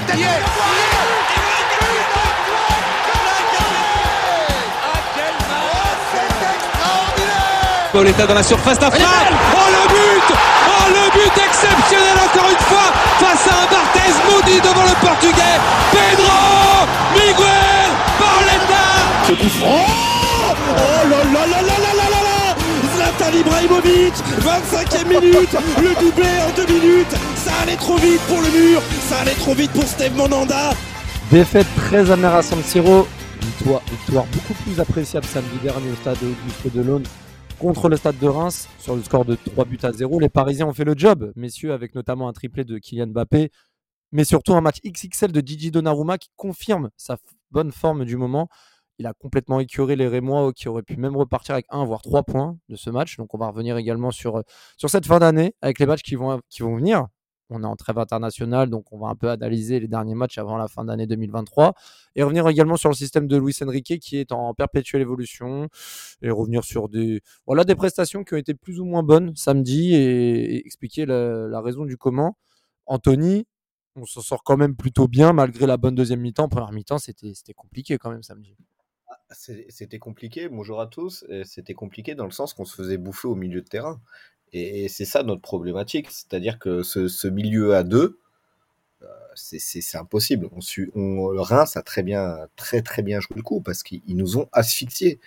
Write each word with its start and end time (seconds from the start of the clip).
tête. 0.00 0.42
Pauletta 7.92 8.26
dans 8.26 8.34
la 8.34 8.42
surface 8.42 8.78
d'affaire. 8.78 9.06
Oh 9.54 9.58
le 9.70 9.88
but. 9.88 10.34
Oh 10.66 10.88
le 10.88 11.10
but 11.12 11.42
exceptionnel 11.44 12.16
encore 12.24 12.48
une 12.50 12.64
fois 12.64 12.88
face 13.20 13.46
à 13.48 13.62
un 13.62 13.66
Barthez 13.70 14.12
maudit 14.30 14.60
devant 14.60 14.84
le 14.84 15.06
portugais. 15.06 15.60
Pedro 15.90 16.86
Miguel 17.14 17.90
Pauletta 18.18 18.84
Ce 19.26 19.32
coup 19.32 19.48
franc. 19.60 19.86
Oh 20.70 21.08
là 21.08 21.18
là 21.18 21.46
là 21.46 21.62
là 21.62 21.78
là 21.78 21.92
là 21.94 22.08
là 22.08 22.20
là. 22.22 22.56
Zlatan 22.96 23.36
Ibrahimovic 23.36 24.14
25e 24.40 25.06
minute. 25.08 25.56
Le 25.76 25.94
doublé 26.00 26.28
en 26.46 26.50
deux 26.56 26.72
minutes 26.72 27.14
Ça 27.52 27.60
allait 27.64 27.76
trop 27.76 27.96
vite 27.96 28.20
pour 28.28 28.40
le 28.40 28.50
mur 28.50 28.80
Ça 29.02 29.18
allait 29.20 29.34
trop 29.34 29.54
vite 29.54 29.70
pour 29.72 29.84
Steve 29.84 30.16
Monanda 30.16 30.70
Défaite 31.30 31.66
très 31.76 32.10
amère 32.10 32.34
à 32.34 32.42
San 32.42 32.62
Siro. 32.62 33.06
Victoire, 33.40 33.82
victoire 33.90 34.24
beaucoup 34.32 34.54
plus 34.54 34.80
appréciable 34.80 35.26
samedi 35.26 35.58
dernier 35.62 35.90
au 35.90 35.94
stade 35.96 36.16
Auguste 36.22 36.74
Delaune 36.74 37.04
contre 37.58 37.90
le 37.90 37.96
stade 37.98 38.18
de 38.18 38.26
Reims 38.26 38.68
sur 38.78 38.96
le 38.96 39.02
score 39.02 39.26
de 39.26 39.34
3 39.34 39.66
buts 39.66 39.78
à 39.82 39.92
0. 39.92 40.18
Les 40.18 40.30
Parisiens 40.30 40.66
ont 40.66 40.72
fait 40.72 40.84
le 40.84 40.94
job, 40.96 41.30
messieurs, 41.36 41.74
avec 41.74 41.94
notamment 41.94 42.26
un 42.26 42.32
triplé 42.32 42.64
de 42.64 42.78
Kylian 42.78 43.08
Mbappé, 43.08 43.50
mais 44.12 44.24
surtout 44.24 44.54
un 44.54 44.62
match 44.62 44.78
XXL 44.84 45.30
de 45.30 45.46
Gigi 45.46 45.70
Donnarumma 45.70 46.16
qui 46.16 46.30
confirme 46.36 46.88
sa 46.96 47.18
bonne 47.50 47.70
forme 47.70 48.06
du 48.06 48.16
moment. 48.16 48.48
Il 48.98 49.06
a 49.06 49.12
complètement 49.12 49.60
écœuré 49.60 49.94
les 49.94 50.08
Rémois 50.08 50.52
qui 50.54 50.68
auraient 50.68 50.82
pu 50.82 50.96
même 50.96 51.16
repartir 51.16 51.54
avec 51.54 51.66
un 51.68 51.84
voire 51.84 52.00
trois 52.00 52.22
points 52.22 52.56
de 52.70 52.76
ce 52.76 52.88
match. 52.88 53.18
Donc 53.18 53.34
on 53.34 53.38
va 53.38 53.48
revenir 53.48 53.76
également 53.76 54.10
sur, 54.10 54.42
sur 54.78 54.88
cette 54.88 55.06
fin 55.06 55.18
d'année 55.18 55.54
avec 55.60 55.78
les 55.78 55.86
matchs 55.86 56.02
qui 56.02 56.14
vont, 56.14 56.40
qui 56.48 56.62
vont 56.62 56.76
venir 56.76 57.08
on 57.52 57.62
est 57.62 57.66
en 57.66 57.76
trêve 57.76 57.98
internationale, 57.98 58.70
donc 58.70 58.92
on 58.92 58.98
va 58.98 59.08
un 59.08 59.14
peu 59.14 59.30
analyser 59.30 59.80
les 59.80 59.88
derniers 59.88 60.14
matchs 60.14 60.38
avant 60.38 60.56
la 60.56 60.68
fin 60.68 60.84
d'année 60.84 61.06
2023 61.06 61.74
et 62.16 62.22
revenir 62.22 62.48
également 62.48 62.76
sur 62.76 62.88
le 62.88 62.94
système 62.94 63.26
de 63.26 63.36
Luis 63.36 63.54
Enrique 63.62 63.98
qui 64.00 64.16
est 64.16 64.32
en 64.32 64.54
perpétuelle 64.54 65.02
évolution 65.02 65.68
et 66.22 66.30
revenir 66.30 66.64
sur 66.64 66.88
des 66.88 67.20
voilà 67.46 67.64
des 67.64 67.74
prestations 67.74 68.24
qui 68.24 68.34
ont 68.34 68.38
été 68.38 68.54
plus 68.54 68.80
ou 68.80 68.84
moins 68.84 69.02
bonnes 69.02 69.34
samedi 69.36 69.94
et, 69.94 70.66
expliquer 70.66 71.06
la, 71.06 71.60
raison 71.60 71.84
du 71.84 71.96
comment. 71.96 72.36
Anthony, 72.86 73.46
on 73.94 74.04
s'en 74.04 74.20
sort 74.20 74.42
quand 74.42 74.56
même 74.56 74.74
plutôt 74.74 75.06
bien 75.06 75.32
malgré 75.32 75.66
la 75.66 75.76
bonne 75.76 75.94
deuxième 75.94 76.20
mi-temps. 76.20 76.48
Première 76.48 76.72
mi-temps, 76.72 76.98
c'était 76.98 77.54
compliqué 77.54 77.98
quand 77.98 78.10
même 78.10 78.22
samedi. 78.22 78.56
Ah, 79.08 79.34
c'était 79.34 79.98
compliqué, 79.98 80.48
bonjour 80.48 80.80
à 80.80 80.86
tous. 80.86 81.24
C'était 81.44 81.74
compliqué 81.74 82.14
dans 82.14 82.24
le 82.24 82.30
sens 82.32 82.54
qu'on 82.54 82.64
se 82.64 82.74
faisait 82.74 82.98
bouffer 82.98 83.28
au 83.28 83.34
milieu 83.34 83.60
de 83.60 83.68
terrain. 83.68 84.00
Et 84.52 84.88
c'est 84.88 85.04
ça 85.04 85.22
notre 85.22 85.40
problématique, 85.40 86.10
c'est-à-dire 86.10 86.58
que 86.58 86.82
ce, 86.82 87.28
milieu 87.28 87.74
à 87.74 87.84
deux, 87.84 88.18
euh, 89.02 89.06
c'est 89.34 89.96
impossible. 89.96 90.48
On, 90.52 90.60
on, 90.94 91.42
Reims 91.42 91.76
a 91.76 91.82
très 91.82 92.02
bien, 92.02 92.36
très 92.56 92.82
très 92.82 93.02
bien 93.02 93.18
joué 93.20 93.36
le 93.36 93.42
coup 93.42 93.62
parce 93.62 93.82
qu'ils 93.82 94.02
nous 94.08 94.36
ont 94.38 94.48
asphyxiés. 94.52 95.20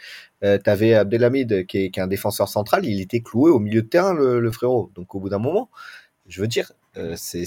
Euh, 0.43 0.59
tu 0.63 0.69
avais 0.69 0.93
Abdelhamid 0.93 1.65
qui 1.65 1.79
est, 1.79 1.97
un 1.97 2.07
défenseur 2.07 2.49
central, 2.49 2.85
il 2.85 3.01
était 3.01 3.21
cloué 3.21 3.49
au 3.49 3.59
milieu 3.59 3.81
de 3.81 3.87
terrain, 3.87 4.13
le, 4.13 4.51
frérot. 4.51 4.91
Donc 4.95 5.15
au 5.15 5.19
bout 5.19 5.29
d'un 5.29 5.39
moment, 5.39 5.69
je 6.27 6.41
veux 6.41 6.47
dire, 6.47 6.71
euh, 6.97 7.15
c'est 7.17 7.45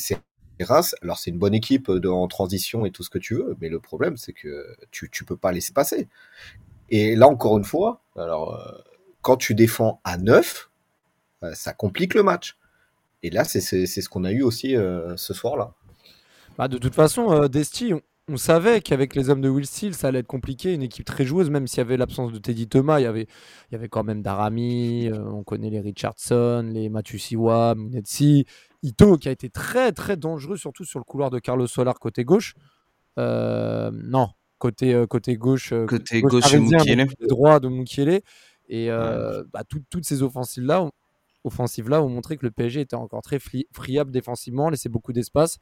Reims. 0.60 0.96
Alors 1.02 1.18
c'est 1.18 1.30
une 1.30 1.38
bonne 1.38 1.54
équipe 1.54 1.90
de, 1.92 2.08
en 2.08 2.26
transition 2.26 2.86
et 2.86 2.90
tout 2.90 3.04
ce 3.04 3.10
que 3.10 3.18
tu 3.18 3.34
veux, 3.34 3.56
mais 3.60 3.68
le 3.68 3.78
problème 3.78 4.16
c'est 4.16 4.32
que 4.32 4.76
tu 4.90 5.08
tu 5.10 5.24
peux 5.24 5.36
pas 5.36 5.52
laisser 5.52 5.72
passer. 5.72 6.08
Et 6.90 7.14
là 7.14 7.28
encore 7.28 7.58
une 7.58 7.64
fois, 7.64 8.02
alors 8.16 8.84
quand 9.22 9.36
tu 9.36 9.54
défends 9.54 10.00
à 10.04 10.16
9, 10.18 10.67
euh, 10.67 10.67
ça 11.54 11.72
complique 11.72 12.14
le 12.14 12.22
match. 12.22 12.56
Et 13.22 13.30
là, 13.30 13.44
c'est 13.44 13.60
ce 13.60 14.08
qu'on 14.08 14.24
a 14.24 14.32
eu 14.32 14.42
aussi 14.42 14.76
euh, 14.76 15.16
ce 15.16 15.34
soir-là. 15.34 15.72
Bah, 16.56 16.68
de 16.68 16.78
toute 16.78 16.94
façon, 16.94 17.32
euh, 17.32 17.48
Desti, 17.48 17.92
on, 18.28 18.36
savait 18.36 18.80
qu'avec 18.80 19.14
les 19.14 19.30
hommes 19.30 19.40
de 19.40 19.48
Will 19.48 19.66
Steele, 19.66 19.94
ça 19.94 20.08
allait 20.08 20.20
être 20.20 20.26
compliqué. 20.26 20.72
Une 20.72 20.82
équipe 20.82 21.04
très 21.04 21.24
joueuse, 21.24 21.50
même 21.50 21.66
s'il 21.66 21.78
y 21.78 21.80
avait 21.80 21.96
l'absence 21.96 22.32
de 22.32 22.38
Teddy 22.38 22.68
Thomas, 22.68 23.00
il 23.00 23.04
y 23.04 23.06
avait, 23.06 23.26
il 23.70 23.72
y 23.72 23.74
avait 23.74 23.88
quand 23.88 24.04
même 24.04 24.22
Darami, 24.22 25.10
on 25.12 25.42
connaît 25.42 25.70
les 25.70 25.80
Richardson, 25.80 26.68
les 26.72 26.88
Matusiwa, 26.88 27.74
Munetsi, 27.74 28.44
Ito, 28.82 29.16
qui 29.16 29.28
a 29.28 29.32
été 29.32 29.48
très 29.50 29.92
très 29.92 30.16
dangereux, 30.16 30.56
surtout 30.56 30.84
sur 30.84 30.98
le 30.98 31.04
couloir 31.04 31.30
de 31.30 31.38
Carlos 31.38 31.66
Solar 31.66 31.98
côté 31.98 32.24
gauche. 32.24 32.54
non, 33.16 34.28
côté, 34.58 35.04
côté 35.08 35.36
gauche. 35.36 35.72
Côté 35.88 36.20
gauche, 36.20 36.52
de 36.52 37.26
droit 37.26 37.60
de 37.60 37.68
Mukiele. 37.68 38.20
Et 38.68 38.88
bah, 38.90 39.62
toutes 39.68 40.04
ces 40.04 40.22
offensives-là, 40.22 40.90
offensive-là 41.48 42.02
ont 42.02 42.08
montré 42.08 42.36
que 42.36 42.46
le 42.46 42.52
PSG 42.52 42.82
était 42.82 42.96
encore 42.96 43.22
très 43.22 43.38
friable 43.72 44.10
défensivement, 44.10 44.70
laissait 44.70 44.88
beaucoup 44.88 45.12
d'espace. 45.12 45.58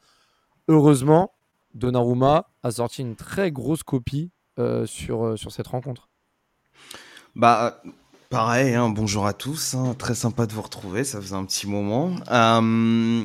Heureusement, 0.68 1.32
Donnarumma 1.74 2.48
a 2.62 2.70
sorti 2.70 3.02
une 3.02 3.16
très 3.16 3.50
grosse 3.50 3.82
copie 3.82 4.30
euh, 4.58 4.86
sur, 4.86 5.24
euh, 5.24 5.36
sur 5.36 5.52
cette 5.52 5.66
rencontre. 5.66 6.08
Bah, 7.34 7.82
pareil, 8.30 8.74
hein, 8.74 8.88
bonjour 8.88 9.26
à 9.26 9.34
tous, 9.34 9.74
hein, 9.74 9.94
très 9.98 10.14
sympa 10.14 10.46
de 10.46 10.52
vous 10.52 10.62
retrouver, 10.62 11.04
ça 11.04 11.20
faisait 11.20 11.34
un 11.34 11.44
petit 11.44 11.66
moment. 11.66 12.14
Euh, 12.30 13.24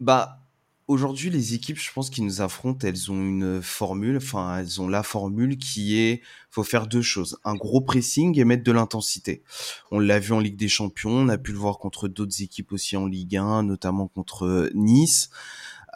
bah, 0.00 0.43
aujourd'hui, 0.86 1.30
les 1.30 1.54
équipes, 1.54 1.78
je 1.78 1.92
pense, 1.92 2.10
qui 2.10 2.22
nous 2.22 2.40
affrontent, 2.40 2.86
elles 2.86 3.10
ont 3.10 3.20
une 3.20 3.62
formule, 3.62 4.16
enfin, 4.16 4.58
elles 4.58 4.80
ont 4.80 4.88
la 4.88 5.02
formule 5.02 5.56
qui 5.58 5.98
est, 5.98 6.22
faut 6.50 6.64
faire 6.64 6.86
deux 6.86 7.02
choses. 7.02 7.38
Un 7.44 7.54
gros 7.54 7.80
pressing 7.80 8.38
et 8.38 8.44
mettre 8.44 8.64
de 8.64 8.72
l'intensité. 8.72 9.42
On 9.90 9.98
l'a 9.98 10.18
vu 10.18 10.32
en 10.32 10.40
Ligue 10.40 10.56
des 10.56 10.68
Champions, 10.68 11.10
on 11.10 11.28
a 11.28 11.38
pu 11.38 11.52
le 11.52 11.58
voir 11.58 11.78
contre 11.78 12.08
d'autres 12.08 12.42
équipes 12.42 12.72
aussi 12.72 12.96
en 12.96 13.06
Ligue 13.06 13.36
1, 13.36 13.62
notamment 13.62 14.08
contre 14.08 14.70
Nice. 14.74 15.30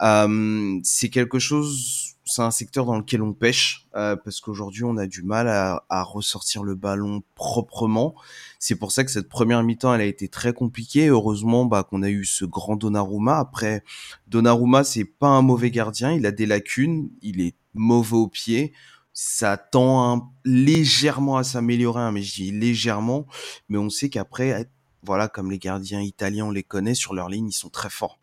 Euh, 0.01 0.79
c'est 0.83 1.09
quelque 1.09 1.39
chose, 1.39 2.08
c'est 2.29 2.41
un 2.41 2.51
secteur 2.51 2.85
dans 2.85 2.97
lequel 2.97 3.21
on 3.21 3.33
pêche 3.33 3.87
euh, 3.95 4.15
parce 4.15 4.39
qu'aujourd'hui 4.39 4.83
on 4.83 4.97
a 4.97 5.07
du 5.07 5.23
mal 5.23 5.47
à, 5.47 6.03
ressortir 6.03 6.63
le 6.63 6.75
ballon 6.75 7.23
proprement. 7.35 8.15
C'est 8.59 8.75
pour 8.75 8.91
ça 8.91 9.03
que 9.03 9.11
cette 9.11 9.29
première 9.29 9.63
mi-temps 9.63 9.93
elle 9.93 10.01
a 10.01 10.05
été 10.05 10.27
très 10.27 10.53
compliquée. 10.53 11.07
Heureusement 11.07 11.65
bah, 11.65 11.83
qu'on 11.83 12.03
a 12.03 12.09
eu 12.09 12.25
ce 12.25 12.45
grand 12.45 12.75
Donnarumma. 12.75 13.37
Après 13.37 13.83
Donnarumma 14.27 14.83
c'est 14.83 15.05
pas 15.05 15.27
un 15.27 15.41
mauvais 15.41 15.71
gardien, 15.71 16.11
il 16.11 16.25
a 16.25 16.31
des 16.31 16.45
lacunes, 16.45 17.09
il 17.21 17.41
est 17.41 17.55
mauvais 17.73 18.17
au 18.17 18.27
pied. 18.27 18.73
Ça 19.13 19.57
tend 19.57 20.31
légèrement 20.45 21.37
à 21.37 21.43
s'améliorer, 21.43 22.01
hein, 22.01 22.11
mais 22.11 22.21
je 22.21 22.35
dis 22.35 22.51
légèrement. 22.51 23.25
Mais 23.67 23.77
on 23.77 23.89
sait 23.89 24.09
qu'après, 24.09 24.69
voilà, 25.03 25.27
comme 25.27 25.51
les 25.51 25.59
gardiens 25.59 26.01
italiens, 26.01 26.45
on 26.45 26.51
les 26.51 26.63
connaît 26.63 26.95
sur 26.95 27.13
leur 27.13 27.27
ligne, 27.27 27.49
ils 27.49 27.53
sont 27.53 27.69
très 27.69 27.89
forts. 27.89 28.19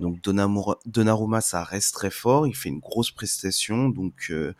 Donc 0.00 0.20
Donnarumma, 0.22 1.40
ça 1.40 1.64
reste 1.64 1.94
très 1.94 2.10
fort, 2.10 2.46
il 2.46 2.54
fait 2.54 2.68
une 2.68 2.78
grosse 2.78 3.10
prestation, 3.10 3.88
donc 3.88 4.28
euh, 4.30 4.54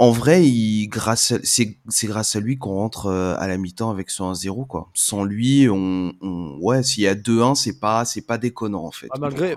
en 0.00 0.12
vrai, 0.12 0.44
grâce, 0.86 1.34
c'est, 1.42 1.76
grâce 2.04 2.36
à 2.36 2.40
lui 2.40 2.56
qu'on 2.56 2.74
rentre 2.74 3.06
euh, 3.06 3.34
à 3.36 3.48
la 3.48 3.58
mi-temps 3.58 3.90
avec 3.90 4.10
ce 4.10 4.22
1-0 4.22 4.66
quoi. 4.68 4.90
Sans 4.94 5.24
lui, 5.24 5.68
on, 5.68 6.12
ouais, 6.60 6.84
s'il 6.84 7.02
y 7.02 7.08
a 7.08 7.16
2-1, 7.16 7.56
c'est 7.56 7.80
pas, 7.80 8.04
c'est 8.04 8.22
pas 8.24 8.38
déconnant 8.38 8.84
en 8.84 8.92
fait. 8.92 9.08
Ah, 9.10 9.18
malgré, 9.18 9.56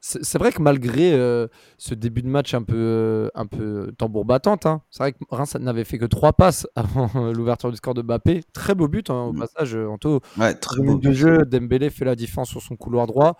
c'est, 0.00 0.38
vrai 0.38 0.50
que, 0.50 0.62
malgré 0.62 1.12
euh, 1.12 1.46
ce 1.76 1.94
début 1.94 2.22
de 2.22 2.28
match 2.28 2.54
un 2.54 2.62
peu, 2.62 2.74
euh, 2.74 3.28
un 3.34 3.44
peu 3.44 3.92
tambour 3.98 4.24
battante, 4.24 4.64
hein, 4.64 4.80
c'est 4.90 5.02
vrai 5.02 5.12
que 5.12 5.18
Reims 5.30 5.54
n'avait 5.60 5.84
fait 5.84 5.98
que 5.98 6.06
3 6.06 6.32
passes 6.32 6.66
avant 6.74 7.10
l'ouverture 7.30 7.70
du 7.70 7.76
score 7.76 7.92
de 7.92 8.00
Mbappé. 8.00 8.44
Très 8.54 8.74
beau 8.74 8.88
but 8.88 9.10
hein, 9.10 9.24
au 9.24 9.34
mm. 9.34 9.40
passage, 9.40 9.74
Anto. 9.74 10.20
Ouais, 10.38 10.54
très 10.54 10.82
beau 10.82 10.96
de 10.96 11.12
jeu. 11.12 11.44
Dembélé 11.44 11.90
fait 11.90 12.06
la 12.06 12.16
différence 12.16 12.48
sur 12.48 12.62
son 12.62 12.76
couloir 12.76 13.06
droit. 13.06 13.36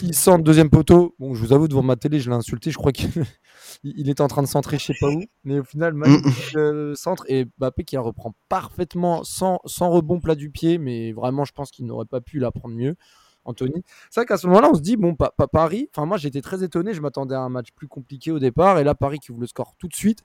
Il 0.00 0.14
sent 0.14 0.38
le 0.38 0.42
deuxième 0.42 0.70
poteau. 0.70 1.14
Bon, 1.18 1.34
je 1.34 1.44
vous 1.44 1.52
avoue 1.52 1.68
devant 1.68 1.82
ma 1.82 1.96
télé, 1.96 2.18
je 2.18 2.30
l'ai 2.30 2.36
insulté. 2.36 2.70
Je 2.70 2.78
crois 2.78 2.92
qu'il 2.92 3.10
il 3.84 4.08
était 4.08 4.22
en 4.22 4.28
train 4.28 4.42
de 4.42 4.48
centrer, 4.48 4.78
je 4.78 4.86
sais 4.86 4.94
pas 4.98 5.08
où, 5.08 5.22
mais 5.44 5.58
au 5.58 5.64
final, 5.64 5.81
magnifique 5.90 6.54
mm. 6.54 6.94
centre 6.94 7.24
et 7.28 7.46
Mbappé 7.58 7.84
qui 7.84 7.96
la 7.96 8.00
reprend 8.00 8.34
parfaitement 8.48 9.24
sans, 9.24 9.60
sans 9.64 9.90
rebond 9.90 10.20
plat 10.20 10.34
du 10.34 10.50
pied, 10.50 10.78
mais 10.78 11.12
vraiment, 11.12 11.44
je 11.44 11.52
pense 11.52 11.70
qu'il 11.70 11.86
n'aurait 11.86 12.06
pas 12.06 12.20
pu 12.20 12.38
la 12.38 12.50
prendre 12.50 12.74
mieux. 12.74 12.96
Anthony. 13.44 13.82
C'est 14.08 14.20
vrai 14.20 14.26
qu'à 14.26 14.36
ce 14.36 14.46
moment-là, 14.46 14.70
on 14.70 14.74
se 14.74 14.80
dit, 14.80 14.96
bon, 14.96 15.16
Paris, 15.52 15.88
enfin, 15.92 16.06
moi 16.06 16.16
j'étais 16.16 16.40
très 16.42 16.62
étonné, 16.62 16.94
je 16.94 17.00
m'attendais 17.00 17.34
à 17.34 17.40
un 17.40 17.48
match 17.48 17.68
plus 17.74 17.88
compliqué 17.88 18.30
au 18.30 18.38
départ, 18.38 18.78
et 18.78 18.84
là, 18.84 18.94
Paris 18.94 19.18
qui 19.18 19.32
ouvre 19.32 19.40
le 19.40 19.46
score 19.46 19.74
tout 19.78 19.88
de 19.88 19.94
suite. 19.94 20.22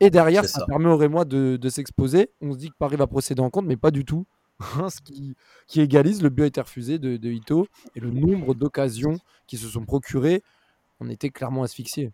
Et 0.00 0.10
derrière, 0.10 0.44
ça, 0.44 0.66
permet 0.66 0.88
au 0.88 0.96
Rémois 0.96 1.24
de, 1.24 1.56
de 1.56 1.68
s'exposer. 1.68 2.30
On 2.40 2.52
se 2.52 2.58
dit 2.58 2.68
que 2.68 2.74
Paris 2.78 2.96
va 2.96 3.06
procéder 3.06 3.40
en 3.40 3.48
compte, 3.48 3.64
mais 3.64 3.76
pas 3.76 3.90
du 3.90 4.04
tout. 4.04 4.26
ce 4.90 5.00
qui, 5.00 5.36
qui, 5.66 5.80
égalise, 5.80 6.22
le 6.22 6.28
but 6.28 6.42
a 6.42 6.46
été 6.46 6.60
refusé 6.60 6.98
de, 6.98 7.16
de 7.16 7.30
Ito, 7.30 7.66
et 7.94 8.00
le 8.00 8.10
nombre 8.10 8.54
d'occasions 8.54 9.18
qui 9.46 9.56
se 9.56 9.68
sont 9.68 9.84
procurées, 9.84 10.42
on 11.00 11.08
était 11.08 11.30
clairement 11.30 11.62
asphyxiés 11.62 12.12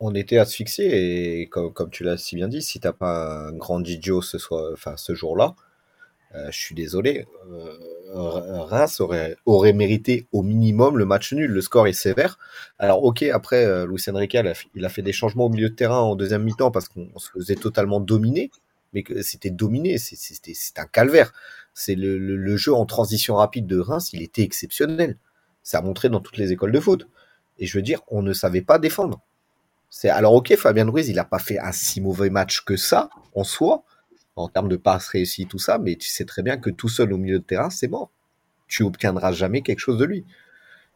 on 0.00 0.14
était 0.14 0.38
asphyxié 0.38 1.40
et 1.40 1.48
comme, 1.48 1.90
tu 1.90 2.04
l'as 2.04 2.16
si 2.18 2.36
bien 2.36 2.48
dit, 2.48 2.62
si 2.62 2.80
t'as 2.80 2.92
pas 2.92 3.48
un 3.48 3.52
grand 3.52 3.84
Gigio 3.84 4.22
ce, 4.22 4.38
soir, 4.38 4.70
enfin, 4.72 4.96
ce 4.96 5.14
jour-là, 5.14 5.54
euh, 6.34 6.50
je 6.50 6.58
suis 6.58 6.74
désolé, 6.74 7.26
euh, 7.50 8.62
Reims 8.64 9.00
aurait, 9.00 9.72
mérité 9.72 10.26
au 10.32 10.42
minimum 10.42 10.98
le 10.98 11.04
match 11.04 11.32
nul. 11.32 11.50
Le 11.50 11.60
score 11.60 11.86
est 11.86 11.92
sévère. 11.92 12.38
Alors 12.78 13.04
ok, 13.04 13.22
après, 13.22 13.64
euh, 13.64 13.86
Luis 13.86 14.02
Enrique, 14.08 14.36
il 14.74 14.84
a, 14.84 14.88
fait 14.88 15.02
des 15.02 15.12
changements 15.12 15.46
au 15.46 15.48
milieu 15.48 15.70
de 15.70 15.74
terrain 15.74 16.00
en 16.00 16.16
deuxième 16.16 16.42
mi-temps 16.42 16.70
parce 16.70 16.88
qu'on 16.88 17.18
se 17.18 17.30
faisait 17.30 17.54
totalement 17.54 18.00
dominer, 18.00 18.50
mais 18.92 19.04
c'était 19.22 19.50
dominé, 19.50 19.98
c'était 19.98 20.54
un 20.76 20.86
calvaire. 20.86 21.32
C'est 21.74 21.94
le, 21.94 22.18
le, 22.18 22.56
jeu 22.56 22.74
en 22.74 22.86
transition 22.86 23.36
rapide 23.36 23.66
de 23.66 23.78
Reims, 23.78 24.12
il 24.12 24.22
était 24.22 24.42
exceptionnel. 24.42 25.18
Ça 25.62 25.78
a 25.78 25.82
montré 25.82 26.08
dans 26.08 26.20
toutes 26.20 26.38
les 26.38 26.52
écoles 26.52 26.72
de 26.72 26.80
foot. 26.80 27.08
Et 27.58 27.66
je 27.66 27.78
veux 27.78 27.82
dire, 27.82 28.00
on 28.08 28.22
ne 28.22 28.32
savait 28.32 28.62
pas 28.62 28.78
défendre. 28.78 29.20
C'est 29.98 30.10
alors 30.10 30.34
ok, 30.34 30.54
Fabien 30.56 30.84
Ruiz, 30.90 31.08
il 31.08 31.14
n'a 31.16 31.24
pas 31.24 31.38
fait 31.38 31.58
un 31.58 31.72
si 31.72 32.02
mauvais 32.02 32.28
match 32.28 32.66
que 32.66 32.76
ça 32.76 33.08
en 33.34 33.44
soi, 33.44 33.82
en 34.36 34.46
termes 34.46 34.68
de 34.68 34.76
passes 34.76 35.08
réussies, 35.08 35.46
tout 35.46 35.58
ça, 35.58 35.78
mais 35.78 35.96
tu 35.96 36.06
sais 36.06 36.26
très 36.26 36.42
bien 36.42 36.58
que 36.58 36.68
tout 36.68 36.90
seul 36.90 37.14
au 37.14 37.16
milieu 37.16 37.38
de 37.38 37.44
terrain, 37.44 37.70
c'est 37.70 37.88
mort. 37.88 38.10
Tu 38.68 38.82
obtiendras 38.82 39.32
jamais 39.32 39.62
quelque 39.62 39.78
chose 39.78 39.96
de 39.96 40.04
lui. 40.04 40.26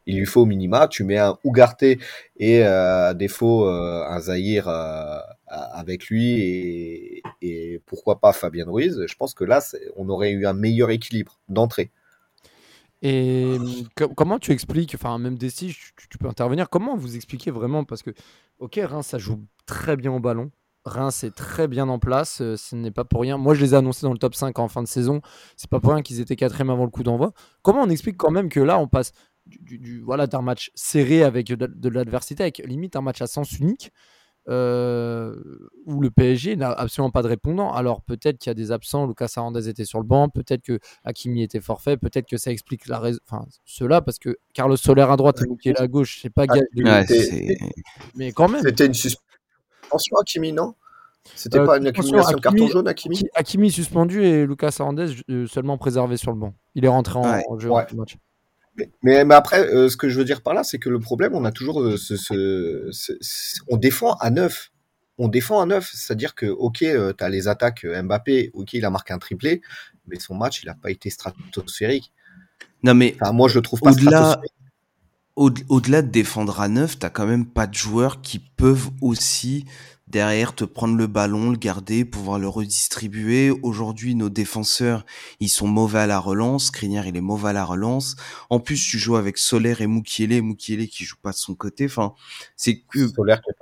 Il 0.05 0.19
lui 0.19 0.27
faut 0.27 0.43
au 0.43 0.45
minima, 0.45 0.87
tu 0.87 1.05
mets 1.05 1.17
un 1.17 1.39
Ougarté 1.45 1.99
et 2.37 2.63
euh, 2.63 3.09
à 3.09 3.15
défaut 3.15 3.67
euh, 3.67 4.05
un 4.07 4.21
Zahir 4.21 4.69
euh, 4.69 5.19
avec 5.47 6.09
lui 6.09 7.23
et, 7.41 7.81
pourquoi 7.87 8.21
pas 8.21 8.35
Fabien 8.35 8.67
Ruiz. 8.69 9.03
Je 9.07 9.15
pense 9.15 9.33
que 9.33 9.45
là, 9.45 9.65
on 9.97 10.11
aurait 10.11 10.33
eu 10.33 10.45
un 10.45 10.53
meilleur 10.53 10.91
équilibre 10.91 11.41
d'entrée. 11.49 11.91
Et 13.01 13.57
comment 13.95 14.39
tu 14.39 14.53
expliques, 14.53 14.95
enfin 14.95 15.19
même 15.19 15.39
Desi, 15.39 15.69
tu, 15.69 16.07
tu 16.11 16.19
peux 16.19 16.29
intervenir, 16.29 16.69
comment 16.69 16.99
vous 16.99 17.17
expliquez 17.17 17.51
vraiment? 17.51 17.85
Parce 17.85 18.03
que, 18.03 18.11
ok, 18.61 18.81
Reims, 18.85 19.09
ça 19.09 19.19
joue 19.19 19.45
très 19.67 19.97
bien 19.97 20.13
au 20.13 20.21
ballon. 20.21 20.51
Reims 20.85 21.25
est 21.25 21.35
très 21.35 21.69
bien 21.69 21.89
en 21.89 21.99
place, 21.99 22.37
ce 22.39 22.75
n'est 22.75 22.91
pas 22.91 23.05
pour 23.05 23.21
rien. 23.21 23.37
Moi, 23.37 23.55
je 23.55 23.61
les 23.61 23.75
ai 23.75 23.77
annoncés 23.77 24.07
dans 24.07 24.13
le 24.13 24.19
top 24.19 24.35
5 24.35 24.59
en 24.59 24.69
fin 24.69 24.83
de 24.83 24.89
saison. 24.89 25.21
C'est 25.57 25.69
pas 25.69 25.79
pour 25.79 25.93
rien 25.93 26.03
qu'ils 26.03 26.21
étaient 26.21 26.37
quatrième 26.37 26.71
avant 26.71 26.85
le 26.85 26.91
coup 26.91 27.03
d'envoi. 27.03 27.33
Comment 27.63 27.83
on 27.83 27.91
explique 27.91 28.17
quand 28.17 28.31
même 28.31 28.49
que 28.49 28.61
là, 28.61 28.79
on 28.79 28.89
passe 28.89 29.13
du, 29.47 30.01
voilà, 30.01 30.27
d'un 30.27 30.43
match 30.43 30.71
serré 30.75 31.23
avec 31.23 31.49
de, 31.49 31.89
l'adversité, 31.89 32.45
avec 32.45 32.59
limite 32.59 32.97
un 32.97 33.03
match 33.03 33.21
à 33.21 33.27
sens 33.27 33.59
unique, 33.59 33.93
euh, 34.51 35.35
où 35.87 36.01
le 36.01 36.11
PSG 36.11 36.57
n'a 36.57 36.71
absolument 36.71 37.11
pas 37.11 37.23
de 37.23 37.29
répondant. 37.29 37.73
Alors 37.73 38.03
peut-être 38.03 38.39
qu'il 38.39 38.51
y 38.51 38.53
a 38.53 38.55
des 38.55 38.73
absents, 38.73 39.07
Lucas 39.07 39.33
Hernandez 39.37 39.69
était 39.69 39.85
sur 39.85 39.99
le 40.01 40.05
banc, 40.05 40.29
peut-être 40.29 40.63
que 40.63 40.79
Hakimi 41.05 41.43
était 41.43 41.61
forfait, 41.61 41.97
peut-être 41.97 42.27
que 42.27 42.37
ça 42.37 42.51
explique 42.51 42.89
la 42.89 42.99
raison, 42.99 43.21
enfin 43.31 43.47
cela 43.65 44.01
parce 44.01 44.19
que 44.19 44.39
Carlos 44.53 44.77
Soler 44.77 45.03
à 45.03 45.17
droite 45.17 45.41
et 45.65 45.77
à 45.77 45.87
gauche, 45.87 46.21
c'est 46.23 46.31
pas 46.31 46.47
ah, 46.49 46.57
gage 46.57 47.07
mais 48.17 48.33
quand 48.33 48.49
même. 48.49 48.63
C'était 48.63 48.87
une 48.87 48.95
suspension 48.95 50.17
Hakimi, 50.21 50.53
non? 50.53 50.75
C'était 51.35 51.59
euh, 51.59 51.67
pas 51.67 51.77
une 51.79 51.87
accumulation 51.87 52.37
de 52.37 52.41
carton 52.41 52.67
jaune, 52.69 52.89
Hakimi? 52.89 53.21
Hakimi 53.35 53.71
suspendu 53.71 54.25
et 54.25 54.47
Lucas 54.47 54.75
Hernandez 54.79 55.15
euh, 55.29 55.47
seulement 55.47 55.79
préservé 55.79 56.17
sur 56.17 56.33
le 56.33 56.39
banc. 56.39 56.55
Il 56.75 56.85
est 56.85 56.89
rentré 56.89 57.19
en, 57.19 57.59
jeu 57.59 57.71
en 57.71 57.85
match. 57.95 58.17
Mais, 59.03 59.25
mais, 59.25 59.35
après, 59.35 59.61
euh, 59.61 59.89
ce 59.89 59.97
que 59.97 60.09
je 60.09 60.19
veux 60.19 60.25
dire 60.25 60.43
par 60.43 60.55
là, 60.55 60.65
c'est 60.65 60.79
que 60.79 60.89
le 60.89 61.01
problème, 61.01 61.35
on 61.35 61.45
a 61.45 61.53
toujours 61.53 61.83
euh, 61.83 61.97
ce, 61.97 62.17
ce, 62.17 63.61
on 63.69 63.77
défend 63.77 64.15
à 64.15 64.31
neuf. 64.31 64.71
On 65.19 65.29
défend 65.29 65.61
à 65.61 65.67
neuf, 65.67 65.91
c'est-à-dire 65.93 66.35
que 66.35 66.47
ok, 66.47 66.83
euh, 66.83 67.13
tu 67.17 67.23
as 67.23 67.29
les 67.29 67.47
attaques 67.47 67.85
Mbappé, 67.85 68.51
ok, 68.55 68.73
il 68.73 68.85
a 68.87 68.91
marqué 68.91 69.13
un 69.13 69.19
triplé, 69.19 69.61
mais 70.07 70.19
son 70.19 70.35
match, 70.35 70.63
il 70.63 70.67
n'a 70.67 70.75
pas 70.75 70.91
été 70.91 71.11
stratosphérique. 71.11 72.13
Non 72.83 72.95
mais, 72.95 73.17
enfin, 73.21 73.33
moi, 73.33 73.49
je 73.49 73.57
le 73.57 73.63
trouve 73.63 73.81
pas 73.81 73.91
au-delà, 73.91 74.41
au-delà 75.41 76.03
de 76.03 76.11
défendre 76.11 76.61
à 76.61 76.69
neuf, 76.69 76.99
t'as 76.99 77.09
quand 77.09 77.27
même 77.27 77.47
pas 77.47 77.67
de 77.67 77.75
joueurs 77.75 78.21
qui 78.21 78.39
peuvent 78.39 78.91
aussi 79.01 79.65
derrière 80.07 80.55
te 80.55 80.65
prendre 80.65 80.97
le 80.97 81.07
ballon, 81.07 81.51
le 81.51 81.57
garder, 81.57 82.05
pouvoir 82.05 82.39
le 82.39 82.49
redistribuer. 82.49 83.51
Aujourd'hui, 83.63 84.15
nos 84.15 84.29
défenseurs, 84.29 85.07
ils 85.39 85.49
sont 85.49 85.69
mauvais 85.69 86.01
à 86.01 86.07
la 86.07 86.19
relance. 86.19 86.71
Crinière, 86.71 87.07
il 87.07 87.17
est 87.17 87.23
mauvais 87.23 87.51
à 87.51 87.53
la 87.53 87.65
relance. 87.65 88.17
En 88.51 88.61
plus, 88.61 88.85
tu 88.85 88.99
joues 88.99 89.17
avec 89.17 89.39
Solaire 89.39 89.81
et 89.81 89.87
Mukiele, 89.87 90.43
Mukiele 90.43 90.89
qui 90.89 91.05
joue 91.05 91.17
pas 91.23 91.31
de 91.31 91.37
son 91.37 91.55
côté. 91.55 91.87
Enfin, 91.87 92.13
c'est 92.57 92.81
que, 92.81 93.11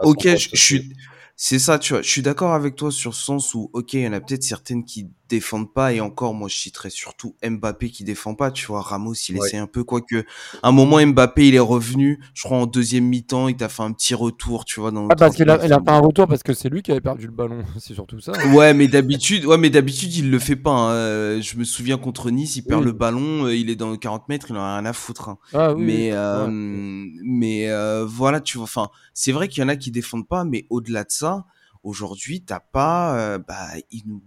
ok, 0.00 0.22
je 0.24 0.56
suis, 0.56 0.96
c'est 1.36 1.58
ça, 1.58 1.78
tu 1.78 1.92
vois. 1.92 2.02
Je 2.02 2.08
suis 2.08 2.22
d'accord 2.22 2.54
avec 2.54 2.74
toi 2.74 2.90
sur 2.90 3.14
ce 3.14 3.22
sens 3.22 3.54
où, 3.54 3.70
ok, 3.72 3.92
il 3.92 4.00
y 4.00 4.08
en 4.08 4.12
a 4.12 4.20
peut-être 4.20 4.42
certaines 4.42 4.84
qui 4.84 5.08
défendent 5.28 5.72
pas 5.72 5.92
et 5.92 6.00
encore, 6.00 6.34
moi, 6.34 6.48
je 6.48 6.56
citerais 6.56 6.90
surtout 6.90 7.34
Mbappé 7.42 7.90
qui 7.90 8.04
défend 8.04 8.34
pas. 8.34 8.50
Tu 8.50 8.66
vois, 8.66 8.80
Ramos, 8.80 9.14
il 9.28 9.36
essaie 9.36 9.56
un 9.56 9.66
peu, 9.66 9.84
quoique, 9.84 10.25
un 10.62 10.72
moment, 10.72 11.04
Mbappé, 11.04 11.48
il 11.48 11.54
est 11.54 11.60
revenu. 11.60 12.20
Je 12.34 12.42
crois 12.42 12.58
en 12.58 12.66
deuxième 12.66 13.04
mi-temps, 13.04 13.48
il 13.48 13.56
t'a 13.56 13.69
fait 13.69 13.82
un 13.82 13.92
petit 13.92 14.14
retour, 14.14 14.64
tu 14.64 14.80
vois. 14.80 14.90
Dans 14.90 15.08
ah, 15.08 15.16
parce 15.16 15.36
qu'il 15.36 15.48
a, 15.50 15.64
il 15.64 15.72
a 15.72 15.80
fait 15.80 15.90
un 15.90 16.00
retour 16.00 16.26
parce 16.26 16.42
que 16.42 16.54
c'est 16.54 16.69
lui 16.69 16.82
qui 16.82 16.90
avait 16.90 17.00
perdu 17.00 17.26
le 17.26 17.32
ballon. 17.32 17.64
C'est 17.78 17.94
surtout 17.94 18.20
ça. 18.20 18.32
Ouais, 18.52 18.75
mais 18.75 18.88
d'habitude, 18.88 19.44
ouais, 19.46 19.58
mais 19.58 19.70
d'habitude, 19.70 20.14
il 20.14 20.30
le 20.30 20.38
fait 20.38 20.56
pas. 20.56 20.70
Hein. 20.70 20.90
Euh, 20.92 21.40
je 21.40 21.56
me 21.56 21.64
souviens 21.64 21.98
contre 21.98 22.31
Nice, 22.31 22.56
il 22.56 22.62
perd 22.62 22.84
le 22.84 22.92
ballon, 22.92 23.46
euh, 23.46 23.54
il 23.54 23.70
est 23.70 23.76
dans 23.76 23.96
40 23.96 24.28
mètres, 24.28 24.46
il 24.50 24.56
en 24.56 24.60
a 24.60 24.76
rien 24.78 24.86
à 24.86 24.92
foutre. 24.92 25.28
Hein. 25.28 25.38
Ah, 25.52 25.74
oui, 25.74 25.84
mais, 25.84 26.10
euh, 26.12 26.46
mais 26.50 27.70
euh, 27.70 28.04
voilà, 28.06 28.40
tu 28.40 28.58
vois. 28.58 28.64
Enfin, 28.64 28.88
c'est 29.14 29.32
vrai 29.32 29.48
qu'il 29.48 29.62
y 29.62 29.64
en 29.64 29.69
a 29.69 29.76
qui 29.76 29.90
défendent 29.90 30.28
pas, 30.28 30.44
mais 30.44 30.66
au-delà 30.70 31.04
de 31.04 31.10
ça 31.10 31.44
Aujourd'hui, 31.82 32.42
t'as 32.42 32.60
pas, 32.60 33.16
euh, 33.19 33.38
bah, 33.38 33.69
il 33.90 34.02
nous 34.06 34.22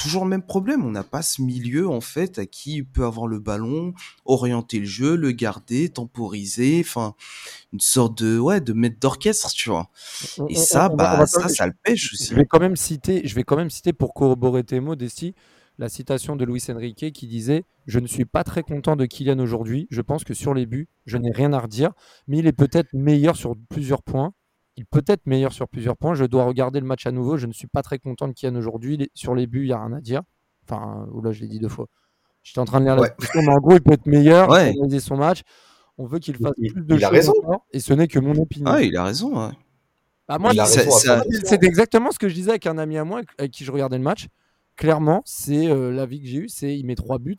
toujours 0.00 0.24
le 0.24 0.30
même 0.30 0.42
problème. 0.42 0.84
On 0.84 0.90
n'a 0.90 1.04
pas 1.04 1.20
ce 1.22 1.42
milieu 1.42 1.88
en 1.88 2.00
fait 2.00 2.38
à 2.38 2.46
qui 2.46 2.82
peut 2.82 3.04
avoir 3.04 3.26
le 3.26 3.38
ballon, 3.38 3.92
orienter 4.24 4.78
le 4.78 4.86
jeu, 4.86 5.14
le 5.14 5.32
garder, 5.32 5.90
temporiser, 5.90 6.82
enfin 6.84 7.14
une 7.72 7.80
sorte 7.80 8.22
de 8.22 8.38
ouais 8.38 8.60
de 8.60 8.72
maître 8.72 8.98
d'orchestre, 8.98 9.50
tu 9.52 9.68
vois. 9.68 9.90
Et 10.48 10.54
ça, 10.54 10.88
bah 10.88 11.26
ça, 11.26 11.48
ça 11.48 11.66
le 11.66 11.74
pêche 11.82 12.14
aussi. 12.14 12.28
Je 12.28 12.34
vais 12.34 12.46
quand 12.46 12.60
même 12.60 12.76
citer, 12.76 13.26
je 13.26 13.34
vais 13.34 13.44
quand 13.44 13.56
même 13.56 13.70
citer 13.70 13.92
pour 13.92 14.14
corroborer 14.14 14.64
tes 14.64 14.80
mots, 14.80 14.96
Desti, 14.96 15.34
la 15.78 15.90
citation 15.90 16.34
de 16.34 16.44
Luis 16.46 16.62
Enrique 16.70 17.12
qui 17.12 17.26
disait 17.26 17.64
Je 17.86 18.00
ne 18.00 18.06
suis 18.06 18.24
pas 18.24 18.42
très 18.42 18.62
content 18.62 18.96
de 18.96 19.04
Kylian 19.04 19.38
aujourd'hui. 19.38 19.86
Je 19.90 20.00
pense 20.00 20.24
que 20.24 20.32
sur 20.32 20.54
les 20.54 20.64
buts, 20.64 20.88
je 21.04 21.18
n'ai 21.18 21.30
rien 21.30 21.52
à 21.52 21.58
redire, 21.58 21.92
mais 22.26 22.38
il 22.38 22.46
est 22.46 22.52
peut-être 22.52 22.88
meilleur 22.94 23.36
sur 23.36 23.54
plusieurs 23.68 24.02
points 24.02 24.32
il 24.76 24.86
peut 24.86 25.04
être 25.06 25.26
meilleur 25.26 25.52
sur 25.52 25.68
plusieurs 25.68 25.96
points. 25.96 26.14
Je 26.14 26.24
dois 26.24 26.44
regarder 26.44 26.80
le 26.80 26.86
match 26.86 27.06
à 27.06 27.12
nouveau. 27.12 27.36
Je 27.36 27.46
ne 27.46 27.52
suis 27.52 27.66
pas 27.66 27.82
très 27.82 27.98
content 27.98 28.28
de 28.28 28.32
Kian 28.32 28.54
aujourd'hui. 28.54 29.10
Sur 29.14 29.34
les 29.34 29.46
buts, 29.46 29.62
il 29.62 29.66
n'y 29.66 29.72
a 29.72 29.84
rien 29.84 29.92
à 29.92 30.00
dire. 30.00 30.22
Enfin, 30.64 31.06
là, 31.22 31.32
je 31.32 31.40
l'ai 31.40 31.48
dit 31.48 31.58
deux 31.58 31.68
fois. 31.68 31.86
J'étais 32.42 32.60
en 32.60 32.64
train 32.64 32.80
de 32.80 32.86
lire 32.86 32.96
la 32.96 33.08
discussion, 33.08 33.42
mais 33.42 33.52
en 33.52 33.58
gros, 33.58 33.74
il 33.74 33.82
peut 33.82 33.92
être 33.92 34.06
meilleur, 34.06 34.48
ouais. 34.48 34.68
organiser 34.70 35.00
son 35.00 35.16
match. 35.16 35.42
On 35.98 36.06
veut 36.06 36.18
qu'il 36.18 36.36
fasse 36.36 36.52
plus 36.56 36.82
de 36.82 36.94
il 36.94 37.00
choses. 37.00 37.10
raison. 37.10 37.34
et 37.72 37.80
ce 37.80 37.92
n'est 37.92 38.08
que 38.08 38.18
mon 38.18 38.34
opinion. 38.40 38.70
Ah, 38.70 38.82
il 38.82 38.96
a 38.96 39.04
raison. 39.04 39.38
Ouais. 39.38 39.52
Bah, 40.26 40.38
moi, 40.38 40.52
c'est 40.64 41.62
exactement 41.64 42.12
ce 42.12 42.18
que 42.18 42.28
je 42.28 42.34
disais 42.34 42.50
avec 42.50 42.66
un 42.66 42.78
ami 42.78 42.96
à 42.96 43.04
moi 43.04 43.22
avec 43.36 43.50
qui 43.50 43.64
je 43.64 43.72
regardais 43.72 43.98
le 43.98 44.04
match. 44.04 44.28
Clairement, 44.76 45.22
c'est 45.26 45.66
euh, 45.66 45.90
l'avis 45.90 46.22
que 46.22 46.26
j'ai 46.26 46.38
eu, 46.38 46.48
c'est 46.48 46.78
il 46.78 46.86
met 46.86 46.94
trois 46.94 47.18
buts, 47.18 47.36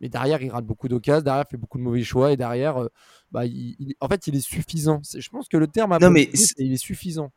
mais 0.00 0.08
derrière 0.08 0.42
il 0.42 0.50
rate 0.50 0.64
beaucoup 0.64 0.88
d'occasions, 0.88 1.22
derrière 1.22 1.44
il 1.46 1.50
fait 1.50 1.56
beaucoup 1.56 1.78
de 1.78 1.82
mauvais 1.82 2.02
choix 2.02 2.32
et 2.32 2.36
derrière 2.36 2.78
euh, 2.78 2.88
bah, 3.30 3.46
il, 3.46 3.94
en 4.00 4.08
fait, 4.08 4.26
il 4.26 4.36
est 4.36 4.40
suffisant. 4.40 5.00
je 5.16 5.28
pense 5.28 5.48
que 5.48 5.56
le 5.56 5.66
terme, 5.66 5.96
non, 6.00 6.10
mais 6.10 6.30
il 6.58 6.72
est 6.72 6.76
suffisant. 6.76 7.30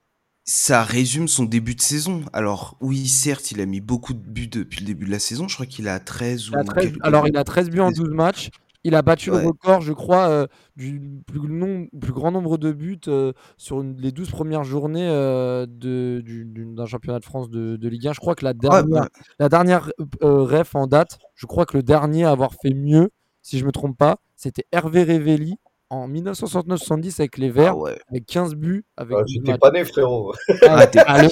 Ça 0.46 0.84
résume 0.84 1.30
son 1.30 1.46
début 1.46 1.74
de 1.74 1.82
saison. 1.82 2.26
Alors, 2.34 2.76
oui, 2.82 3.08
certes, 3.08 3.52
il 3.52 3.62
a 3.62 3.66
mis 3.66 3.80
beaucoup 3.80 4.14
de 4.14 4.20
buts 4.20 4.48
depuis 4.48 4.82
le 4.82 4.88
début 4.88 5.06
de 5.06 5.12
la 5.12 5.20
saison. 5.20 5.48
Je 5.48 5.54
crois 5.54 5.66
qu'il 5.66 5.88
a 5.88 6.00
13 6.02 6.50
ou. 6.50 6.54
alors, 7.02 7.28
il 7.30 7.38
a 7.38 7.46
13 7.46 7.70
buts 7.70 7.80
en 7.80 7.92
12 7.92 8.10
matchs. 8.10 8.50
Il 8.86 8.96
a 8.96 9.02
battu 9.02 9.32
le 9.32 9.38
record, 9.38 9.82
je 9.82 9.94
crois, 9.94 10.28
euh, 10.28 10.48
du 10.76 11.22
plus, 11.26 11.40
plus, 11.40 12.12
grand 12.12 12.32
nombre 12.32 12.58
de 12.58 12.74
buts 12.74 13.00
euh, 13.08 13.32
sur 13.58 13.82
les 13.82 14.12
12 14.12 14.30
premières 14.30 14.66
journées 14.66 15.08
euh, 15.08 15.66
d'un 15.66 16.86
championnat 16.86 17.20
de 17.20 17.24
France 17.26 17.50
de, 17.50 17.88
Ligue 17.88 18.08
1. 18.08 18.14
Je 18.14 18.20
crois 18.20 18.36
que 18.36 18.44
la 18.44 18.54
dernière, 18.54 19.08
la 19.40 19.50
dernière 19.50 19.90
ref 20.22 20.76
en 20.76 20.88
date, 20.88 21.18
je 21.36 21.46
crois 21.46 21.66
que 21.66 21.78
le 21.78 21.84
dernier 21.84 22.26
à 22.26 22.32
avoir 22.32 22.54
fait 22.62 22.74
mieux, 22.74 23.10
si 23.42 23.58
je 23.58 23.64
ne 23.64 23.68
me 23.68 23.72
trompe 23.72 23.98
pas, 23.98 24.18
c'était 24.36 24.66
Hervé 24.72 25.04
Révelli 25.04 25.56
en 25.94 26.10
1969-70 26.10 27.16
avec 27.20 27.38
les 27.38 27.52
Verts, 27.52 27.76
ah 27.86 27.92
avec 28.10 28.26
15 28.26 28.56
buts. 28.56 28.84
Avec 28.98 29.16
ah, 29.20 29.24
J'étais 29.28 29.58
pas 29.58 29.72
né, 29.72 29.86
frérot. 29.86 30.34
Ah, 30.64 30.88
ah, 31.06 31.22
le, 31.22 31.30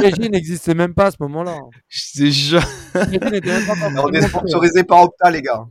PSG 0.00 0.28
n'existait 0.28 0.74
même 0.74 0.94
pas 0.94 1.06
à 1.06 1.10
ce 1.10 1.16
moment-là. 1.20 1.58
On 2.94 4.12
est 4.12 4.28
sponsorisé 4.28 4.84
par 4.84 5.04
Opta, 5.04 5.30
les 5.30 5.42
gars. 5.42 5.64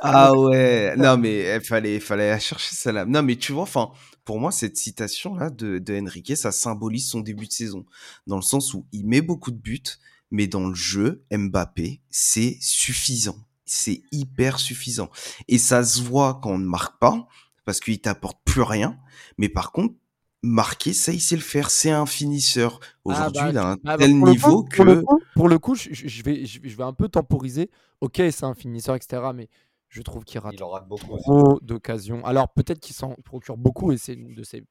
ah 0.00 0.32
ouais. 0.36 0.94
Non, 0.96 1.16
mais 1.16 1.56
il 1.56 1.60
fallait, 1.60 1.98
fallait 1.98 2.38
chercher 2.38 2.74
ça 2.74 2.92
là. 2.92 3.04
Non, 3.04 3.22
mais 3.22 3.36
tu 3.36 3.52
vois, 3.52 3.62
enfin, 3.64 3.90
pour 4.24 4.38
moi, 4.38 4.52
cette 4.52 4.76
citation-là 4.76 5.50
de, 5.50 5.78
de 5.78 6.00
Enrique, 6.00 6.36
ça 6.36 6.52
symbolise 6.52 7.08
son 7.08 7.20
début 7.20 7.46
de 7.46 7.52
saison. 7.52 7.84
Dans 8.26 8.36
le 8.36 8.42
sens 8.42 8.74
où 8.74 8.86
il 8.92 9.06
met 9.06 9.22
beaucoup 9.22 9.50
de 9.50 9.58
buts, 9.58 9.82
mais 10.30 10.46
dans 10.46 10.68
le 10.68 10.74
jeu, 10.74 11.24
Mbappé, 11.32 12.00
c'est 12.10 12.58
suffisant 12.60 13.45
c'est 13.66 14.02
hyper 14.12 14.58
suffisant. 14.58 15.10
Et 15.48 15.58
ça 15.58 15.84
se 15.84 16.00
voit 16.00 16.40
quand 16.42 16.52
on 16.52 16.58
ne 16.58 16.64
marque 16.64 16.98
pas, 16.98 17.28
parce 17.64 17.80
qu'il 17.80 18.00
t'apporte 18.00 18.38
plus 18.44 18.62
rien. 18.62 18.98
Mais 19.36 19.48
par 19.48 19.72
contre, 19.72 19.94
marquer, 20.42 20.92
ça, 20.92 21.12
il 21.12 21.20
sait 21.20 21.36
le 21.36 21.42
faire. 21.42 21.68
C'est 21.70 21.90
un 21.90 22.06
finisseur. 22.06 22.80
Ah, 22.82 22.88
Aujourd'hui, 23.04 23.42
bah, 23.42 23.50
il 23.50 23.58
a 23.58 23.66
un 23.72 23.76
bah, 23.82 23.96
tel 23.98 24.16
niveau 24.16 24.64
que. 24.64 25.04
Pour 25.34 25.48
le 25.48 25.58
coup, 25.58 25.74
je, 25.74 26.22
vais, 26.22 26.46
je, 26.46 26.76
vais 26.76 26.84
un 26.84 26.92
peu 26.92 27.08
temporiser. 27.08 27.70
Ok, 28.00 28.16
c'est 28.16 28.44
un 28.44 28.54
finisseur, 28.54 28.94
etc. 28.94 29.22
Mais 29.34 29.48
je 29.88 30.02
trouve 30.02 30.24
qu'il 30.24 30.40
rate, 30.40 30.56
beaucoup 30.88 31.18
trop 31.18 31.58
d'occasions. 31.60 32.24
Alors 32.24 32.52
peut-être 32.52 32.80
qu'il 32.80 32.94
s'en 32.94 33.14
procure 33.24 33.56
beaucoup 33.56 33.92
et 33.92 33.98
c'est 33.98 34.14
une 34.14 34.34
de 34.34 34.42
ses 34.42 34.64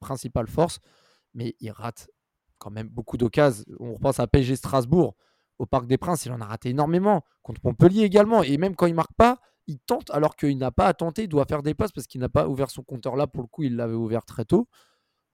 principales 0.00 0.48
forces. 0.48 0.80
Mais 1.34 1.54
il 1.60 1.70
rate 1.70 2.08
quand 2.58 2.70
même 2.70 2.88
beaucoup 2.88 3.16
d'occasions. 3.16 3.64
On 3.78 3.94
repense 3.94 4.20
à 4.20 4.26
PSG 4.26 4.56
Strasbourg 4.56 5.14
au 5.60 5.66
Parc 5.66 5.86
des 5.86 5.98
Princes, 5.98 6.24
il 6.24 6.32
en 6.32 6.40
a 6.40 6.46
raté 6.46 6.70
énormément. 6.70 7.22
Contre 7.42 7.60
Montpellier 7.64 8.02
également. 8.02 8.42
Et 8.42 8.56
même 8.56 8.74
quand 8.74 8.86
il 8.86 8.94
marque 8.94 9.12
pas, 9.12 9.40
il 9.66 9.78
tente 9.78 10.10
alors 10.10 10.34
qu'il 10.34 10.56
n'a 10.56 10.70
pas 10.70 10.86
à 10.86 10.94
tenter. 10.94 11.24
Il 11.24 11.28
doit 11.28 11.44
faire 11.44 11.62
des 11.62 11.74
passes 11.74 11.92
parce 11.92 12.06
qu'il 12.06 12.20
n'a 12.22 12.30
pas 12.30 12.48
ouvert 12.48 12.70
son 12.70 12.82
compteur 12.82 13.14
là. 13.14 13.26
Pour 13.26 13.42
le 13.42 13.46
coup, 13.46 13.62
il 13.62 13.76
l'avait 13.76 13.94
ouvert 13.94 14.24
très 14.24 14.46
tôt. 14.46 14.68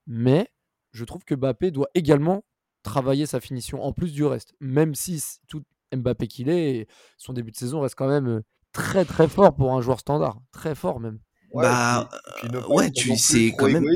Mais 0.09 0.49
je 0.90 1.04
trouve 1.04 1.23
que 1.25 1.37
Mbappé 1.37 1.71
doit 1.71 1.88
également 1.95 2.45
travailler 2.83 3.25
sa 3.25 3.38
finition 3.38 3.85
en 3.85 3.92
plus 3.92 4.12
du 4.12 4.25
reste. 4.25 4.54
Même 4.59 4.97
si 4.97 5.23
tout 5.47 5.62
Mbappé 5.95 6.26
qu'il 6.26 6.49
est, 6.49 6.88
son 7.18 7.33
début 7.33 7.52
de 7.52 7.56
saison 7.56 7.80
reste 7.80 7.95
quand 7.95 8.09
même 8.09 8.26
euh, 8.26 8.45
très 8.73 9.04
très 9.04 9.28
fort 9.28 9.54
pour 9.54 9.75
un 9.75 9.80
joueur 9.80 10.00
standard. 10.00 10.40
Très 10.50 10.75
fort 10.75 10.99
même. 10.99 11.21
bah, 11.54 12.11
ouais, 12.68 12.90
tu 12.90 13.16
c'est 13.16 13.52
quand 13.56 13.68
même. 13.68 13.87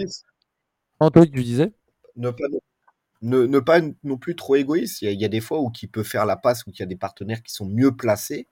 Antoine, 1.00 1.28
tu 1.28 1.42
disais? 1.42 1.74
Ne 2.14 2.30
pas, 2.30 2.44
ne, 3.22 3.58
pas 3.58 3.80
non 4.04 4.16
plus 4.16 4.36
trop 4.36 4.56
égoïste. 4.56 5.02
Il 5.02 5.20
y, 5.20 5.24
a, 5.24 5.28
des 5.28 5.40
fois 5.40 5.60
où 5.60 5.70
qui 5.70 5.86
peut 5.86 6.02
faire 6.02 6.26
la 6.26 6.36
passe, 6.36 6.66
où 6.66 6.70
il 6.70 6.78
y 6.78 6.82
a 6.82 6.86
des 6.86 6.96
partenaires 6.96 7.42
qui 7.42 7.52
sont 7.52 7.66
mieux 7.66 7.94
placés 7.94 8.46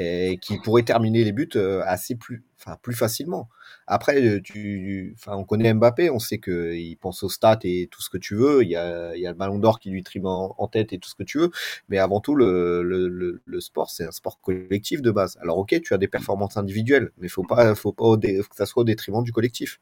et 0.00 0.38
qui 0.40 0.58
pourraient 0.58 0.84
terminer 0.84 1.24
les 1.24 1.32
buts 1.32 1.48
euh, 1.56 1.82
assez 1.84 2.14
plus, 2.14 2.44
enfin, 2.60 2.76
plus 2.80 2.94
facilement. 2.94 3.48
Après, 3.88 4.22
euh, 4.22 4.40
tu, 4.40 5.12
enfin, 5.18 5.34
on 5.36 5.42
connaît 5.42 5.74
Mbappé, 5.74 6.08
on 6.10 6.20
sait 6.20 6.38
qu'il 6.38 6.96
pense 6.98 7.24
aux 7.24 7.28
stats 7.28 7.58
et 7.64 7.88
tout 7.90 8.00
ce 8.00 8.08
que 8.08 8.16
tu 8.16 8.36
veux. 8.36 8.62
Il 8.62 8.68
y 8.68 8.76
a, 8.76 9.16
il 9.16 9.20
y 9.20 9.26
a 9.26 9.30
le 9.30 9.36
ballon 9.36 9.58
d'or 9.58 9.80
qui 9.80 9.90
lui 9.90 10.04
trime 10.04 10.26
en, 10.26 10.68
tête 10.68 10.92
et 10.92 11.00
tout 11.00 11.08
ce 11.08 11.16
que 11.16 11.24
tu 11.24 11.38
veux. 11.38 11.50
Mais 11.88 11.98
avant 11.98 12.20
tout, 12.20 12.36
le, 12.36 12.84
le, 12.84 13.42
le, 13.44 13.60
sport, 13.60 13.90
c'est 13.90 14.04
un 14.04 14.12
sport 14.12 14.40
collectif 14.40 15.02
de 15.02 15.10
base. 15.10 15.36
Alors, 15.42 15.58
ok, 15.58 15.80
tu 15.82 15.92
as 15.94 15.98
des 15.98 16.08
performances 16.08 16.56
individuelles, 16.56 17.10
mais 17.18 17.26
faut 17.26 17.42
pas, 17.42 17.74
faut 17.74 17.92
pas 17.92 18.16
que 18.16 18.56
ça 18.56 18.66
soit 18.66 18.82
au 18.82 18.84
détriment 18.84 19.24
du 19.24 19.32
collectif. 19.32 19.80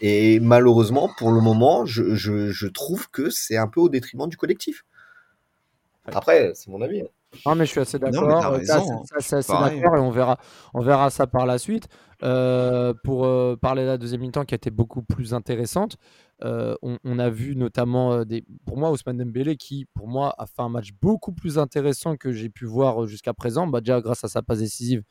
Et 0.00 0.40
malheureusement, 0.40 1.10
pour 1.18 1.32
le 1.32 1.40
moment, 1.40 1.84
je, 1.84 2.14
je, 2.14 2.50
je 2.50 2.66
trouve 2.66 3.10
que 3.10 3.30
c'est 3.30 3.56
un 3.56 3.68
peu 3.68 3.80
au 3.80 3.88
détriment 3.88 4.28
du 4.28 4.36
collectif. 4.36 4.84
Après, 6.06 6.52
c'est 6.54 6.70
mon 6.70 6.82
avis. 6.82 7.00
Hein. 7.00 7.08
Non, 7.44 7.54
mais 7.54 7.66
je 7.66 7.70
suis 7.72 7.80
assez 7.80 7.98
d'accord. 7.98 8.54
Euh, 8.54 8.60
c'est 9.18 9.36
assez 9.36 9.52
d'accord 9.52 9.96
et 9.96 10.00
on 10.00 10.10
verra, 10.10 10.38
on 10.72 10.80
verra 10.80 11.10
ça 11.10 11.26
par 11.26 11.46
la 11.46 11.58
suite. 11.58 11.88
Euh, 12.22 12.94
pour 13.04 13.26
euh, 13.26 13.56
parler 13.56 13.82
de 13.82 13.88
la 13.88 13.98
deuxième 13.98 14.22
mi-temps 14.22 14.46
qui 14.46 14.54
a 14.54 14.56
été 14.56 14.70
beaucoup 14.70 15.02
plus 15.02 15.34
intéressante, 15.34 15.96
on, 16.40 17.18
a 17.18 17.28
vu 17.28 17.56
notamment 17.56 18.24
des, 18.24 18.44
pour 18.64 18.78
moi 18.78 18.90
Ousmane 18.90 19.18
Dembélé 19.18 19.56
qui, 19.56 19.86
pour 19.94 20.08
moi, 20.08 20.34
a 20.38 20.46
fait 20.46 20.62
un 20.62 20.68
match 20.68 20.92
beaucoup 21.00 21.32
plus 21.32 21.58
intéressant 21.58 22.16
que 22.16 22.32
j'ai 22.32 22.48
pu 22.48 22.64
voir 22.64 23.06
jusqu'à 23.06 23.34
présent. 23.34 23.66
Bah, 23.66 23.80
déjà 23.80 24.00
grâce 24.00 24.24
à 24.24 24.28
sa 24.28 24.42
passe 24.42 24.60
décisive, 24.60 25.02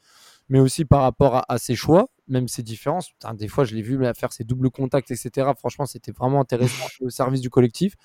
mais 0.49 0.59
aussi 0.59 0.85
par 0.85 1.01
rapport 1.01 1.43
à, 1.47 1.57
ses 1.57 1.75
choix, 1.75 2.07
même 2.27 2.47
ses 2.47 2.63
différences. 2.63 3.09
des 3.33 3.47
fois, 3.47 3.63
je 3.63 3.75
l'ai 3.75 3.81
vu 3.81 3.99
faire 4.15 4.31
ses 4.31 4.43
doubles 4.43 4.69
contacts, 4.69 5.11
etc. 5.11 5.51
Franchement, 5.57 5.85
c'était 5.85 6.11
vraiment 6.11 6.39
intéressant 6.41 6.85
au 7.01 7.09
service 7.09 7.41
du 7.41 7.49
collectif. 7.49 7.95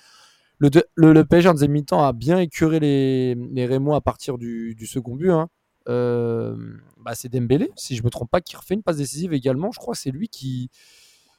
Le, 0.57 0.69
le, 0.95 1.13
le, 1.13 1.25
PSG 1.25 1.49
en 1.49 1.53
deuxième 1.53 1.71
mi-temps 1.71 2.03
a 2.03 2.13
bien 2.13 2.39
écuré 2.39 2.79
les, 2.79 3.35
les 3.35 3.65
Rémois 3.65 3.97
à 3.97 4.01
partir 4.01 4.37
du, 4.37 4.75
du 4.75 4.85
second 4.85 5.15
but. 5.15 5.31
Hein. 5.31 5.49
Euh, 5.89 6.55
bah 6.97 7.15
c'est 7.15 7.29
Dembélé, 7.29 7.71
si 7.75 7.95
je 7.95 8.03
me 8.03 8.09
trompe 8.09 8.29
pas, 8.29 8.41
qui 8.41 8.55
refait 8.55 8.75
une 8.75 8.83
passe 8.83 8.97
décisive 8.97 9.33
également. 9.33 9.71
Je 9.71 9.79
crois 9.79 9.95
que 9.95 9.99
c'est 9.99 10.11
lui 10.11 10.27
qui, 10.27 10.69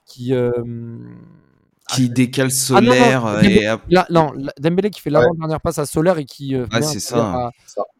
qui, 0.07 0.35
euh, 0.35 0.53
qui 1.93 2.09
ah, 2.11 2.15
décale 2.15 2.51
Solaire. 2.51 3.27
Ah, 3.27 4.07
non, 4.11 4.33
et... 4.35 4.61
Dembélé 4.61 4.91
qui 4.91 5.01
fait 5.01 5.11
l'avant-dernière 5.11 5.61
passe 5.61 5.79
à 5.79 5.87
Solaire 5.87 6.19
et 6.19 6.25
qui. 6.25 6.55
Euh, 6.55 6.67
c'est 6.81 7.01
ça. 7.01 7.51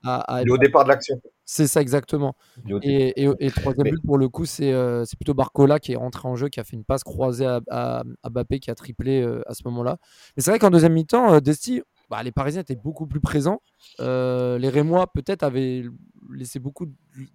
À, 0.05 0.43
au 0.49 0.59
départ 0.59 0.85
de 0.85 0.91
l'action. 0.91 1.21
C'est 1.45 1.67
ça, 1.67 1.81
exactement. 1.81 2.35
Et, 2.83 3.25
et, 3.25 3.51
troisième 3.51 3.91
but, 3.91 4.03
pour 4.05 4.17
le 4.17 4.29
coup, 4.29 4.45
euh, 4.61 5.05
c'est 5.05 5.17
plutôt 5.17 5.35
Barcola 5.35 5.79
qui 5.81 5.93
est 5.93 5.97
rentré 5.97 6.29
en 6.29 6.35
jeu, 6.35 6.49
qui 6.49 6.61
a 6.61 6.65
fait 6.65 6.77
une 6.77 6.85
passe 6.85 7.05
croisée 7.05 7.47
à, 7.47 7.61
à, 7.71 8.31
Bappé, 8.31 8.59
qui 8.59 8.71
a 8.71 8.75
triplé 8.75 9.21
euh, 9.21 9.43
à 9.47 9.55
ce 9.55 9.63
moment-là. 9.67 9.99
Mais 10.37 10.43
c'est 10.43 10.51
vrai 10.51 10.59
qu'en 10.59 10.71
deuxième 10.71 10.95
mi-temps, 10.95 11.41
Desti, 11.41 11.83
bah, 12.09 12.23
les 12.23 12.33
Parisiens 12.33 12.63
étaient 12.63 12.77
beaucoup 12.77 13.07
plus 13.07 13.21
présents. 13.21 13.61
les 13.99 14.69
Rémois, 14.69 15.13
peut-être, 15.13 15.43
avaient 15.43 15.85
laissé 16.33 16.59
beaucoup 16.59 16.87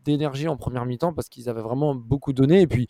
d'énergie 0.04 0.48
en 0.48 0.58
première 0.58 0.86
mi-temps 0.86 1.14
parce 1.14 1.30
qu'ils 1.30 1.50
avaient 1.50 1.62
vraiment 1.62 1.94
beaucoup 1.94 2.34
donné. 2.34 2.62
Et 2.62 2.68
puis, 2.68 2.88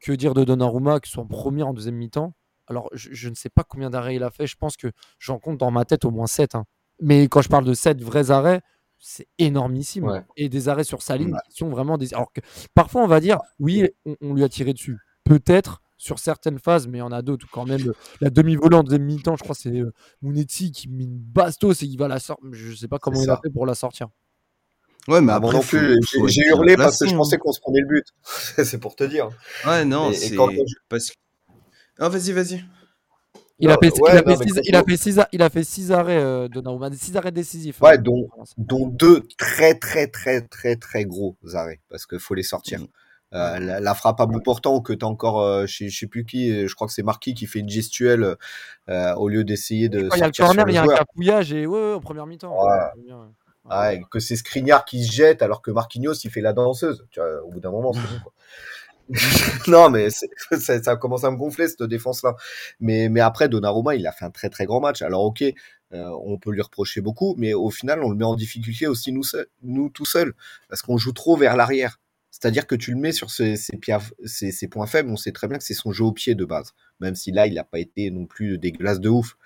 que 0.00 0.12
dire 0.12 0.34
de 0.34 0.44
Donnarumma, 0.44 1.00
qui 1.00 1.10
sont 1.10 1.22
en 1.22 1.26
première 1.26 1.68
en 1.68 1.74
deuxième 1.74 1.96
mi-temps? 1.96 2.34
Alors, 2.68 2.88
je, 2.92 3.28
ne 3.28 3.34
sais 3.34 3.50
pas 3.50 3.64
combien 3.64 3.90
d'arrêts 3.90 4.14
il 4.16 4.22
a 4.22 4.30
fait. 4.30 4.46
Je 4.46 4.56
pense 4.56 4.76
que 4.76 4.88
j'en 5.18 5.38
compte 5.38 5.58
dans 5.58 5.70
ma 5.70 5.84
tête 5.84 6.04
au 6.04 6.10
moins 6.10 6.26
7. 6.26 6.54
Hein. 6.54 6.64
Mais 7.00 7.24
quand 7.28 7.42
je 7.42 7.48
parle 7.48 7.64
de 7.64 7.74
7 7.74 8.00
vrais 8.02 8.30
arrêts, 8.30 8.62
c'est 8.98 9.26
énormissime. 9.38 10.24
Et 10.36 10.48
des 10.48 10.68
arrêts 10.68 10.84
sur 10.84 11.02
sa 11.02 11.16
ligne 11.16 11.36
qui 11.50 11.56
sont 11.56 11.68
vraiment 11.68 11.98
des. 11.98 12.14
Alors 12.14 12.32
que 12.32 12.40
parfois, 12.74 13.02
on 13.02 13.08
va 13.08 13.20
dire, 13.20 13.38
oui, 13.58 13.88
on, 14.20 14.34
lui 14.34 14.44
a 14.44 14.48
tiré 14.48 14.72
dessus. 14.72 14.98
Peut-être 15.24 15.82
sur 15.98 16.18
certaines 16.18 16.58
phases, 16.58 16.86
mais 16.88 16.98
il 16.98 17.00
y 17.00 17.04
en 17.04 17.12
a 17.12 17.22
d'autres 17.22 17.46
quand 17.50 17.64
même. 17.64 17.92
La 18.20 18.30
demi-volante 18.30 18.88
de 18.88 18.98
mi-temps, 18.98 19.36
je 19.36 19.42
crois, 19.42 19.54
c'est 19.54 19.76
euh, 19.76 19.92
Mounetti 20.20 20.72
qui 20.72 20.88
met 20.88 21.04
une 21.04 21.18
bastos 21.18 21.82
et 21.82 21.86
il 21.86 21.96
va 21.96 22.08
la 22.08 22.20
sortir. 22.20 22.48
Je 22.52 22.70
ne 22.70 22.74
sais 22.74 22.88
pas 22.88 22.98
comment 22.98 23.20
il 23.20 23.30
a 23.30 23.40
fait 23.42 23.50
pour 23.50 23.66
la 23.66 23.74
sortir. 23.74 24.08
Ouais, 25.08 25.20
mais 25.20 25.32
après, 25.32 25.52
non 25.52 25.62
plus, 25.62 25.98
j'ai 26.28 26.42
hurlé 26.46 26.76
parce 26.76 26.98
que 27.00 27.08
je 27.08 27.16
pensais 27.16 27.38
qu'on 27.38 27.52
se 27.52 27.60
prenait 27.60 27.80
le 27.80 27.88
but. 27.88 28.06
c'est 28.64 28.78
pour 28.78 28.94
te 28.94 29.02
dire. 29.04 29.30
Ouais, 29.66 29.84
non, 29.84 30.12
c'est 30.12 30.36
parce 30.88 31.10
que 31.10 31.16
ah, 32.04 32.08
vas-y, 32.08 32.32
vas-y. 32.32 32.64
Il, 33.58 33.70
a 33.70 33.76
fait, 33.80 33.92
il, 33.96 34.16
a 34.16 34.22
fait 34.24 34.36
six, 34.36 34.60
il, 34.64 34.74
a 34.74 34.82
fait 34.82 34.96
six, 34.96 35.20
il 35.32 35.42
a 35.42 35.50
fait 35.50 35.64
six 35.64 35.92
arrêts 35.92 36.20
euh, 36.20 36.48
de 36.48 36.60
Nauma, 36.60 36.90
six 36.92 37.16
arrêts 37.16 37.30
décisifs. 37.30 37.80
Ouais, 37.80 37.96
hein. 37.96 38.02
dont, 38.02 38.28
dont, 38.56 38.88
deux 38.88 39.22
très 39.38 39.74
très 39.78 40.08
très 40.08 40.40
très 40.40 40.74
très 40.74 41.04
gros 41.04 41.36
arrêts 41.54 41.80
parce 41.88 42.06
qu'il 42.06 42.18
faut 42.18 42.34
les 42.34 42.42
sortir. 42.42 42.80
Mm. 42.80 42.86
Euh, 43.34 43.58
la, 43.60 43.80
la, 43.80 43.94
frappe 43.94 44.20
à 44.20 44.26
bout 44.26 44.40
portant 44.40 44.80
que 44.82 44.92
tu 44.92 45.06
as 45.06 45.08
encore, 45.08 45.40
euh, 45.40 45.64
je, 45.66 45.88
sais 45.88 46.06
plus 46.06 46.26
qui, 46.26 46.50
euh, 46.50 46.66
je 46.68 46.74
crois 46.74 46.86
que 46.86 46.92
c'est 46.92 47.02
Marquis 47.02 47.32
qui 47.32 47.46
fait 47.46 47.60
une 47.60 47.68
gestuelle 47.68 48.36
euh, 48.90 49.14
au 49.14 49.28
lieu 49.28 49.42
d'essayer 49.42 49.88
de. 49.88 50.00
Il 50.12 50.18
y 50.18 50.22
a 50.22 50.26
le 50.26 50.32
corner, 50.32 50.64
il 50.68 50.74
y 50.74 50.76
a 50.76 50.82
un 50.82 50.86
capouillage 50.86 51.52
et 51.52 51.66
ouais, 51.66 51.94
en 51.94 52.00
première 52.00 52.26
mi-temps. 52.26 52.54
Ouais. 52.62 53.14
Ouais, 53.70 54.02
que 54.10 54.18
c'est 54.18 54.36
Skriniar 54.36 54.84
qui 54.84 55.04
se 55.04 55.12
jette 55.12 55.40
alors 55.40 55.62
que 55.62 55.70
Marquinhos 55.70 56.14
il 56.24 56.30
fait 56.30 56.40
la 56.40 56.52
danseuse. 56.52 57.06
Tu 57.10 57.20
vois, 57.20 57.42
au 57.44 57.48
bout 57.48 57.60
d'un 57.60 57.70
moment, 57.70 57.92
c'est 57.92 58.00
bon, 58.00 58.20
quoi. 58.22 58.32
non, 59.68 59.90
mais 59.90 60.08
ça, 60.58 60.82
ça, 60.82 60.96
commence 60.96 61.24
à 61.24 61.30
me 61.30 61.36
gonfler 61.36 61.68
cette 61.68 61.82
défense-là. 61.82 62.36
Mais, 62.80 63.08
mais 63.08 63.20
après, 63.20 63.48
Donnarumma, 63.48 63.94
il 63.94 64.06
a 64.06 64.12
fait 64.12 64.24
un 64.24 64.30
très 64.30 64.48
très 64.48 64.64
grand 64.64 64.80
match. 64.80 65.02
Alors 65.02 65.22
ok, 65.24 65.42
euh, 65.42 66.10
on 66.24 66.38
peut 66.38 66.50
lui 66.50 66.62
reprocher 66.62 67.00
beaucoup, 67.00 67.34
mais 67.38 67.54
au 67.54 67.70
final, 67.70 68.02
on 68.02 68.10
le 68.10 68.16
met 68.16 68.24
en 68.24 68.36
difficulté 68.36 68.86
aussi 68.86 69.12
nous, 69.12 69.24
nous 69.62 69.90
tout 69.90 70.06
seuls, 70.06 70.34
parce 70.68 70.82
qu'on 70.82 70.96
joue 70.96 71.12
trop 71.12 71.36
vers 71.36 71.56
l'arrière. 71.56 72.00
C'est-à-dire 72.30 72.66
que 72.66 72.74
tu 72.74 72.92
le 72.92 72.96
mets 72.96 73.12
sur 73.12 73.30
ses, 73.30 73.56
points 74.70 74.86
faibles, 74.86 75.10
on 75.10 75.16
sait 75.16 75.32
très 75.32 75.48
bien 75.48 75.58
que 75.58 75.64
c'est 75.64 75.74
son 75.74 75.92
jeu 75.92 76.04
au 76.04 76.12
pied 76.12 76.34
de 76.34 76.44
base, 76.46 76.72
même 76.98 77.14
si 77.14 77.30
là, 77.30 77.46
il 77.46 77.54
n'a 77.54 77.64
pas 77.64 77.78
été 77.78 78.10
non 78.10 78.24
plus 78.24 78.58
dégueulasse 78.58 79.00
de 79.00 79.10
ouf. 79.10 79.36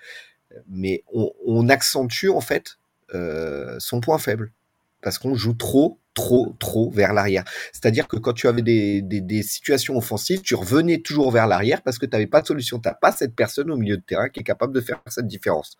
Mais 0.69 1.03
on, 1.13 1.31
on 1.45 1.67
accentue 1.67 2.29
en 2.29 2.39
fait 2.39 2.77
euh, 3.13 3.75
son 3.79 3.99
point 3.99 4.17
faible, 4.17 4.51
parce 5.01 5.17
qu'on 5.17 5.35
joue 5.35 5.53
trop 5.53 5.99
trop, 6.17 6.55
trop 6.57 6.89
vers 6.89 7.13
l'arrière. 7.13 7.43
C'est-à-dire 7.71 8.07
que 8.07 8.17
quand 8.17 8.33
tu 8.33 8.47
avais 8.47 8.63
des, 8.63 9.43
situations 9.43 9.95
offensives, 9.95 10.41
tu 10.41 10.55
revenais 10.55 10.97
toujours 10.99 11.31
vers 11.31 11.45
l'arrière 11.45 11.83
parce 11.83 11.99
que 11.99 12.07
tu 12.07 12.11
n'avais 12.13 12.25
pas 12.25 12.41
de 12.41 12.47
solution. 12.47 12.79
Tu 12.79 12.89
n'as 12.89 12.95
pas 12.95 13.11
cette 13.11 13.35
personne 13.35 13.69
au 13.69 13.77
milieu 13.77 13.97
de 13.97 14.01
terrain 14.01 14.27
qui 14.29 14.39
est 14.39 14.43
capable 14.43 14.73
de 14.73 14.81
faire 14.81 14.99
cette 15.07 15.27
différence. 15.27 15.77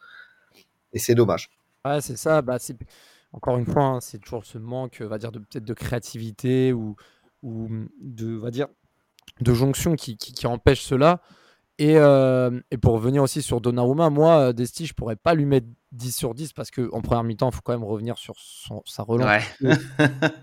Et 0.93 1.00
c'est 1.00 1.15
dommage. 1.15 1.50
Ouais, 1.83 2.01
c'est 2.01 2.17
ça. 2.17 2.43
Bah, 2.43 2.59
encore 3.33 3.57
une 3.57 3.65
fois, 3.65 3.83
hein, 3.83 4.00
c'est 4.00 4.19
toujours 4.19 4.45
ce 4.45 4.59
manque, 4.59 5.01
va 5.01 5.17
dire, 5.17 5.31
de 5.31 5.39
peut-être 5.39 5.65
de 5.65 5.74
créativité 5.74 6.71
ou, 6.71 6.95
ou 7.41 7.67
de, 8.00 8.36
va 8.36 8.51
dire, 8.51 8.67
de 9.41 9.53
jonction 9.55 9.95
qui, 9.95 10.17
qui 10.17 10.45
empêche 10.45 10.83
cela. 10.83 11.21
Et, 11.79 11.98
euh, 11.98 12.60
et, 12.72 12.77
pour 12.77 12.93
revenir 12.93 13.22
aussi 13.22 13.43
sur 13.43 13.62
Donnarumma, 13.62 14.10
moi, 14.10 14.51
Desti, 14.51 14.88
je 14.88 14.96
pourrais 14.96 15.15
pas 15.15 15.36
lui 15.36 15.46
mettre 15.46 15.67
10 15.91 16.12
sur 16.12 16.34
10 16.34 16.53
parce 16.53 16.72
qu'en 16.72 17.01
première 17.01 17.24
mi-temps, 17.24 17.50
il 17.50 17.55
faut 17.55 17.62
quand 17.63 17.74
même 17.74 17.84
revenir 17.84 18.17
sur 18.17 18.34
son, 18.38 18.81
sa 18.86 19.03
relance. 19.03 19.43
moi, 19.62 19.72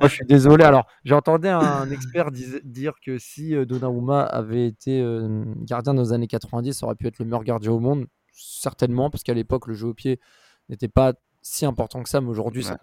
je 0.03 0.15
suis 0.15 0.27
désolé. 0.27 0.65
Alors, 0.65 0.87
j'ai 1.05 1.15
entendu 1.15 1.49
un 1.49 1.91
expert 1.91 2.31
dire 2.31 2.95
que 3.05 3.19
si 3.19 3.55
euh, 3.55 3.65
Donnarumma 3.65 4.23
avait 4.23 4.67
été 4.67 5.01
euh, 5.01 5.45
gardien 5.63 5.95
dans 5.95 6.03
les 6.03 6.13
années 6.13 6.29
90, 6.29 6.73
ça 6.73 6.87
aurait 6.87 6.95
pu 6.95 7.09
être 7.09 7.19
le 7.19 7.25
meilleur 7.25 7.43
gardien 7.43 7.73
au 7.73 7.81
monde. 7.81 8.07
Certainement, 8.33 9.11
parce 9.11 9.25
qu'à 9.25 9.35
l'époque, 9.35 9.67
le 9.67 9.75
jeu 9.75 9.89
au 9.89 9.95
pied 9.95 10.21
n'était 10.69 10.89
pas 10.89 11.15
si 11.43 11.67
important 11.67 12.03
que 12.03 12.09
ça, 12.09 12.21
mais 12.21 12.31
aujourd'hui, 12.31 12.63
ça 12.63 12.79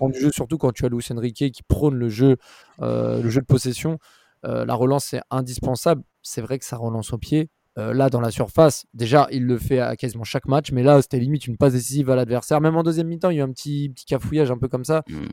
du 0.00 0.20
jeu, 0.20 0.30
surtout 0.32 0.58
quand 0.58 0.72
tu 0.72 0.86
as 0.86 0.88
Luis 0.88 1.04
Enrique 1.10 1.52
qui 1.52 1.62
prône 1.64 1.96
le 1.96 2.08
jeu, 2.08 2.36
le 2.80 3.28
jeu 3.28 3.40
de 3.40 3.46
possession. 3.46 3.98
la 4.42 4.74
relance 4.74 5.12
est 5.12 5.20
indispensable. 5.30 6.02
C'est 6.22 6.40
vrai 6.40 6.58
que 6.58 6.64
ça 6.64 6.76
relance 6.76 7.12
au 7.12 7.18
pied 7.18 7.50
euh, 7.78 7.92
là, 7.92 8.08
dans 8.08 8.20
la 8.20 8.30
surface, 8.30 8.86
déjà, 8.94 9.28
il 9.30 9.44
le 9.44 9.58
fait 9.58 9.80
à 9.80 9.96
quasiment 9.96 10.24
chaque 10.24 10.46
match, 10.46 10.72
mais 10.72 10.82
là, 10.82 11.02
c'était 11.02 11.18
limite 11.18 11.46
une 11.46 11.56
passe 11.56 11.74
décisive 11.74 12.10
à 12.10 12.16
l'adversaire. 12.16 12.60
Même 12.60 12.76
en 12.76 12.82
deuxième 12.82 13.06
mi-temps, 13.06 13.30
il 13.30 13.36
y 13.36 13.38
a 13.38 13.42
eu 13.42 13.44
un 13.44 13.52
petit, 13.52 13.90
petit 13.94 14.06
cafouillage 14.06 14.50
un 14.50 14.58
peu 14.58 14.68
comme 14.68 14.84
ça. 14.84 15.02
Mm. 15.08 15.26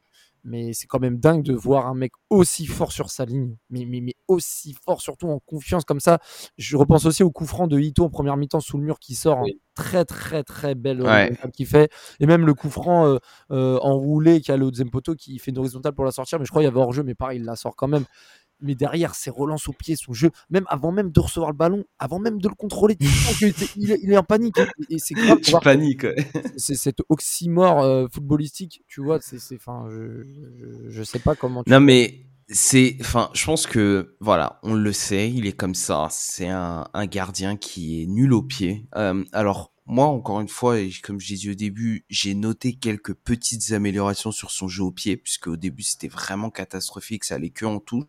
Mais 0.46 0.74
c'est 0.74 0.88
quand 0.88 1.00
même 1.00 1.20
dingue 1.20 1.42
de 1.42 1.54
voir 1.54 1.88
un 1.88 1.94
mec 1.94 2.12
aussi 2.30 2.66
fort 2.66 2.92
sur 2.92 3.10
sa 3.10 3.24
ligne, 3.24 3.56
mais, 3.70 3.86
mais, 3.86 4.02
mais, 4.02 4.16
aussi 4.28 4.76
fort, 4.86 5.00
surtout 5.00 5.30
en 5.30 5.40
confiance 5.40 5.86
comme 5.86 6.02
ça. 6.02 6.20
Je 6.58 6.76
repense 6.76 7.06
aussi 7.06 7.24
au 7.24 7.32
coup 7.32 7.46
franc 7.46 7.68
de 7.68 7.80
Ito 7.80 8.04
en 8.04 8.10
première 8.10 8.36
mi-temps 8.36 8.60
sous 8.60 8.78
le 8.78 8.84
mur 8.84 9.00
qui 9.00 9.16
sort 9.16 9.46
très 9.74 10.04
très 10.04 10.44
très 10.44 10.76
belle 10.76 11.02
ouais. 11.02 11.32
qui 11.54 11.66
fait. 11.66 11.90
Et 12.20 12.26
même 12.26 12.46
le 12.46 12.54
coup 12.54 12.70
franc 12.70 13.08
euh, 13.08 13.18
euh, 13.52 13.80
enroulé 13.82 14.42
qui 14.42 14.52
a 14.52 14.58
le 14.58 14.70
deuxième 14.70 14.90
poteau 14.90 15.16
qui 15.16 15.40
fait 15.40 15.52
une 15.52 15.60
horizontale 15.60 15.94
pour 15.94 16.04
la 16.04 16.12
sortir, 16.12 16.40
mais 16.40 16.46
je 16.46 16.50
crois 16.50 16.62
qu'il 16.62 16.68
y 16.68 16.72
avait 16.72 16.80
hors-jeu, 16.82 17.04
mais 17.04 17.16
pareil, 17.16 17.40
il 17.40 17.46
la 17.46 17.56
sort 17.56 17.78
quand 17.78 17.88
même 17.88 18.04
mais 18.64 18.76
derrière, 18.76 19.14
ses 19.14 19.30
relances 19.30 19.68
au 19.68 19.74
pied, 19.74 19.96
son 19.96 20.14
jeu, 20.14 20.32
même 20.50 20.66
avant 20.70 20.92
même 20.92 21.12
de 21.12 21.20
recevoir 21.20 21.52
le 21.52 21.58
ballon, 21.58 21.84
avant 22.00 22.20
même 22.20 22.42
de 22.42 22.48
le 22.48 22.56
contrôler, 22.56 22.98
il, 23.76 23.92
est, 23.92 24.18
en 24.18 24.24
panique. 24.24 24.60
Et 24.90 24.98
c'est 24.98 25.14
grave. 25.14 25.40
Tu 25.44 25.52
paniques. 25.62 26.08
C'est 26.58 26.76
cet 26.76 27.00
oxymore 27.10 27.82
euh, 27.82 28.08
footballistique, 28.12 28.84
tu 28.88 29.04
vois. 29.04 29.20
C'est, 29.22 29.38
enfin, 29.56 29.88
je, 29.90 30.24
je, 30.88 31.04
sais 31.04 31.20
pas 31.20 31.36
comment. 31.36 31.64
non, 31.68 31.80
mais 31.82 32.26
c'est, 32.48 32.98
enfin, 33.02 33.30
je 33.34 33.46
pense 33.46 33.68
que 33.68 34.16
voilà, 34.20 34.60
on 34.64 34.74
le 34.74 34.94
sait, 34.94 35.30
il 35.30 35.46
est 35.46 35.54
comme 35.54 35.76
ça. 35.76 36.08
C'est 36.12 36.48
un, 36.48 36.88
un 36.94 37.06
gardien 37.06 37.58
qui 37.58 38.02
est 38.02 38.06
nul 38.08 38.34
au 38.34 38.42
pied. 38.42 38.88
Euh, 38.96 39.24
alors. 39.34 39.70
Moi, 39.86 40.06
encore 40.06 40.40
une 40.40 40.48
fois, 40.48 40.80
et 40.80 40.90
comme 41.04 41.20
je 41.20 41.28
disais 41.28 41.50
au 41.50 41.56
début, 41.56 42.06
j'ai 42.10 42.36
noté 42.36 42.72
quelques 42.72 43.14
petites 43.14 43.74
améliorations 43.74 44.32
sur 44.32 44.50
son 44.50 44.70
jeu 44.70 44.82
au 44.82 44.92
pied, 44.92 45.18
puisque 45.18 45.48
au 45.48 45.58
début 45.58 45.84
c'était 45.84 46.08
vraiment 46.08 46.50
catastrophique, 46.50 47.26
ça 47.26 47.36
allait 47.36 47.50
que 47.50 47.66
en 47.66 47.82
touche. 47.82 48.06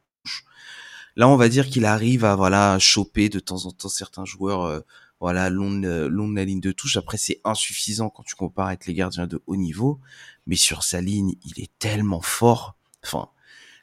Là, 1.16 1.28
on 1.28 1.36
va 1.36 1.48
dire 1.48 1.68
qu'il 1.68 1.84
arrive 1.84 2.24
à 2.24 2.34
voilà 2.34 2.78
choper 2.78 3.28
de 3.28 3.38
temps 3.38 3.66
en 3.66 3.70
temps 3.70 3.88
certains 3.88 4.24
joueurs, 4.24 4.64
euh, 4.64 4.80
voilà 5.20 5.48
long, 5.48 5.70
long 5.70 6.28
de 6.28 6.34
la 6.34 6.44
ligne 6.44 6.60
de 6.60 6.72
touche. 6.72 6.96
Après, 6.96 7.16
c'est 7.16 7.40
insuffisant 7.44 8.10
quand 8.10 8.24
tu 8.24 8.34
compares 8.34 8.66
avec 8.66 8.86
les 8.86 8.94
gardiens 8.94 9.26
de 9.26 9.40
haut 9.46 9.56
niveau, 9.56 10.00
mais 10.46 10.56
sur 10.56 10.82
sa 10.82 11.00
ligne, 11.00 11.34
il 11.44 11.62
est 11.62 11.70
tellement 11.78 12.20
fort. 12.20 12.76
Enfin, 13.04 13.28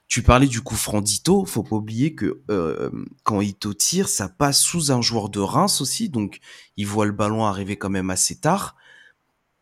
tu 0.07 0.23
parlais 0.23 0.47
du 0.47 0.59
coup 0.59 0.75
franc 0.75 0.99
d'Ito, 0.99 1.45
faut 1.45 1.63
pas 1.63 1.77
oublier 1.77 2.15
que 2.15 2.41
euh, 2.49 2.91
quand 3.23 3.39
Ito 3.39 3.73
tire, 3.73 4.09
ça 4.09 4.27
passe 4.27 4.61
sous 4.61 4.91
un 4.91 5.01
joueur 5.01 5.29
de 5.29 5.39
Reims 5.39 5.79
aussi, 5.79 6.09
donc 6.09 6.41
il 6.75 6.85
voit 6.85 7.05
le 7.05 7.13
ballon 7.13 7.45
arriver 7.45 7.77
quand 7.77 7.89
même 7.89 8.09
assez 8.09 8.35
tard, 8.35 8.75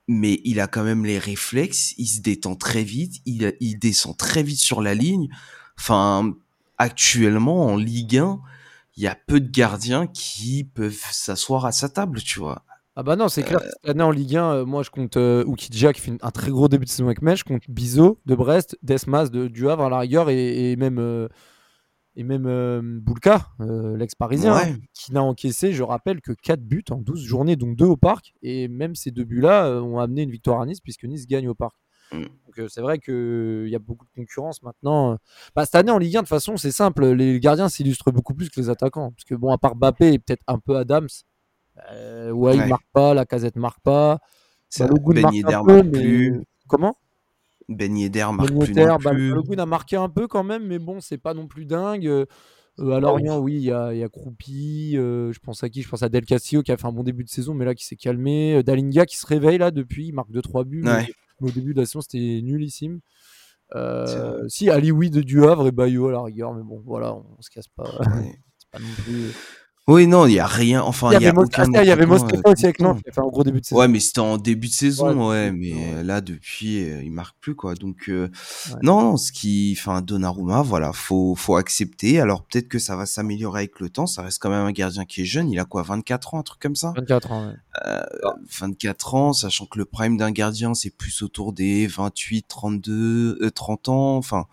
mais 0.07 0.41
il 0.45 0.59
a 0.59 0.65
quand 0.65 0.83
même 0.83 1.05
les 1.05 1.19
réflexes, 1.19 1.93
il 1.99 2.07
se 2.07 2.21
détend 2.21 2.55
très 2.55 2.83
vite, 2.83 3.21
il, 3.27 3.55
il 3.59 3.77
descend 3.77 4.17
très 4.17 4.41
vite 4.41 4.57
sur 4.57 4.81
la 4.81 4.95
ligne. 4.95 5.29
Enfin, 5.77 6.33
actuellement 6.79 7.67
en 7.67 7.77
Ligue 7.77 8.17
1, 8.17 8.41
il 8.95 9.03
y 9.03 9.07
a 9.07 9.15
peu 9.15 9.39
de 9.39 9.49
gardiens 9.49 10.07
qui 10.07 10.63
peuvent 10.63 11.05
s'asseoir 11.11 11.65
à 11.65 11.71
sa 11.71 11.89
table, 11.89 12.21
tu 12.21 12.39
vois. 12.39 12.63
Ah 12.95 13.03
bah 13.03 13.15
non, 13.15 13.29
c'est 13.29 13.43
clair. 13.43 13.61
Euh. 13.61 13.69
Cette 13.69 13.91
année 13.91 14.03
en 14.03 14.11
Ligue 14.11 14.35
1, 14.35 14.51
euh, 14.51 14.65
moi 14.65 14.83
je 14.83 14.89
compte 14.89 15.15
euh, 15.15 15.45
Oukidja 15.45 15.93
qui 15.93 16.01
fait 16.01 16.17
un 16.21 16.31
très 16.31 16.51
gros 16.51 16.67
début 16.67 16.83
de 16.83 16.89
saison 16.89 17.05
avec 17.05 17.21
Metz. 17.21 17.39
Je 17.39 17.43
compte 17.45 17.69
Bizot 17.69 18.19
de 18.25 18.35
Brest, 18.35 18.77
Desmas 18.81 19.29
de, 19.29 19.47
du 19.47 19.69
Havre 19.69 19.85
à 19.85 19.89
la 19.89 19.99
rigueur 19.99 20.29
et, 20.29 20.75
même, 20.75 21.29
et 22.17 22.23
même 22.23 22.99
Boulka, 22.99 23.47
l'ex-parisien, 23.59 24.53
hein, 24.53 24.75
qui 24.93 25.13
n'a 25.13 25.23
encaissé, 25.23 25.71
je 25.71 25.83
rappelle, 25.83 26.19
que 26.19 26.33
4 26.33 26.61
buts 26.61 26.83
en 26.89 26.97
12 26.97 27.21
journées, 27.21 27.55
donc 27.55 27.77
2 27.77 27.85
au 27.85 27.95
parc. 27.95 28.33
Et 28.41 28.67
même 28.67 28.95
ces 28.95 29.11
deux 29.11 29.23
buts-là 29.23 29.81
ont 29.81 29.99
amené 29.99 30.23
une 30.23 30.31
victoire 30.31 30.59
à 30.59 30.65
Nice 30.65 30.81
puisque 30.81 31.05
Nice 31.05 31.25
gagne 31.25 31.47
au 31.47 31.55
parc. 31.55 31.77
Mm. 32.11 32.23
Donc 32.23 32.69
c'est 32.69 32.81
vrai 32.81 32.99
qu'il 32.99 33.67
y 33.67 33.75
a 33.75 33.79
beaucoup 33.79 34.05
de 34.05 34.11
concurrence 34.15 34.63
maintenant. 34.63 35.17
Bah, 35.55 35.65
cette 35.65 35.75
année 35.75 35.91
en 35.91 35.97
Ligue 35.97 36.17
1, 36.17 36.19
de 36.19 36.23
toute 36.23 36.29
façon, 36.29 36.57
c'est 36.57 36.71
simple. 36.71 37.05
Les 37.07 37.39
gardiens 37.39 37.69
s'illustrent 37.69 38.11
beaucoup 38.11 38.33
plus 38.33 38.49
que 38.49 38.59
les 38.59 38.69
attaquants. 38.69 39.11
Parce 39.11 39.25
que 39.25 39.35
bon, 39.35 39.51
à 39.51 39.57
part 39.57 39.75
Bappé 39.75 40.13
et 40.13 40.19
peut-être 40.19 40.43
un 40.47 40.59
peu 40.59 40.77
Adams, 40.77 41.07
euh, 41.91 42.31
ouais, 42.31 42.57
il 42.57 42.65
marque 42.65 42.87
pas, 42.93 43.13
la 43.13 43.25
casette 43.25 43.55
marque 43.55 43.81
pas. 43.81 44.19
Balogun 44.77 45.21
marque 45.21 45.53
un 45.53 45.63
peu, 45.63 45.83
mais... 45.83 46.31
Comment? 46.67 46.95
Ben 47.67 47.95
Yedder 47.95 48.27
marque 48.33 48.51
ben 48.51 48.65
plus 48.65 48.73
non 48.73 48.97
bah, 48.97 49.63
a 49.63 49.65
marqué 49.65 49.95
un 49.95 50.09
peu 50.09 50.27
quand 50.27 50.43
même, 50.43 50.65
mais 50.65 50.79
bon, 50.79 51.01
c'est 51.01 51.19
pas 51.19 51.35
non 51.35 51.47
plus 51.47 51.65
dingue. 51.65 52.07
Euh, 52.07 52.25
à 52.79 52.99
Lorient, 52.99 53.39
oui, 53.39 53.55
il 53.55 53.61
y 53.61 53.71
a, 53.71 53.93
y 53.93 54.03
a 54.03 54.09
Croupi. 54.09 54.93
Euh, 54.95 55.31
je 55.31 55.39
pense 55.39 55.63
à 55.63 55.69
qui? 55.69 55.83
Je 55.83 55.89
pense 55.89 56.01
à 56.01 56.09
Del 56.09 56.25
Castillo 56.25 56.63
qui 56.63 56.71
a 56.71 56.77
fait 56.77 56.87
un 56.87 56.91
bon 56.91 57.03
début 57.03 57.23
de 57.23 57.29
saison, 57.29 57.53
mais 57.53 57.65
là 57.65 57.75
qui 57.75 57.85
s'est 57.85 57.95
calmé. 57.95 58.55
Euh, 58.55 58.63
Dalinga 58.63 59.05
qui 59.05 59.17
se 59.17 59.27
réveille 59.27 59.59
là 59.59 59.69
depuis, 59.69 60.07
il 60.07 60.13
marque 60.13 60.31
2-3 60.31 60.65
buts. 60.65 60.83
Mais, 61.41 61.49
au 61.49 61.53
début 61.53 61.73
de 61.73 61.79
la 61.79 61.85
saison, 61.85 62.01
c'était 62.01 62.41
nullissime. 62.41 62.99
Euh, 63.75 64.47
si, 64.47 64.69
Ali 64.69 64.91
de 64.91 65.21
du 65.21 65.43
Havre 65.43 65.67
et 65.67 65.71
Bayo 65.71 66.07
à 66.07 66.11
la 66.11 66.21
rigueur, 66.23 66.53
mais 66.53 66.63
bon, 66.63 66.81
voilà, 66.85 67.13
on, 67.13 67.25
on 67.37 67.41
se 67.41 67.49
casse 67.49 67.67
pas. 67.67 67.85
c'est 68.57 68.69
pas 68.71 68.79
non 68.79 69.03
plus. 69.03 69.31
Oui, 69.89 70.05
non, 70.05 70.27
il 70.27 70.33
y 70.33 70.39
a 70.39 70.45
rien. 70.45 70.83
Enfin, 70.83 71.11
il 71.13 71.23
y, 71.23 71.25
a 71.25 71.33
aucun 71.35 71.65
il 71.65 71.87
y 71.87 71.91
avait 71.91 72.05
Mosquito 72.05 72.43
aussi 72.45 72.65
avec 72.65 72.79
Nantes 72.79 73.01
qui 73.01 73.09
a 73.09 73.11
fait 73.11 73.21
un 73.21 73.27
gros 73.27 73.43
début 73.43 73.59
de 73.59 73.65
saison. 73.65 73.81
Ouais, 73.81 73.87
mais 73.87 73.99
c'était 73.99 74.19
en 74.19 74.37
début 74.37 74.67
de 74.67 74.73
saison, 74.73 75.29
ouais. 75.29 75.51
mais 75.51 76.03
là, 76.03 76.21
depuis, 76.21 76.83
euh, 76.83 77.01
il 77.01 77.11
marque 77.11 77.35
plus, 77.39 77.55
quoi. 77.55 77.73
Donc, 77.73 78.07
euh, 78.07 78.29
non, 78.83 79.17
ce 79.17 79.31
qui, 79.31 79.75
enfin, 79.75 80.03
Donnarumma, 80.03 80.61
voilà, 80.61 80.93
faut, 80.93 81.33
faut 81.33 81.55
accepter. 81.55 82.19
Alors, 82.19 82.43
peut-être 82.43 82.67
que 82.67 82.77
ça 82.77 82.95
va 82.95 83.07
s'améliorer 83.07 83.61
avec 83.61 83.79
le 83.79 83.89
temps. 83.89 84.05
Ça 84.05 84.21
reste 84.21 84.37
quand 84.39 84.51
même 84.51 84.67
un 84.67 84.71
gardien 84.71 85.05
qui 85.05 85.21
est 85.21 85.25
jeune. 85.25 85.49
Il 85.49 85.57
a 85.57 85.65
quoi, 85.65 85.81
24 85.81 86.35
ans, 86.35 86.39
un 86.39 86.43
truc 86.43 86.61
comme 86.61 86.75
ça? 86.75 86.93
24 86.95 87.31
ans, 87.31 87.47
ouais. 87.47 87.53
Euh, 87.87 88.03
24 88.59 89.15
ans, 89.15 89.33
sachant 89.33 89.65
que 89.65 89.79
le 89.79 89.85
prime 89.85 90.17
d'un 90.17 90.29
gardien, 90.29 90.75
c'est 90.75 90.95
plus 90.95 91.23
autour 91.23 91.51
des 91.51 91.87
28, 91.87 92.45
32, 92.47 93.49
30 93.55 93.89
ans. 93.89 94.17
Enfin, 94.17 94.45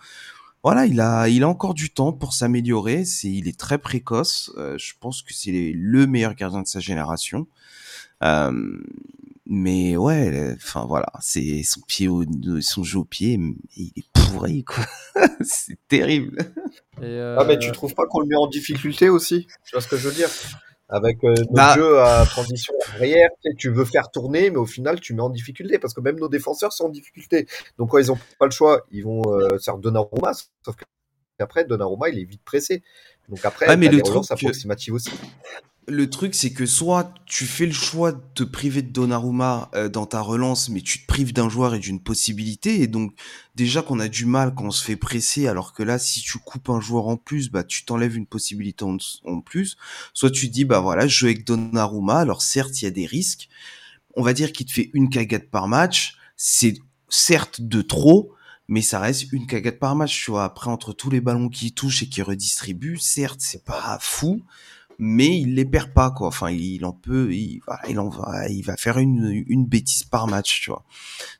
voilà, 0.67 0.85
il 0.85 1.01
a, 1.01 1.29
il 1.29 1.45
a 1.45 1.49
encore 1.49 1.75
du 1.75 1.91
temps 1.91 2.13
pour 2.13 2.33
s'améliorer. 2.33 3.05
C'est, 3.05 3.31
il 3.31 3.47
est 3.47 3.57
très 3.57 3.79
précoce. 3.79 4.51
Euh, 4.57 4.77
je 4.79 4.95
pense 4.99 5.23
que 5.23 5.33
c'est 5.33 5.73
le 5.73 6.09
meilleur 6.09 6.35
gardien 6.35 6.61
de 6.61 6.67
sa 6.67 6.81
génération. 6.81 7.47
Euh, 8.25 8.77
mais 9.47 9.97
ouais, 9.97 10.57
enfin 10.57 10.85
voilà, 10.85 11.13
c'est 11.21 11.63
son 11.63 11.83
pied, 11.83 12.09
au, 12.09 12.25
son 12.63 12.83
jeu 12.83 12.99
au 12.99 13.05
pied, 13.05 13.39
il 13.77 13.93
est 13.95 14.07
pourri 14.13 14.65
quoi. 14.65 14.85
c'est 15.43 15.79
terrible. 15.87 16.39
Ah 17.01 17.45
mais 17.47 17.61
tu 17.61 17.69
euh, 17.69 17.73
trouves 17.73 17.95
pas 17.95 18.07
qu'on 18.07 18.19
le 18.19 18.27
met 18.27 18.35
en 18.35 18.49
difficulté 18.49 19.09
aussi? 19.09 19.47
Tu 19.65 19.71
vois 19.71 19.81
ce 19.81 19.87
que 19.87 19.97
je 19.97 20.09
veux 20.09 20.15
dire? 20.15 20.31
Avec 20.89 21.23
euh, 21.25 21.35
nos 21.49 21.55
bah 21.57 21.75
jeux 21.75 22.01
à 22.01 22.25
transition 22.27 22.75
arrière, 22.95 23.31
tu 23.59 23.71
veux 23.71 23.85
faire 23.85 24.11
tourner, 24.11 24.51
mais 24.51 24.59
au 24.59 24.67
final, 24.67 25.01
tu 25.01 25.15
mets 25.15 25.23
en 25.23 25.31
difficulté 25.31 25.79
parce 25.79 25.95
que 25.95 26.01
même 26.01 26.19
nos 26.19 26.29
défenseurs 26.29 26.73
sont 26.73 26.85
en 26.85 26.89
difficulté. 26.91 27.47
Donc, 27.79 27.91
quand 27.91 27.99
ils 27.99 28.07
n'ont 28.07 28.19
pas 28.39 28.47
le 28.47 28.53
choix, 28.53 28.87
ils 28.93 29.05
vont 29.05 29.23
euh, 29.27 29.59
faire 29.59 29.79
Donnarumma, 29.79 30.33
sauf 30.65 30.77
qu'après, 31.39 31.65
Donnarumma, 31.65 32.09
il 32.09 32.21
est 32.21 32.25
vite 32.25 32.43
pressé. 32.45 32.83
Donc, 33.29 33.45
après, 33.45 33.67
ah, 33.69 33.77
mais 33.77 33.89
le 33.89 34.01
truc 34.01 34.25
approximatives 34.31 34.95
aussi 34.95 35.11
le 35.89 36.11
truc, 36.11 36.35
c'est 36.35 36.53
que 36.53 36.67
soit 36.67 37.15
tu 37.27 37.47
fais 37.47 37.67
le 37.67 37.73
choix 37.73 38.13
de 38.13 38.21
te 38.35 38.43
priver 38.43 38.83
de 38.83 38.91
Donnarumma 38.91 39.71
euh, 39.75 39.89
dans 39.89 40.07
ta 40.07 40.21
relance, 40.21 40.69
mais 40.69 40.81
tu 40.81 41.01
te 41.01 41.07
prives 41.07 41.33
d'un 41.33 41.49
joueur 41.49 41.75
et 41.75 41.79
d'une 41.79 42.01
possibilité. 42.01 42.83
Et 42.83 42.89
donc, 42.89 43.13
déjà 43.55 43.83
qu'on 43.83 44.01
a 44.01 44.09
du 44.09 44.27
mal 44.27 44.55
quand 44.55 44.65
on 44.65 44.71
se 44.73 44.85
fait 44.85 44.97
presser, 44.97 45.47
alors 45.47 45.73
que 45.73 45.85
là, 45.85 45.99
si 45.99 46.21
tu 46.21 46.39
coupes 46.39 46.71
un 46.71 46.81
joueur 46.81 47.07
en 47.07 47.17
plus, 47.17 47.51
bah, 47.51 47.63
tu 47.63 47.85
t'enlèves 47.85 48.17
une 48.17 48.27
possibilité 48.27 48.85
en, 48.85 49.41
plus. 49.41 49.77
Soit 50.13 50.31
tu 50.31 50.49
dis, 50.49 50.65
bah 50.65 50.81
voilà, 50.81 51.07
je 51.07 51.19
joue 51.19 51.27
avec 51.27 51.47
Donnarumma. 51.47 52.19
Alors, 52.19 52.43
certes, 52.43 52.83
il 52.83 52.87
y 52.87 52.89
a 52.89 52.93
des 52.93 53.07
risques. 53.07 53.49
On 54.17 54.23
va 54.23 54.33
dire 54.33 54.53
qu'il 54.53 54.67
te 54.67 54.73
fait 54.73 54.91
une 54.93 55.09
cagade 55.09 55.49
par 55.51 55.69
match. 55.69 56.17
C'est 56.37 56.75
certes 57.09 57.61
de 57.61 57.81
trop, 57.81 58.33
mais 58.67 58.83
ça 58.83 58.99
reste 58.99 59.33
une 59.33 59.47
cagade 59.47 59.79
par 59.79 59.95
match, 59.95 60.25
tu 60.25 60.33
vois. 60.33 60.45
Après, 60.45 60.69
entre 60.69 60.93
tous 60.93 61.11
les 61.11 61.21
ballons 61.21 61.49
qu'il 61.49 61.75
touche 61.75 62.03
et 62.03 62.09
qu'il 62.09 62.25
redistribue, 62.25 62.99
certes, 62.99 63.41
c'est 63.41 63.65
pas 63.65 63.99
fou, 64.01 64.43
mais 64.99 65.39
il 65.41 65.55
les 65.55 65.65
perd 65.65 65.93
pas 65.93 66.11
quoi. 66.11 66.29
Enfin, 66.29 66.51
il 66.51 66.85
en 66.85 66.93
peut, 66.93 67.33
il, 67.33 67.61
il 67.89 67.99
en 67.99 68.09
va, 68.09 68.49
il 68.49 68.63
va 68.63 68.77
faire 68.77 68.99
une, 68.99 69.45
une 69.47 69.67
bêtise 69.67 70.05
par 70.05 70.27
match, 70.27 70.63
tu 70.63 70.71
vois. 70.71 70.85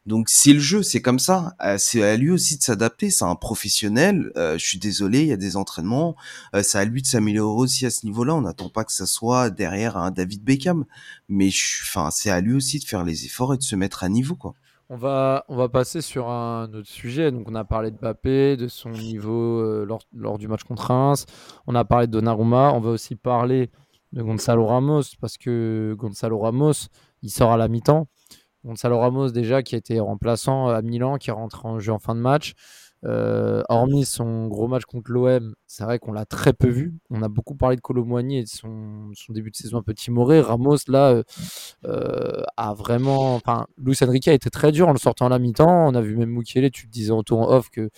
Donc 0.07 0.29
c'est 0.29 0.53
le 0.53 0.59
jeu, 0.59 0.83
c'est 0.83 1.01
comme 1.01 1.19
ça. 1.19 1.57
Euh, 1.63 1.77
c'est 1.79 2.03
à 2.03 2.17
lui 2.17 2.31
aussi 2.31 2.59
de 2.59 2.63
s'adapter. 2.63 3.11
C'est 3.11 3.25
un 3.25 3.35
professionnel. 3.35 4.31
Euh, 4.37 4.59
je 4.59 4.67
suis 4.67 4.79
désolé, 4.79 5.23
il 5.23 5.29
y 5.29 5.33
a 5.33 5.37
des 5.37 5.57
entraînements. 5.57 6.17
Euh, 6.55 6.63
c'est 6.63 6.79
à 6.79 6.85
lui 6.85 7.03
de 7.03 7.07
s'améliorer 7.07 7.59
aussi 7.59 7.87
à 7.87 7.91
ce 7.91 8.07
niveau-là. 8.07 8.35
On 8.35 8.43
n'attend 8.43 8.69
pas 8.69 8.85
que 8.85 8.93
ça 8.93 9.07
soit 9.07 9.51
derrière 9.51 9.97
un 9.97 10.11
David 10.11 10.43
Beckham, 10.43 10.85
mais 11.29 11.49
enfin 11.83 12.11
c'est 12.11 12.31
à 12.31 12.41
lui 12.41 12.55
aussi 12.55 12.79
de 12.79 12.85
faire 12.85 13.05
les 13.05 13.25
efforts 13.25 13.55
et 13.55 13.59
de 13.59 13.63
se 13.63 13.77
mettre 13.77 14.05
à 14.05 14.09
niveau 14.09 14.35
quoi. 14.35 14.55
On 14.89 14.97
va, 14.97 15.45
passer 15.73 16.01
sur 16.01 16.29
un 16.29 16.73
autre 16.73 16.89
sujet. 16.89 17.33
Donc, 17.33 17.49
on 17.51 17.55
a 17.57 17.65
parlé 17.65 17.91
de 17.91 17.97
Mbappé, 17.97 18.57
de 18.57 18.69
son 18.69 18.91
niveau 18.91 19.61
euh, 19.61 19.85
lors, 20.13 20.39
du 20.39 20.47
match 20.47 20.63
contre 20.63 20.87
Reims. 20.87 21.27
On 21.67 21.75
a 21.75 21.85
parlé 21.85 22.07
de 22.07 22.13
Donnarumma. 22.13 22.73
On 22.73 22.81
va 22.81 22.91
aussi 22.91 23.17
parler 23.17 23.71
de 24.13 24.23
Gonzalo 24.23 24.65
Ramos 24.65 25.03
parce 25.21 25.39
que 25.39 25.95
Gonzalo 25.99 26.39
Ramos, 26.39 26.89
il 27.23 27.31
sort 27.31 27.51
à 27.51 27.57
la 27.57 27.67
mi-temps. 27.67 28.07
Gonzalo 28.65 28.99
Ramos, 28.99 29.31
déjà, 29.31 29.65
qui 29.65 29.75
a 29.75 29.79
été 29.79 29.99
remplaçant 29.99 30.69
à 30.69 30.81
Milan, 30.83 31.17
qui 31.19 31.31
est 31.31 31.33
rentré 31.33 31.67
en 31.67 31.81
jeu 31.81 31.93
en 31.93 31.99
fin 31.99 32.15
de 32.15 32.21
match. 32.21 32.55
Euh, 33.05 33.63
hormis 33.69 34.05
son 34.05 34.49
gros 34.49 34.69
match 34.69 34.85
contre 34.85 35.13
l'OM, 35.13 35.55
c'est 35.67 35.85
vrai 35.85 35.99
qu'on 35.99 36.13
l'a 36.13 36.25
très 36.25 36.53
peu 36.53 36.69
vu. 36.69 36.95
On 37.11 37.23
a 37.23 37.29
beaucoup 37.29 37.55
parlé 37.55 37.77
de 37.77 37.81
Colomboigny 37.81 38.39
et 38.39 38.43
de 38.43 38.49
son, 38.49 39.11
début 39.29 39.51
de 39.51 39.57
saison 39.57 39.79
un 39.79 39.83
peu 39.83 39.95
timoré. 39.95 40.41
Ramos, 40.41 40.77
là, 40.89 41.11
euh, 41.11 41.23
euh, 41.85 42.43
a 42.57 42.75
vraiment. 42.75 43.35
Enfin, 43.35 43.67
Luis 43.79 43.97
Enrique 44.03 44.29
a 44.29 44.33
été 44.33 44.51
très 44.51 44.73
dur 44.73 44.89
en 44.89 44.93
le 44.93 44.99
sortant 44.99 45.27
à 45.27 45.29
la 45.29 45.39
mi-temps. 45.39 45.89
On 45.89 45.95
a 45.95 46.01
vu 46.01 46.17
même 46.17 46.31
Mukiele, 46.31 46.71
tu 46.71 46.87
te 46.87 46.93
disais 46.93 47.13
en 47.13 47.23
tour 47.23 47.41
en 47.41 47.51
off 47.51 47.71
que 47.71 47.91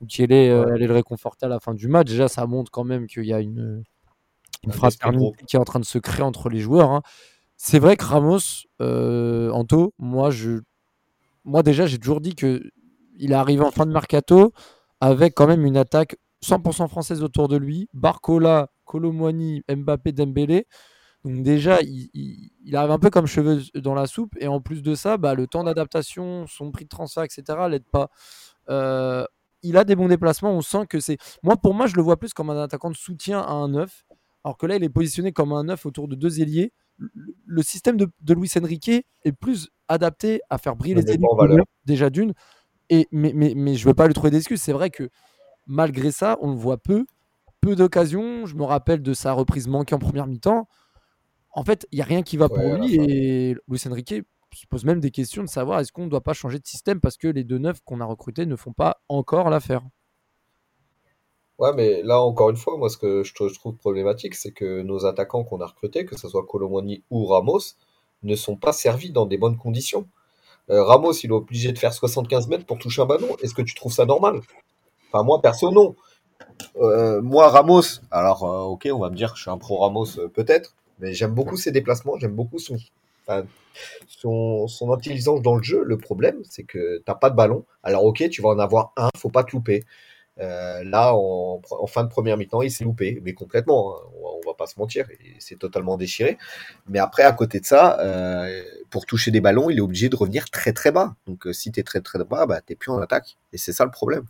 Mukiele 0.00 0.32
allait 0.32 0.86
le 0.86 0.94
réconforter 0.94 1.46
à 1.46 1.48
la 1.48 1.58
fin 1.58 1.74
du 1.74 1.88
match. 1.88 2.08
Déjà, 2.08 2.28
ça 2.28 2.46
montre 2.46 2.70
quand 2.70 2.84
même 2.84 3.06
qu'il 3.06 3.24
y 3.24 3.32
a 3.32 3.40
une, 3.40 3.82
une 4.62 4.72
fraternité 4.72 5.44
qui 5.46 5.56
est 5.56 5.58
en 5.58 5.64
train 5.64 5.80
de 5.80 5.84
se 5.84 5.98
créer 5.98 6.22
entre 6.22 6.50
les 6.50 6.60
joueurs. 6.60 6.90
Hein. 6.90 7.02
C'est 7.56 7.78
vrai 7.78 7.96
que 7.96 8.04
Ramos, 8.04 8.66
Anto, 8.80 9.94
moi, 9.98 10.30
je. 10.30 10.60
Moi, 11.46 11.62
déjà, 11.62 11.86
j'ai 11.86 11.98
toujours 11.98 12.20
dit 12.20 12.34
que 12.34 12.62
il 13.18 13.32
est 13.32 13.36
arrivé 13.36 13.62
en 13.62 13.70
fin 13.70 13.86
de 13.86 13.92
mercato 13.92 14.52
avec 15.00 15.34
quand 15.34 15.46
même 15.46 15.64
une 15.66 15.76
attaque 15.76 16.16
100% 16.44 16.88
française 16.88 17.22
autour 17.22 17.48
de 17.48 17.56
lui. 17.56 17.88
Barcola, 17.92 18.70
Colomwani, 18.84 19.62
Mbappé, 19.68 20.12
Dembélé. 20.12 20.66
Donc 21.24 21.42
déjà, 21.42 21.78
il, 21.82 22.76
arrive 22.76 22.90
un 22.90 22.98
peu 22.98 23.10
comme 23.10 23.26
cheveux 23.26 23.62
dans 23.74 23.94
la 23.94 24.06
soupe. 24.06 24.34
Et 24.38 24.46
en 24.46 24.60
plus 24.60 24.82
de 24.82 24.94
ça, 24.94 25.16
bah, 25.16 25.34
le 25.34 25.46
temps 25.46 25.64
d'adaptation, 25.64 26.46
son 26.46 26.70
prix 26.70 26.84
de 26.84 26.90
transfert, 26.90 27.22
etc., 27.22 27.42
l'aide 27.68 27.84
pas. 27.90 28.10
Euh, 28.68 29.24
il 29.62 29.78
a 29.78 29.84
des 29.84 29.96
bons 29.96 30.08
déplacements. 30.08 30.52
On 30.52 30.60
sent 30.60 30.86
que 30.88 31.00
c'est... 31.00 31.16
Moi, 31.42 31.56
pour 31.56 31.72
moi, 31.72 31.86
je 31.86 31.96
le 31.96 32.02
vois 32.02 32.18
plus 32.18 32.34
comme 32.34 32.50
un 32.50 32.62
attaquant 32.62 32.90
de 32.90 32.96
soutien 32.96 33.40
à 33.40 33.52
un 33.52 33.68
neuf. 33.68 34.04
Alors 34.44 34.58
que 34.58 34.66
là, 34.66 34.76
il 34.76 34.84
est 34.84 34.90
positionné 34.90 35.32
comme 35.32 35.52
un 35.52 35.64
neuf 35.64 35.86
autour 35.86 36.08
de 36.08 36.14
deux 36.14 36.42
ailiers. 36.42 36.72
Le 36.98 37.62
système 37.62 37.96
de, 37.96 38.08
de 38.20 38.34
Luis 38.34 38.50
Enrique 38.58 38.90
est 38.90 39.32
plus 39.32 39.70
adapté 39.88 40.42
à 40.50 40.58
faire 40.58 40.76
briller 40.76 40.94
les 40.94 41.10
ailiers 41.10 41.26
déjà 41.86 42.10
d'une 42.10 42.34
et, 42.90 43.08
mais, 43.12 43.32
mais, 43.34 43.54
mais 43.56 43.74
je 43.74 43.84
ne 43.84 43.90
veux 43.90 43.94
pas 43.94 44.06
lui 44.06 44.14
trouver 44.14 44.30
d'excuses. 44.30 44.60
C'est 44.62 44.72
vrai 44.72 44.90
que 44.90 45.10
malgré 45.66 46.12
ça, 46.12 46.38
on 46.40 46.50
le 46.50 46.56
voit 46.58 46.78
peu, 46.78 47.06
peu 47.60 47.76
d'occasions. 47.76 48.46
Je 48.46 48.56
me 48.56 48.64
rappelle 48.64 49.02
de 49.02 49.14
sa 49.14 49.32
reprise 49.32 49.68
manquée 49.68 49.94
en 49.94 49.98
première 49.98 50.26
mi-temps. 50.26 50.68
En 51.52 51.64
fait, 51.64 51.86
il 51.92 51.96
n'y 51.96 52.02
a 52.02 52.06
rien 52.06 52.22
qui 52.22 52.36
va 52.36 52.48
pour 52.48 52.70
lui. 52.70 52.96
Et 52.96 53.56
Luis 53.68 53.80
Enrique 53.88 54.14
se 54.54 54.66
pose 54.68 54.84
même 54.84 55.00
des 55.00 55.10
questions 55.10 55.42
de 55.42 55.48
savoir 55.48 55.80
est-ce 55.80 55.92
qu'on 55.92 56.04
ne 56.04 56.10
doit 56.10 56.22
pas 56.22 56.32
changer 56.34 56.58
de 56.60 56.66
système 56.66 57.00
parce 57.00 57.16
que 57.16 57.28
les 57.28 57.44
deux 57.44 57.58
neufs 57.58 57.80
qu'on 57.84 58.00
a 58.00 58.04
recrutés 58.04 58.46
ne 58.46 58.56
font 58.56 58.72
pas 58.72 59.02
encore 59.08 59.50
l'affaire. 59.50 59.82
Ouais, 61.58 61.72
mais 61.74 62.02
là, 62.02 62.20
encore 62.20 62.50
une 62.50 62.56
fois, 62.56 62.76
moi, 62.76 62.88
ce 62.88 62.96
que 62.98 63.22
je, 63.22 63.32
trou- 63.34 63.48
je 63.48 63.54
trouve 63.54 63.76
problématique, 63.76 64.34
c'est 64.34 64.52
que 64.52 64.82
nos 64.82 65.06
attaquants 65.06 65.44
qu'on 65.44 65.60
a 65.60 65.66
recrutés, 65.66 66.04
que 66.04 66.16
ce 66.18 66.28
soit 66.28 66.44
Colomwani 66.46 67.04
ou 67.10 67.26
Ramos, 67.26 67.60
ne 68.22 68.34
sont 68.34 68.56
pas 68.56 68.72
servis 68.72 69.10
dans 69.12 69.26
des 69.26 69.38
bonnes 69.38 69.56
conditions. 69.56 70.08
Euh, 70.70 70.82
Ramos, 70.82 71.12
il 71.12 71.30
est 71.30 71.34
obligé 71.34 71.72
de 71.72 71.78
faire 71.78 71.92
75 71.92 72.48
mètres 72.48 72.66
pour 72.66 72.78
toucher 72.78 73.02
un 73.02 73.06
ballon. 73.06 73.36
Est-ce 73.42 73.54
que 73.54 73.62
tu 73.62 73.74
trouves 73.74 73.92
ça 73.92 74.06
normal? 74.06 74.40
Enfin, 75.12 75.22
moi, 75.24 75.40
perso, 75.40 75.70
non. 75.70 75.94
Euh, 76.76 77.20
moi, 77.22 77.48
Ramos, 77.48 78.00
alors, 78.10 78.44
euh, 78.44 78.62
ok, 78.62 78.88
on 78.92 78.98
va 78.98 79.10
me 79.10 79.16
dire 79.16 79.32
que 79.32 79.36
je 79.36 79.42
suis 79.42 79.50
un 79.50 79.58
pro 79.58 79.78
Ramos, 79.78 80.06
peut-être, 80.32 80.74
mais 80.98 81.14
j'aime 81.14 81.32
beaucoup 81.32 81.56
ses 81.56 81.70
déplacements, 81.72 82.18
j'aime 82.18 82.34
beaucoup 82.34 82.58
son, 82.58 82.78
son 84.68 84.92
intelligence 84.92 85.42
dans 85.42 85.56
le 85.56 85.62
jeu. 85.62 85.82
Le 85.84 85.98
problème, 85.98 86.40
c'est 86.44 86.64
que 86.64 87.02
t'as 87.04 87.14
pas 87.14 87.30
de 87.30 87.36
ballon. 87.36 87.64
Alors, 87.82 88.04
ok, 88.04 88.28
tu 88.30 88.42
vas 88.42 88.50
en 88.50 88.58
avoir 88.58 88.92
un, 88.96 89.10
faut 89.16 89.30
pas 89.30 89.44
te 89.44 89.52
louper. 89.52 89.84
Euh, 90.40 90.82
là, 90.84 91.14
en, 91.14 91.60
en 91.70 91.86
fin 91.86 92.02
de 92.02 92.08
première 92.08 92.36
mi-temps, 92.36 92.62
il 92.62 92.70
s'est 92.70 92.84
loupé, 92.84 93.20
mais 93.24 93.34
complètement. 93.34 93.94
hein. 93.94 94.00
On, 94.18 94.22
va, 94.22 94.28
on 94.44 94.50
va 94.50 94.54
pas 94.54 94.66
se 94.66 94.78
mentir, 94.78 95.06
il 95.24 95.40
s'est 95.40 95.54
totalement 95.56 95.96
déchiré. 95.96 96.38
Mais 96.88 96.98
après, 96.98 97.22
à 97.22 97.32
côté 97.32 97.60
de 97.60 97.64
ça, 97.66 97.98
euh, 98.00 98.62
pour 98.90 99.06
toucher 99.06 99.30
des 99.30 99.40
ballons, 99.40 99.70
il 99.70 99.78
est 99.78 99.80
obligé 99.80 100.08
de 100.08 100.16
revenir 100.16 100.50
très 100.50 100.72
très 100.72 100.90
bas. 100.90 101.14
Donc, 101.26 101.46
euh, 101.46 101.52
si 101.52 101.70
t'es 101.70 101.84
très 101.84 102.00
très 102.00 102.22
bas, 102.24 102.46
bah, 102.46 102.60
t'es 102.60 102.74
plus 102.74 102.90
en 102.90 102.98
attaque. 102.98 103.36
Et 103.52 103.58
c'est 103.58 103.72
ça 103.72 103.84
le 103.84 103.90
problème. 103.92 104.24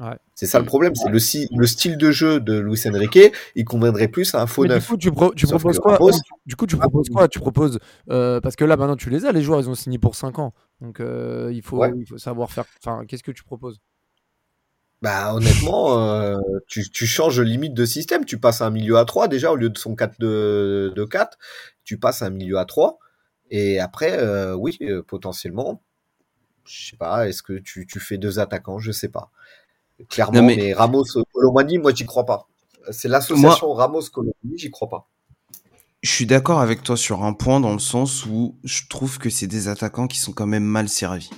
Ouais. 0.00 0.16
C'est 0.34 0.46
ça 0.46 0.58
le 0.58 0.64
problème, 0.64 0.92
c'est 0.96 1.08
le, 1.08 1.20
le 1.56 1.66
style 1.68 1.96
de 1.96 2.10
jeu 2.10 2.40
de 2.40 2.58
Luis 2.58 2.80
Enrique, 2.88 3.32
il 3.54 3.64
conviendrait 3.64 4.08
plus 4.08 4.34
à 4.34 4.42
un 4.42 4.46
faux 4.48 4.62
Mais 4.62 4.68
du 4.70 4.74
neuf. 4.74 4.88
coup, 4.88 4.96
tu, 4.96 5.12
tu 5.36 5.46
Sauf 5.46 5.60
proposes 5.62 5.78
quoi? 5.78 5.96
Ramos- 5.96 6.18
Du 6.46 6.56
coup, 6.56 6.66
tu 6.66 6.76
proposes 6.76 7.08
quoi? 7.10 7.28
Tu 7.28 7.38
proposes 7.38 7.78
euh, 8.10 8.40
parce 8.40 8.56
que 8.56 8.64
là, 8.64 8.76
maintenant, 8.76 8.96
tu 8.96 9.08
les 9.08 9.24
as. 9.24 9.30
Les 9.30 9.42
joueurs, 9.42 9.60
ils 9.60 9.70
ont 9.70 9.76
signé 9.76 9.98
pour 9.98 10.16
5 10.16 10.40
ans. 10.40 10.52
Donc, 10.80 10.98
euh, 10.98 11.50
il 11.54 11.62
faut, 11.62 11.78
Ouais. 11.78 11.92
il 11.96 12.06
faut 12.06 12.18
savoir 12.18 12.50
faire. 12.50 12.64
Enfin, 12.84 13.04
qu'est-ce 13.06 13.22
que 13.22 13.30
tu 13.30 13.44
proposes? 13.44 13.78
Bah 15.04 15.34
honnêtement, 15.34 15.98
euh, 16.00 16.38
tu, 16.66 16.90
tu 16.90 17.06
changes 17.06 17.38
limite 17.38 17.74
de 17.74 17.84
système. 17.84 18.24
Tu 18.24 18.38
passes 18.38 18.62
à 18.62 18.66
un 18.66 18.70
milieu 18.70 18.96
à 18.96 19.04
3 19.04 19.28
déjà 19.28 19.52
au 19.52 19.56
lieu 19.56 19.68
de 19.68 19.76
son 19.76 19.94
4 19.94 20.18
de, 20.18 20.94
de 20.96 21.04
4. 21.04 21.36
Tu 21.84 21.98
passes 21.98 22.22
à 22.22 22.26
un 22.26 22.30
milieu 22.30 22.56
à 22.58 22.64
3. 22.64 22.98
Et 23.50 23.78
après, 23.80 24.18
euh, 24.18 24.54
oui, 24.54 24.78
euh, 24.80 25.02
potentiellement, 25.02 25.82
je 26.64 26.88
sais 26.92 26.96
pas, 26.96 27.28
est-ce 27.28 27.42
que 27.42 27.52
tu, 27.52 27.86
tu 27.86 28.00
fais 28.00 28.16
deux 28.16 28.38
attaquants? 28.38 28.78
Je 28.78 28.92
sais 28.92 29.10
pas. 29.10 29.30
Clairement, 30.08 30.40
Non, 30.40 30.46
mais... 30.46 30.56
mais- 30.56 30.72
Ramos, 30.72 31.04
Colomani, 31.34 31.76
moi 31.76 31.92
j'y 31.94 32.06
crois 32.06 32.24
pas. 32.24 32.48
C'est 32.90 33.08
l'association 33.08 33.74
Ramos-Colomani, 33.74 34.56
j'y 34.56 34.70
crois 34.70 34.88
pas. 34.88 35.06
Je 36.02 36.10
suis 36.10 36.24
d'accord 36.24 36.60
avec 36.62 36.82
toi 36.82 36.96
sur 36.96 37.24
un 37.24 37.34
point 37.34 37.60
dans 37.60 37.74
le 37.74 37.78
sens 37.78 38.24
où 38.24 38.56
je 38.64 38.84
trouve 38.88 39.18
que 39.18 39.28
c'est 39.28 39.46
des 39.48 39.68
attaquants 39.68 40.06
qui 40.06 40.18
sont 40.18 40.32
quand 40.32 40.46
même 40.46 40.64
mal 40.64 40.88
servis. 40.88 41.28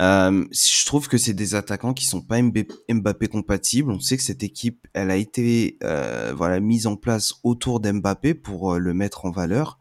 Euh, 0.00 0.44
je 0.50 0.84
trouve 0.86 1.06
que 1.08 1.18
c'est 1.18 1.34
des 1.34 1.54
attaquants 1.54 1.94
qui 1.94 2.04
sont 2.04 2.20
pas 2.20 2.40
Mb- 2.40 2.66
Mbappé 2.90 3.28
compatibles. 3.28 3.92
On 3.92 4.00
sait 4.00 4.16
que 4.16 4.24
cette 4.24 4.42
équipe, 4.42 4.86
elle 4.92 5.10
a 5.10 5.16
été 5.16 5.78
euh, 5.84 6.32
voilà 6.36 6.58
mise 6.58 6.86
en 6.88 6.96
place 6.96 7.34
autour 7.44 7.78
d'Mbappé 7.80 8.34
pour 8.34 8.74
euh, 8.74 8.78
le 8.78 8.92
mettre 8.92 9.24
en 9.24 9.30
valeur. 9.30 9.78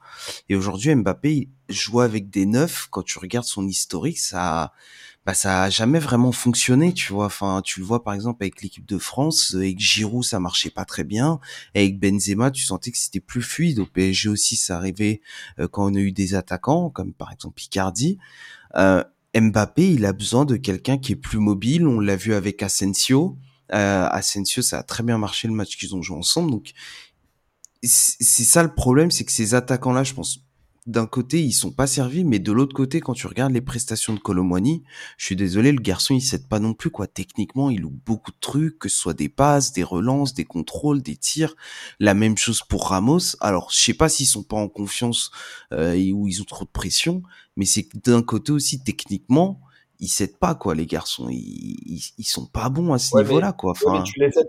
Et 0.49 0.55
aujourd'hui, 0.55 0.93
Mbappé 0.93 1.49
il 1.69 1.75
joue 1.75 2.01
avec 2.01 2.29
des 2.29 2.45
neufs. 2.45 2.87
Quand 2.91 3.01
tu 3.03 3.17
regardes 3.17 3.47
son 3.47 3.67
historique, 3.67 4.19
ça, 4.19 4.73
bah 5.25 5.33
ça 5.33 5.63
a 5.63 5.69
jamais 5.69 5.99
vraiment 5.99 6.31
fonctionné. 6.31 6.93
Tu 6.93 7.13
vois, 7.13 7.25
enfin, 7.25 7.61
tu 7.63 7.79
le 7.79 7.85
vois 7.85 8.03
par 8.03 8.13
exemple 8.13 8.43
avec 8.43 8.61
l'équipe 8.61 8.85
de 8.85 8.97
France, 8.97 9.53
avec 9.55 9.79
Giroud, 9.79 10.23
ça 10.23 10.39
marchait 10.39 10.69
pas 10.69 10.85
très 10.85 11.03
bien. 11.03 11.39
Avec 11.75 11.99
Benzema, 11.99 12.51
tu 12.51 12.63
sentais 12.63 12.91
que 12.91 12.97
c'était 12.97 13.19
plus 13.21 13.41
fluide. 13.41 13.79
Au 13.79 13.85
PSG 13.85 14.29
aussi, 14.29 14.55
ça 14.57 14.77
arrivait 14.77 15.21
euh, 15.59 15.67
quand 15.67 15.85
on 15.91 15.95
a 15.95 15.99
eu 15.99 16.11
des 16.11 16.35
attaquants, 16.35 16.89
comme 16.89 17.13
par 17.13 17.31
exemple 17.31 17.55
Picardi. 17.55 18.17
Euh, 18.75 19.03
Mbappé, 19.35 19.93
il 19.93 20.05
a 20.05 20.13
besoin 20.13 20.45
de 20.45 20.55
quelqu'un 20.55 20.97
qui 20.97 21.13
est 21.13 21.17
plus 21.17 21.39
mobile. 21.39 21.87
On 21.87 21.99
l'a 21.99 22.15
vu 22.15 22.33
avec 22.33 22.61
Asensio. 22.61 23.37
Euh, 23.73 24.07
Asensio, 24.09 24.61
ça 24.61 24.79
a 24.79 24.83
très 24.83 25.03
bien 25.03 25.17
marché 25.17 25.47
le 25.47 25.53
match 25.53 25.77
qu'ils 25.77 25.95
ont 25.95 26.01
joué 26.01 26.17
ensemble. 26.17 26.51
Donc, 26.51 26.73
c'est 27.81 28.43
ça 28.43 28.63
le 28.63 28.73
problème, 28.73 29.11
c'est 29.11 29.25
que 29.25 29.31
ces 29.31 29.55
attaquants-là, 29.55 30.03
je 30.03 30.13
pense, 30.13 30.39
d'un 30.85 31.05
côté, 31.07 31.41
ils 31.41 31.53
sont 31.53 31.71
pas 31.71 31.87
servis, 31.87 32.23
mais 32.23 32.39
de 32.39 32.51
l'autre 32.51 32.73
côté, 32.75 32.99
quand 32.99 33.13
tu 33.13 33.27
regardes 33.27 33.53
les 33.53 33.61
prestations 33.61 34.13
de 34.13 34.19
Colomwani, 34.19 34.83
je 35.17 35.25
suis 35.25 35.35
désolé, 35.35 35.71
le 35.71 35.81
garçon, 35.81 36.13
il 36.13 36.21
s'aide 36.21 36.47
pas 36.47 36.59
non 36.59 36.73
plus, 36.73 36.89
quoi. 36.89 37.07
Techniquement, 37.07 37.69
il 37.69 37.81
loupe 37.81 37.99
beaucoup 38.05 38.31
de 38.31 38.37
trucs, 38.41 38.79
que 38.79 38.89
ce 38.89 38.97
soit 38.97 39.13
des 39.13 39.29
passes, 39.29 39.71
des 39.71 39.83
relances, 39.83 40.33
des 40.33 40.43
contrôles, 40.43 41.01
des 41.01 41.15
tirs. 41.15 41.55
La 41.99 42.13
même 42.13 42.37
chose 42.37 42.61
pour 42.61 42.89
Ramos. 42.89 43.35
Alors, 43.39 43.69
je 43.71 43.81
sais 43.81 43.93
pas 43.93 44.09
s'ils 44.09 44.27
sont 44.27 44.43
pas 44.43 44.57
en 44.57 44.67
confiance 44.67 45.31
euh, 45.71 45.95
ou 46.11 46.27
ils 46.27 46.41
ont 46.41 46.45
trop 46.45 46.65
de 46.65 46.69
pression, 46.69 47.23
mais 47.55 47.65
c'est 47.65 47.83
que 47.83 47.97
d'un 47.97 48.21
côté 48.21 48.51
aussi, 48.51 48.83
techniquement, 48.83 49.61
ils 49.99 50.09
s'aident 50.09 50.37
pas, 50.37 50.53
quoi, 50.55 50.75
les 50.75 50.85
garçons. 50.85 51.29
Ils, 51.29 51.77
ils, 51.85 52.03
ils 52.17 52.25
sont 52.25 52.45
pas 52.45 52.69
bons 52.69 52.91
à 52.93 52.99
ce 52.99 53.15
Ouais, 53.15 53.23
niveau-là, 53.23 53.53
quoi. 53.53 53.71
Ouais, 53.71 53.79
Enfin, 53.85 53.99
mais 53.99 54.03
tu 54.03 54.19
les 54.19 54.27
aides, 54.27 54.47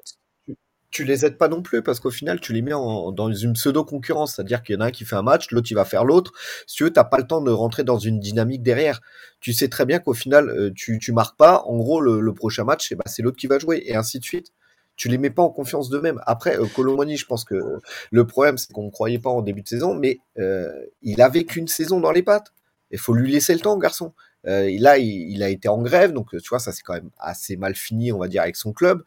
tu, 0.94 1.04
les 1.04 1.26
aides 1.26 1.36
pas 1.36 1.48
non 1.48 1.60
plus 1.62 1.82
parce 1.82 2.00
qu'au 2.00 2.10
final, 2.10 2.40
tu 2.40 2.52
les 2.52 2.62
mets 2.62 2.72
en- 2.72 3.12
dans 3.12 3.32
une 3.32 3.54
pseudo-concurrence. 3.54 4.36
C'est-à-dire 4.36 4.62
qu'il 4.62 4.74
y 4.74 4.78
en 4.78 4.80
a 4.80 4.86
un 4.86 4.90
qui 4.90 5.04
fait 5.04 5.16
un 5.16 5.22
match, 5.22 5.50
l'autre 5.50 5.68
il 5.70 5.74
va 5.74 5.84
faire 5.84 6.04
l'autre. 6.04 6.32
Si 6.66 6.76
tu 6.76 6.92
t'as 6.92 7.04
pas 7.04 7.18
le 7.18 7.26
temps 7.26 7.40
de 7.40 7.50
rentrer 7.50 7.84
dans 7.84 7.98
une 7.98 8.20
dynamique 8.20 8.62
derrière. 8.62 9.00
Tu 9.40 9.52
sais 9.52 9.68
très 9.68 9.86
bien 9.86 9.98
qu'au 9.98 10.14
final, 10.14 10.48
euh, 10.48 10.70
tu, 10.74 10.98
tu 10.98 11.12
marques 11.12 11.36
pas. 11.36 11.62
En 11.66 11.76
gros, 11.76 12.00
le, 12.00 12.32
prochain 12.34 12.64
match, 12.64 12.92
eh 12.92 12.94
ben, 12.94 13.02
c'est 13.06 13.22
l'autre 13.22 13.36
qui 13.36 13.46
va 13.46 13.58
jouer 13.58 13.82
et 13.86 13.96
ainsi 13.96 14.18
de 14.18 14.24
suite. 14.24 14.48
Tu 14.96 15.08
les 15.08 15.18
mets 15.18 15.30
pas 15.30 15.42
en 15.42 15.50
confiance 15.50 15.90
d'eux-mêmes. 15.90 16.20
Après, 16.26 16.56
euh, 16.58 16.66
Colomani, 16.74 17.16
je 17.16 17.26
pense 17.26 17.44
que 17.44 17.56
le 18.12 18.26
problème, 18.26 18.56
c'est 18.58 18.72
qu'on 18.72 18.84
ne 18.84 18.90
croyait 18.90 19.18
pas 19.18 19.30
en 19.30 19.42
début 19.42 19.62
de 19.62 19.68
saison, 19.68 19.94
mais 19.94 20.20
euh, 20.38 20.70
il 21.02 21.20
avait 21.20 21.44
qu'une 21.44 21.68
saison 21.68 22.00
dans 22.00 22.12
les 22.12 22.22
pattes. 22.22 22.52
Il 22.92 22.98
faut 22.98 23.12
lui 23.14 23.32
laisser 23.32 23.54
le 23.54 23.60
temps, 23.60 23.76
garçon. 23.76 24.12
Euh, 24.46 24.70
il, 24.70 24.86
il 25.30 25.42
a 25.42 25.48
été 25.48 25.68
en 25.68 25.82
grève, 25.82 26.12
donc 26.12 26.30
tu 26.30 26.48
vois, 26.48 26.58
ça 26.58 26.70
c'est 26.70 26.82
quand 26.82 26.94
même 26.94 27.10
assez 27.18 27.56
mal 27.56 27.74
fini, 27.74 28.12
on 28.12 28.18
va 28.18 28.28
dire, 28.28 28.42
avec 28.42 28.56
son 28.56 28.72
club. 28.72 29.02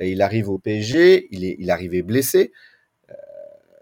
Il 0.00 0.22
arrive 0.22 0.48
au 0.48 0.58
PSG, 0.58 1.28
il 1.30 1.44
est, 1.44 1.56
il 1.58 2.02
blessé. 2.02 2.52
Euh, 3.10 3.14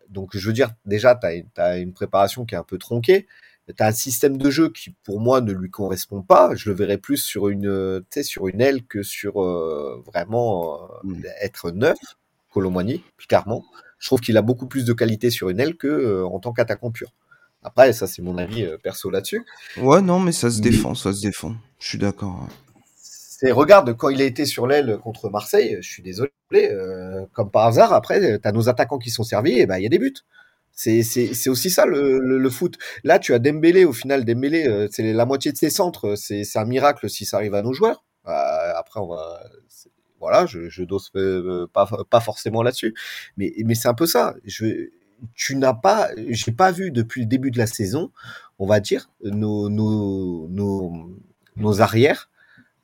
donc 0.08 0.36
je 0.36 0.46
veux 0.46 0.52
dire, 0.52 0.70
déjà, 0.84 1.14
tu 1.14 1.26
as, 1.60 1.78
une 1.78 1.92
préparation 1.92 2.44
qui 2.44 2.54
est 2.54 2.58
un 2.58 2.64
peu 2.64 2.78
tronquée. 2.78 3.26
Tu 3.68 3.82
as 3.82 3.86
un 3.86 3.92
système 3.92 4.36
de 4.36 4.50
jeu 4.50 4.70
qui, 4.70 4.90
pour 5.04 5.20
moi, 5.20 5.40
ne 5.40 5.52
lui 5.52 5.70
correspond 5.70 6.20
pas. 6.20 6.54
Je 6.54 6.68
le 6.68 6.76
verrais 6.76 6.98
plus 6.98 7.16
sur 7.18 7.48
une, 7.48 8.02
tu 8.10 8.20
sais, 8.20 8.22
sur 8.22 8.48
une 8.48 8.60
aile 8.60 8.84
que 8.84 9.02
sur 9.02 9.42
euh, 9.42 10.02
vraiment 10.06 10.90
euh, 11.04 11.28
être 11.40 11.70
neuf, 11.70 11.96
Colomani, 12.52 13.02
clairement. 13.28 13.64
Je 13.98 14.08
trouve 14.08 14.20
qu'il 14.20 14.36
a 14.36 14.42
beaucoup 14.42 14.66
plus 14.66 14.84
de 14.84 14.92
qualité 14.92 15.30
sur 15.30 15.48
une 15.48 15.60
aile 15.60 15.76
que 15.76 16.24
en 16.24 16.40
tant 16.40 16.52
qu'attaquant 16.52 16.90
pur. 16.90 17.12
Après, 17.62 17.92
ça, 17.92 18.08
c'est 18.08 18.20
mon 18.20 18.36
avis 18.36 18.66
perso 18.82 19.08
là-dessus. 19.08 19.46
ouais, 19.76 20.02
non, 20.02 20.18
mais 20.18 20.32
ça 20.32 20.50
se 20.50 20.56
Mais- 20.60 20.70
défend, 20.70 20.96
ça 20.96 21.12
se 21.12 21.22
défend. 21.22 21.54
Je 21.78 21.88
suis 21.88 21.98
d'accord. 21.98 22.48
Regarde 23.50 23.96
quand 23.96 24.08
il 24.10 24.20
a 24.22 24.24
été 24.24 24.44
sur 24.46 24.66
l'aile 24.66 24.98
contre 25.02 25.28
Marseille, 25.30 25.78
je 25.80 25.88
suis 25.88 26.02
désolé, 26.02 26.30
euh, 26.54 27.26
comme 27.32 27.50
par 27.50 27.66
hasard 27.66 27.92
après 27.92 28.38
t'as 28.38 28.52
nos 28.52 28.68
attaquants 28.68 28.98
qui 28.98 29.10
sont 29.10 29.24
servis 29.24 29.58
et 29.58 29.66
ben 29.66 29.78
il 29.78 29.82
y 29.82 29.86
a 29.86 29.88
des 29.88 29.98
buts. 29.98 30.14
C'est 30.74 31.48
aussi 31.48 31.70
ça 31.70 31.84
le, 31.86 32.18
le, 32.20 32.38
le 32.38 32.50
foot. 32.50 32.78
Là 33.04 33.18
tu 33.18 33.34
as 33.34 33.38
Dembélé 33.38 33.84
au 33.84 33.92
final 33.92 34.24
Dembélé 34.24 34.66
euh, 34.68 34.86
c'est 34.90 35.12
la 35.12 35.26
moitié 35.26 35.52
de 35.52 35.56
ses 35.56 35.70
centres, 35.70 36.14
c'est 36.16 36.44
un 36.56 36.64
miracle 36.64 37.10
si 37.10 37.24
ça 37.26 37.38
arrive 37.38 37.54
à 37.54 37.62
nos 37.62 37.72
joueurs. 37.72 38.04
Euh, 38.28 38.72
après 38.76 39.00
on 39.00 39.08
va 39.08 39.40
voilà, 40.20 40.46
je 40.46 40.68
je 40.68 40.84
dose 40.84 41.10
euh, 41.16 41.66
pas 41.72 41.86
pas 42.08 42.20
forcément 42.20 42.62
là-dessus, 42.62 42.94
mais 43.36 43.52
mais 43.64 43.74
c'est 43.74 43.88
un 43.88 43.94
peu 43.94 44.06
ça. 44.06 44.34
Je 44.44 44.90
tu 45.34 45.56
n'as 45.56 45.74
pas 45.74 46.10
j'ai 46.28 46.52
pas 46.52 46.70
vu 46.72 46.90
depuis 46.92 47.22
le 47.22 47.26
début 47.26 47.50
de 47.50 47.58
la 47.58 47.66
saison, 47.66 48.12
on 48.58 48.66
va 48.66 48.80
dire 48.80 49.10
nos 49.22 49.68
nos 49.68 50.48
nos 50.48 51.10
nos 51.56 51.80
arrières 51.82 52.30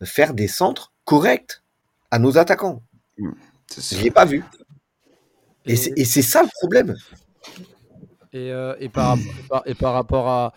faire 0.04 0.34
des 0.34 0.48
centres 0.48 0.92
corrects 1.04 1.62
à 2.10 2.18
nos 2.18 2.38
attaquants. 2.38 2.82
C'est 3.68 3.96
Je 3.96 4.02
l'ai 4.02 4.10
pas 4.10 4.24
vu. 4.24 4.44
Et 5.66 5.76
c'est 5.76 5.92
et 5.96 6.04
c'est 6.04 6.22
ça 6.22 6.42
le 6.42 6.48
problème. 6.60 6.94
Et, 8.32 8.52
euh, 8.52 8.74
et, 8.78 8.88
par, 8.88 9.16
et 9.16 9.48
par- 9.48 9.62
et 9.66 9.74
par 9.74 9.92
rapport 9.94 10.28
à 10.28 10.52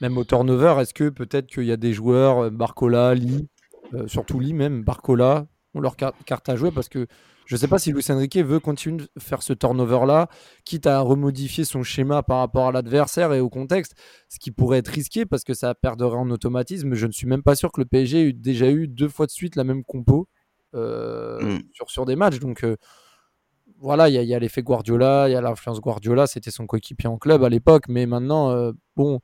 même 0.00 0.16
au 0.18 0.24
turnover, 0.24 0.76
est-ce 0.80 0.94
que 0.94 1.08
peut-être 1.08 1.46
qu'il 1.48 1.64
y 1.64 1.72
a 1.72 1.76
des 1.76 1.92
joueurs, 1.92 2.44
euh, 2.44 2.50
Barcola, 2.50 3.14
Lee, 3.14 3.48
euh, 3.94 4.06
surtout 4.06 4.38
Lee 4.38 4.52
même, 4.52 4.82
Barcola, 4.84 5.46
ont 5.74 5.80
leur 5.80 5.96
car- 5.96 6.14
carte 6.24 6.48
à 6.48 6.56
jouer 6.56 6.70
parce 6.70 6.88
que 6.88 7.06
je 7.48 7.54
ne 7.54 7.58
sais 7.58 7.66
pas 7.66 7.78
si 7.78 7.92
Luis 7.92 8.04
Enrique 8.10 8.36
veut 8.36 8.60
continuer 8.60 8.98
de 8.98 9.08
faire 9.20 9.42
ce 9.42 9.54
turnover-là, 9.54 10.28
quitte 10.66 10.86
à 10.86 11.00
remodifier 11.00 11.64
son 11.64 11.82
schéma 11.82 12.22
par 12.22 12.40
rapport 12.40 12.68
à 12.68 12.72
l'adversaire 12.72 13.32
et 13.32 13.40
au 13.40 13.48
contexte, 13.48 13.94
ce 14.28 14.38
qui 14.38 14.50
pourrait 14.50 14.78
être 14.80 14.88
risqué 14.88 15.24
parce 15.24 15.44
que 15.44 15.54
ça 15.54 15.74
perdrait 15.74 16.14
en 16.14 16.28
automatisme. 16.28 16.92
Je 16.92 17.06
ne 17.06 17.12
suis 17.12 17.26
même 17.26 17.42
pas 17.42 17.54
sûr 17.56 17.72
que 17.72 17.80
le 17.80 17.86
PSG 17.86 18.28
ait 18.28 18.32
déjà 18.34 18.70
eu 18.70 18.86
deux 18.86 19.08
fois 19.08 19.24
de 19.24 19.30
suite 19.30 19.56
la 19.56 19.64
même 19.64 19.82
compo 19.82 20.28
euh, 20.74 21.40
Mm. 21.40 21.62
sur, 21.72 21.90
sur 21.90 22.04
des 22.04 22.16
matchs. 22.16 22.38
Donc 22.38 22.64
euh, 22.64 22.76
voilà, 23.80 24.10
il 24.10 24.14
y 24.14 24.18
a, 24.18 24.22
il 24.22 24.28
y 24.28 24.34
a 24.34 24.38
l'effet 24.38 24.62
Guardiola, 24.62 25.30
il 25.30 25.32
y 25.32 25.34
a 25.34 25.40
l'influence 25.40 25.80
Guardiola, 25.80 26.26
c'était 26.26 26.50
son 26.50 26.66
coéquipier 26.66 27.08
en 27.08 27.16
club 27.16 27.44
à 27.44 27.48
l'époque, 27.48 27.84
mais 27.88 28.04
maintenant, 28.04 28.50
euh, 28.50 28.72
bon, 28.94 29.20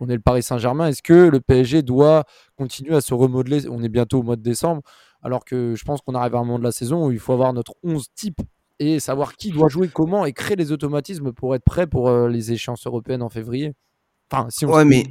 on 0.00 0.08
est 0.08 0.14
le 0.14 0.20
Paris 0.22 0.42
Saint-Germain. 0.42 0.88
Est-ce 0.88 1.02
que 1.02 1.28
le 1.28 1.40
PSG 1.40 1.82
doit 1.82 2.24
continuer 2.56 2.96
à 2.96 3.02
se 3.02 3.12
remodeler? 3.12 3.68
On 3.68 3.82
est 3.82 3.90
bientôt 3.90 4.20
au 4.20 4.22
mois 4.22 4.36
de 4.36 4.42
décembre, 4.42 4.80
alors 5.22 5.44
que 5.44 5.74
je 5.74 5.84
pense 5.84 6.00
qu'on 6.00 6.14
arrive 6.14 6.34
à 6.34 6.38
un 6.38 6.44
moment 6.44 6.58
de 6.58 6.64
la 6.64 6.72
saison 6.72 7.06
où 7.06 7.12
il 7.12 7.18
faut 7.18 7.32
avoir 7.32 7.52
notre 7.52 7.74
11 7.82 8.06
type 8.14 8.40
et 8.78 8.98
savoir 9.00 9.34
qui 9.36 9.50
doit 9.50 9.68
jouer 9.68 9.88
comment 9.88 10.24
et 10.24 10.32
créer 10.32 10.56
les 10.56 10.72
automatismes 10.72 11.32
pour 11.32 11.54
être 11.54 11.64
prêt 11.64 11.86
pour 11.86 12.08
euh, 12.08 12.28
les 12.28 12.52
échéances 12.52 12.86
européennes 12.86 13.22
en 13.22 13.28
février. 13.28 13.74
Enfin, 14.32 14.48
si 14.50 14.64
on 14.64 14.70
Ouais, 14.72 14.82
se- 14.82 14.88
mais 14.88 15.04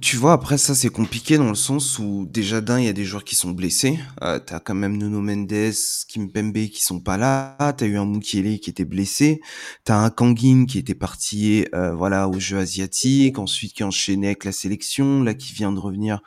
tu 0.00 0.16
vois, 0.16 0.32
après 0.32 0.58
ça, 0.58 0.74
c'est 0.74 0.88
compliqué 0.88 1.38
dans 1.38 1.48
le 1.48 1.54
sens 1.54 1.98
où 1.98 2.26
déjà 2.28 2.60
d'un, 2.60 2.78
il 2.78 2.86
y 2.86 2.88
a 2.88 2.92
des 2.92 3.04
joueurs 3.04 3.24
qui 3.24 3.36
sont 3.36 3.50
blessés. 3.50 3.98
Euh, 4.22 4.38
t'as 4.38 4.60
quand 4.60 4.74
même 4.74 4.96
Nuno 4.96 5.20
Mendes, 5.20 5.72
Kim 6.08 6.30
Pembe 6.30 6.66
qui 6.68 6.82
sont 6.82 7.00
pas 7.00 7.16
là. 7.16 7.56
T'as 7.76 7.86
eu 7.86 7.96
un 7.96 8.06
Mukiele 8.06 8.58
qui 8.60 8.70
était 8.70 8.84
blessé. 8.84 9.40
T'as 9.84 9.96
un 9.98 10.10
Kangin 10.10 10.66
qui 10.66 10.78
était 10.78 10.94
parti, 10.94 11.66
euh, 11.74 11.94
voilà, 11.94 12.28
aux 12.28 12.40
Jeux 12.40 12.58
asiatiques. 12.58 13.38
Ensuite, 13.38 13.72
qui 13.74 13.84
enchaînait 13.84 14.28
avec 14.28 14.44
la 14.44 14.52
sélection, 14.52 15.22
là, 15.22 15.34
qui 15.34 15.52
vient 15.52 15.72
de 15.72 15.78
revenir 15.78 16.20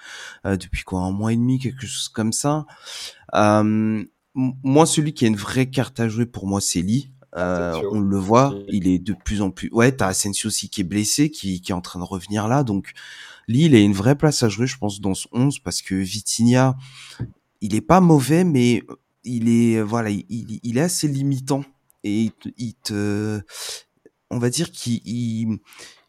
euh, 0.45 0.57
depuis 0.57 0.83
quoi, 0.83 1.01
un 1.01 1.11
mois 1.11 1.33
et 1.33 1.35
demi, 1.35 1.59
quelque 1.59 1.85
chose 1.85 2.09
comme 2.09 2.33
ça. 2.33 2.65
Euh, 3.35 4.03
moi, 4.35 4.85
celui 4.85 5.13
qui 5.13 5.25
a 5.25 5.27
une 5.27 5.35
vraie 5.35 5.69
carte 5.69 5.99
à 5.99 6.07
jouer 6.07 6.25
pour 6.25 6.47
moi, 6.47 6.61
c'est 6.61 6.81
Lee. 6.81 7.11
Euh, 7.35 7.79
on 7.91 7.99
le 7.99 8.17
voit, 8.17 8.55
il 8.69 8.87
est 8.87 8.99
de 8.99 9.13
plus 9.13 9.41
en 9.41 9.51
plus. 9.51 9.69
Ouais, 9.71 9.91
t'as 9.91 10.07
Asensio 10.07 10.47
aussi 10.47 10.69
qui 10.69 10.81
est 10.81 10.85
blessé, 10.85 11.29
qui, 11.29 11.61
qui 11.61 11.71
est 11.71 11.75
en 11.75 11.81
train 11.81 11.99
de 11.99 12.05
revenir 12.05 12.47
là. 12.47 12.63
Donc, 12.63 12.93
Lille 13.49 13.73
a 13.73 13.79
une 13.79 13.93
vraie 13.93 14.15
place 14.15 14.43
à 14.43 14.49
jouer, 14.49 14.67
je 14.67 14.77
pense, 14.77 15.01
dans 15.01 15.15
ce 15.15 15.27
11 15.31 15.57
parce 15.59 15.81
que 15.81 15.95
Vitinha, 15.95 16.77
il 17.61 17.73
est 17.73 17.81
pas 17.81 17.99
mauvais, 17.99 18.43
mais 18.43 18.83
il 19.23 19.49
est 19.49 19.81
voilà, 19.81 20.11
il, 20.11 20.59
il 20.61 20.77
est 20.77 20.81
assez 20.81 21.07
limitant. 21.07 21.63
Et 22.03 22.31
il 22.57 22.73
te, 22.75 23.41
on 24.29 24.37
va 24.37 24.51
dire 24.51 24.71
qu'il 24.71 25.57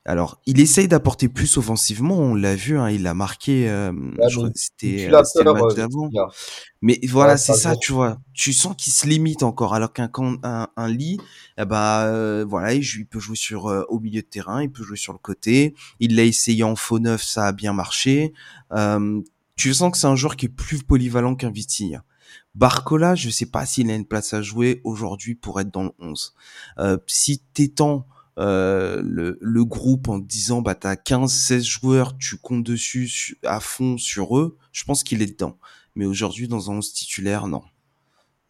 alors, 0.06 0.40
il 0.46 0.60
essaye 0.60 0.88
d'apporter 0.88 1.28
plus 1.28 1.58
offensivement, 1.58 2.16
on 2.16 2.34
l'a 2.34 2.56
vu, 2.56 2.78
hein, 2.78 2.88
il 2.88 3.06
a 3.06 3.12
marqué, 3.12 3.68
euh, 3.68 3.92
c'était 4.54 5.10
euh, 5.12 5.22
le 5.44 5.52
match 5.52 5.74
d'avant. 5.74 6.08
Mais 6.80 6.98
voilà, 7.06 7.36
c'est 7.36 7.52
ça, 7.52 7.76
tu 7.76 7.92
vois. 7.92 8.18
Tu 8.32 8.54
sens 8.54 8.74
qu'il 8.78 8.94
se 8.94 9.06
limite 9.06 9.42
encore, 9.42 9.74
alors 9.74 9.92
qu'un 9.92 10.10
un, 10.42 10.68
un 10.74 10.88
lit, 10.88 11.18
eh 11.58 11.66
ben, 11.66 11.76
euh, 12.06 12.46
voilà, 12.48 12.72
il, 12.72 13.06
peut 13.06 13.20
jouer 13.20 13.36
sur 13.36 13.66
au 13.66 14.00
milieu 14.00 14.22
de 14.22 14.26
terrain, 14.26 14.62
il 14.62 14.72
peut 14.72 14.82
jouer 14.82 14.96
sur 14.96 15.12
le 15.12 15.18
côté. 15.18 15.74
Il 15.98 16.16
l'a 16.16 16.24
essayé 16.24 16.62
en 16.62 16.76
faux 16.76 16.98
neuf, 16.98 17.22
ça 17.22 17.48
a 17.48 17.52
bien 17.52 17.74
marché. 17.74 18.32
tu 19.56 19.74
sens 19.74 19.92
que 19.92 19.98
c'est 19.98 20.06
un 20.06 20.16
joueur 20.16 20.36
qui 20.36 20.46
est 20.46 20.48
plus 20.48 20.82
polyvalent 20.82 21.34
qu'un 21.34 21.50
Vitinha. 21.50 22.04
Barcola, 22.54 23.14
je 23.14 23.28
sais 23.28 23.46
pas 23.46 23.66
s'il 23.66 23.90
a 23.90 23.94
une 23.94 24.06
place 24.06 24.32
à 24.32 24.40
jouer 24.40 24.80
aujourd'hui 24.82 25.34
pour 25.34 25.60
être 25.60 25.70
dans 25.70 25.82
le 25.82 25.92
11. 25.98 26.34
si 27.06 27.42
t'étends 27.52 28.06
euh, 28.40 29.03
le, 29.05 29.38
le, 29.40 29.64
groupe 29.66 30.09
en 30.09 30.18
disant 30.18 30.62
bah 30.62 30.74
t'as 30.74 30.96
15 30.96 31.31
16 31.31 31.62
joueurs 31.62 32.16
tu 32.16 32.38
comptes 32.38 32.64
dessus 32.64 33.38
à 33.44 33.61
fond 33.61 33.98
sur 33.98 34.38
eux 34.38 34.57
je 34.72 34.85
pense 34.85 35.05
qu'il 35.05 35.20
est 35.20 35.26
dedans. 35.26 35.59
Mais 35.94 36.07
aujourd'hui 36.07 36.48
dans 36.48 36.70
un 36.70 36.76
11 36.76 36.92
titulaire 36.92 37.48
non. 37.48 37.62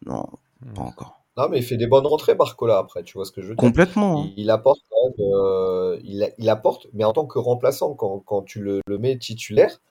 Non 0.05 0.25
hmm. 0.65 0.73
pas 0.73 0.81
encore. 0.81 1.21
Non 1.35 1.49
mais 1.49 1.59
il 1.59 1.63
fait 1.63 1.75
des 1.75 1.87
bonnes 1.87 2.07
rentrées 2.07 2.35
Barcola 2.35 2.77
après 2.77 3.03
tu 3.03 3.13
vois 3.13 3.25
ce 3.25 3.31
que 3.31 3.41
je 3.41 3.47
veux 3.47 3.55
dire. 3.55 3.59
Complètement 3.59 4.29
il, 4.37 4.49
apporte 4.49 4.79
quand 4.89 5.03
même, 5.03 5.27
euh, 5.33 5.99
il, 6.03 6.31
il, 6.37 6.49
apporte 6.49 6.87
mais 6.93 7.03
en 7.03 7.11
tant 7.11 7.25
que 7.25 7.39
remplaçant 7.39 7.93
quand, 7.93 8.19
quand 8.19 8.43
tu 8.43 8.61
le, 8.61 8.79
le 8.87 8.97
mets 8.97 9.17
titulaire 9.17 9.81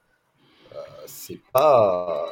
euh, 0.74 0.78
c'est 1.04 1.40
pas 1.52 2.26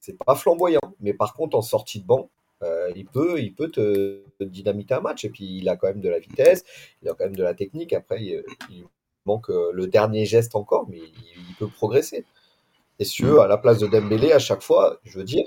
c'est 0.00 0.16
pas 0.16 0.36
flamboyant. 0.36 0.80
Mais 1.00 1.12
par 1.12 1.34
contre 1.34 1.56
en 1.56 1.62
sortie 1.62 2.00
de 2.00 2.06
banc 2.06 2.30
euh, 2.62 2.90
il 2.94 3.06
peut, 3.06 3.40
il 3.40 3.54
peut 3.54 3.70
te, 3.70 4.22
dynamiter 4.40 4.94
un 4.94 5.00
match. 5.00 5.24
Et 5.24 5.30
puis, 5.30 5.58
il 5.58 5.68
a 5.68 5.76
quand 5.76 5.88
même 5.88 6.00
de 6.00 6.08
la 6.08 6.18
vitesse, 6.18 6.64
il 7.02 7.08
a 7.08 7.12
quand 7.12 7.24
même 7.24 7.36
de 7.36 7.42
la 7.42 7.54
technique. 7.54 7.92
Après, 7.92 8.22
il, 8.22 8.84
manque 9.26 9.50
euh, 9.50 9.70
le 9.74 9.86
dernier 9.86 10.24
geste 10.24 10.54
encore, 10.54 10.86
mais 10.88 10.98
il, 10.98 11.54
peut 11.58 11.68
progresser. 11.68 12.24
Et 12.98 13.04
si 13.04 13.24
à 13.24 13.46
la 13.46 13.58
place 13.58 13.78
de 13.78 13.86
Dembélé, 13.86 14.32
à 14.32 14.38
chaque 14.38 14.62
fois, 14.62 14.98
je 15.04 15.18
veux 15.18 15.24
dire, 15.24 15.44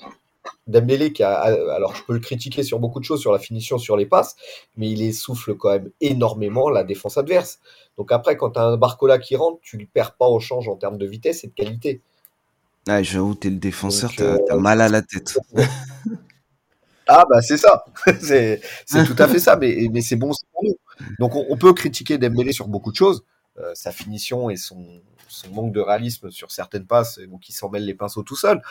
Dembélé 0.67 1.11
qui 1.11 1.23
a, 1.23 1.33
alors 1.33 1.95
je 1.95 2.03
peux 2.03 2.13
le 2.13 2.19
critiquer 2.19 2.63
sur 2.63 2.79
beaucoup 2.79 2.99
de 2.99 3.05
choses, 3.05 3.19
sur 3.19 3.31
la 3.31 3.39
finition, 3.39 3.77
sur 3.77 3.97
les 3.97 4.05
passes, 4.05 4.35
mais 4.77 4.89
il 4.91 5.01
essouffle 5.01 5.55
quand 5.55 5.69
même 5.69 5.89
énormément 6.01 6.69
la 6.69 6.83
défense 6.83 7.17
adverse. 7.17 7.59
Donc 7.97 8.11
après, 8.11 8.37
quand 8.37 8.51
tu 8.51 8.59
as 8.59 8.63
un 8.63 8.77
Barcola 8.77 9.19
qui 9.19 9.35
rentre, 9.35 9.59
tu 9.61 9.77
ne 9.77 9.85
perds 9.85 10.15
pas 10.15 10.27
au 10.27 10.39
change 10.39 10.67
en 10.67 10.75
termes 10.75 10.97
de 10.97 11.05
vitesse 11.05 11.43
et 11.43 11.47
de 11.47 11.53
qualité. 11.53 12.01
Ah, 12.87 13.01
j'avoue, 13.01 13.35
t'es 13.35 13.49
le 13.49 13.57
défenseur, 13.57 14.11
t'as 14.15 14.35
as 14.35 14.55
euh, 14.55 14.59
mal 14.59 14.81
à 14.81 14.89
la 14.89 15.01
tête. 15.01 15.39
Ah 17.15 17.25
bah 17.29 17.41
c'est 17.43 17.57
ça, 17.57 17.85
c'est 18.19 18.59
tout 19.05 19.15
à 19.19 19.27
fait 19.27 19.37
ça, 19.37 19.55
mais, 19.55 19.87
mais 19.91 20.01
c'est 20.01 20.15
bon 20.15 20.31
pour 20.51 20.63
nous. 20.63 20.75
Donc 21.19 21.35
on, 21.35 21.57
peut 21.57 21.73
critiquer 21.73 22.17
Dembélé 22.17 22.53
sur 22.53 22.67
beaucoup 22.67 22.91
de 22.91 22.95
choses, 22.95 23.23
euh, 23.59 23.71
sa 23.75 23.91
finition 23.91 24.49
et 24.49 24.55
son, 24.55 24.83
son, 25.27 25.49
manque 25.51 25.73
de 25.73 25.79
réalisme 25.79 26.31
sur 26.31 26.51
certaines 26.51 26.87
passes, 26.87 27.19
ou 27.29 27.37
qui 27.37 27.51
s'en 27.51 27.69
mêle 27.69 27.85
les 27.85 27.93
pinceaux 27.93 28.23
tout 28.23 28.35
seul. 28.35 28.63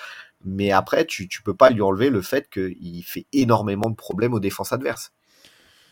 Mais 0.44 0.72
après, 0.72 1.04
tu, 1.04 1.28
tu 1.28 1.40
peux 1.42 1.54
pas 1.54 1.70
lui 1.70 1.82
enlever 1.82 2.10
le 2.10 2.20
fait 2.20 2.50
qu'il 2.50 3.04
fait 3.04 3.26
énormément 3.32 3.88
de 3.88 3.94
problèmes 3.94 4.34
aux 4.34 4.40
défenses 4.40 4.72
adverses. 4.72 5.12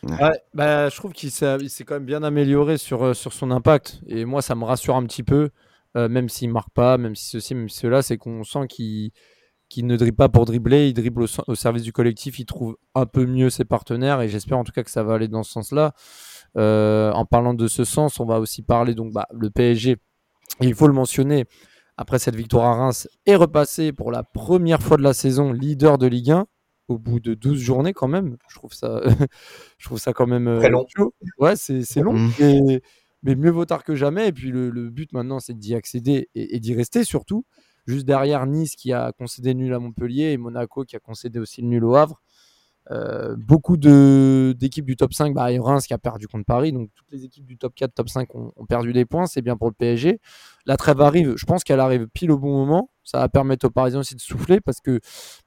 Ouais, 0.02 0.42
bah, 0.54 0.88
je 0.88 0.96
trouve 0.96 1.12
qu'il 1.12 1.30
s'est 1.30 1.84
quand 1.84 1.94
même 1.94 2.04
bien 2.04 2.24
amélioré 2.24 2.78
sur, 2.78 3.04
euh, 3.04 3.14
sur 3.14 3.32
son 3.32 3.52
impact. 3.52 4.00
Et 4.08 4.24
moi, 4.24 4.42
ça 4.42 4.56
me 4.56 4.64
rassure 4.64 4.96
un 4.96 5.04
petit 5.04 5.22
peu, 5.22 5.50
euh, 5.96 6.08
même 6.08 6.28
s'il 6.28 6.50
marque 6.50 6.70
pas, 6.70 6.98
même 6.98 7.14
si 7.14 7.26
ceci, 7.26 7.54
même 7.54 7.68
si 7.68 7.78
cela, 7.78 8.02
c'est 8.02 8.16
qu'on 8.16 8.42
sent 8.42 8.66
qu'il 8.68 9.12
qui 9.70 9.84
ne 9.84 9.96
dribble 9.96 10.16
pas 10.16 10.28
pour 10.28 10.44
dribbler, 10.44 10.88
il 10.88 10.94
dribble 10.94 11.22
au, 11.22 11.54
service 11.54 11.84
du 11.84 11.92
collectif, 11.92 12.40
il 12.40 12.44
trouve 12.44 12.76
un 12.96 13.06
peu 13.06 13.24
mieux 13.24 13.50
ses 13.50 13.64
partenaires 13.64 14.20
et 14.20 14.28
j'espère 14.28 14.58
en 14.58 14.64
tout 14.64 14.72
cas 14.72 14.82
que 14.82 14.90
ça 14.90 15.04
va 15.04 15.14
aller 15.14 15.28
dans 15.28 15.44
ce 15.44 15.52
sens-là. 15.52 15.94
Euh, 16.58 17.12
en 17.12 17.24
parlant 17.24 17.54
de 17.54 17.68
ce 17.68 17.84
sens, 17.84 18.18
on 18.18 18.26
va 18.26 18.40
aussi 18.40 18.62
parler 18.62 18.94
donc 18.96 19.12
bah, 19.12 19.28
le 19.32 19.48
PSG. 19.48 19.96
Il 20.60 20.74
faut 20.74 20.88
le 20.88 20.92
mentionner. 20.92 21.46
Après 21.96 22.18
cette 22.18 22.34
victoire 22.34 22.64
à 22.66 22.74
Reims, 22.74 23.08
est 23.26 23.36
repassé 23.36 23.92
pour 23.92 24.10
la 24.10 24.24
première 24.24 24.82
fois 24.82 24.96
de 24.96 25.02
la 25.02 25.12
saison 25.12 25.52
leader 25.52 25.98
de 25.98 26.06
Ligue 26.06 26.32
1 26.32 26.46
au 26.88 26.98
bout 26.98 27.20
de 27.20 27.34
12 27.34 27.58
journées 27.60 27.92
quand 27.92 28.08
même. 28.08 28.38
Je 28.48 28.56
trouve 28.56 28.72
ça, 28.72 29.00
je 29.78 29.86
trouve 29.86 29.98
ça 29.98 30.12
quand 30.12 30.26
même 30.26 30.48
euh, 30.48 30.58
Très 30.58 30.70
long. 30.70 30.86
Ouais, 31.38 31.54
c'est 31.54 32.00
long. 32.00 32.14
Mmh. 32.14 32.80
mais 33.22 33.36
mieux 33.36 33.50
vaut 33.50 33.66
tard 33.66 33.84
que 33.84 33.94
jamais. 33.94 34.28
Et 34.28 34.32
puis 34.32 34.50
le, 34.50 34.90
but 34.90 35.12
maintenant, 35.12 35.38
c'est 35.38 35.56
d'y 35.56 35.76
accéder 35.76 36.28
et 36.34 36.58
d'y 36.58 36.74
rester 36.74 37.04
surtout. 37.04 37.44
Juste 37.86 38.06
derrière 38.06 38.46
Nice 38.46 38.76
qui 38.76 38.92
a 38.92 39.12
concédé 39.12 39.54
nul 39.54 39.72
à 39.74 39.78
Montpellier 39.78 40.32
et 40.32 40.36
Monaco 40.36 40.84
qui 40.84 40.96
a 40.96 41.00
concédé 41.00 41.38
aussi 41.38 41.62
le 41.62 41.68
nul 41.68 41.84
au 41.84 41.94
Havre. 41.94 42.20
Euh, 42.90 43.36
beaucoup 43.36 43.76
d'équipes 43.76 44.86
du 44.86 44.96
top 44.96 45.12
5, 45.12 45.32
bah, 45.32 45.48
Reims 45.60 45.86
qui 45.86 45.94
a 45.94 45.98
perdu 45.98 46.26
contre 46.26 46.44
Paris, 46.44 46.72
donc 46.72 46.90
toutes 46.94 47.10
les 47.12 47.24
équipes 47.24 47.46
du 47.46 47.56
top 47.56 47.74
4, 47.74 47.94
top 47.94 48.08
5 48.08 48.34
ont, 48.34 48.52
perdu 48.68 48.92
des 48.92 49.04
points, 49.04 49.26
c'est 49.26 49.42
bien 49.42 49.56
pour 49.56 49.68
le 49.68 49.74
PSG. 49.74 50.18
La 50.66 50.76
trêve 50.76 51.00
arrive, 51.00 51.34
je 51.36 51.46
pense 51.46 51.62
qu'elle 51.62 51.78
arrive 51.78 52.08
pile 52.08 52.32
au 52.32 52.38
bon 52.38 52.52
moment, 52.52 52.90
ça 53.04 53.18
va 53.18 53.28
permettre 53.28 53.66
aux 53.66 53.70
Parisiens 53.70 54.00
aussi 54.00 54.16
de 54.16 54.20
souffler 54.20 54.60
parce 54.60 54.80
que 54.80 54.98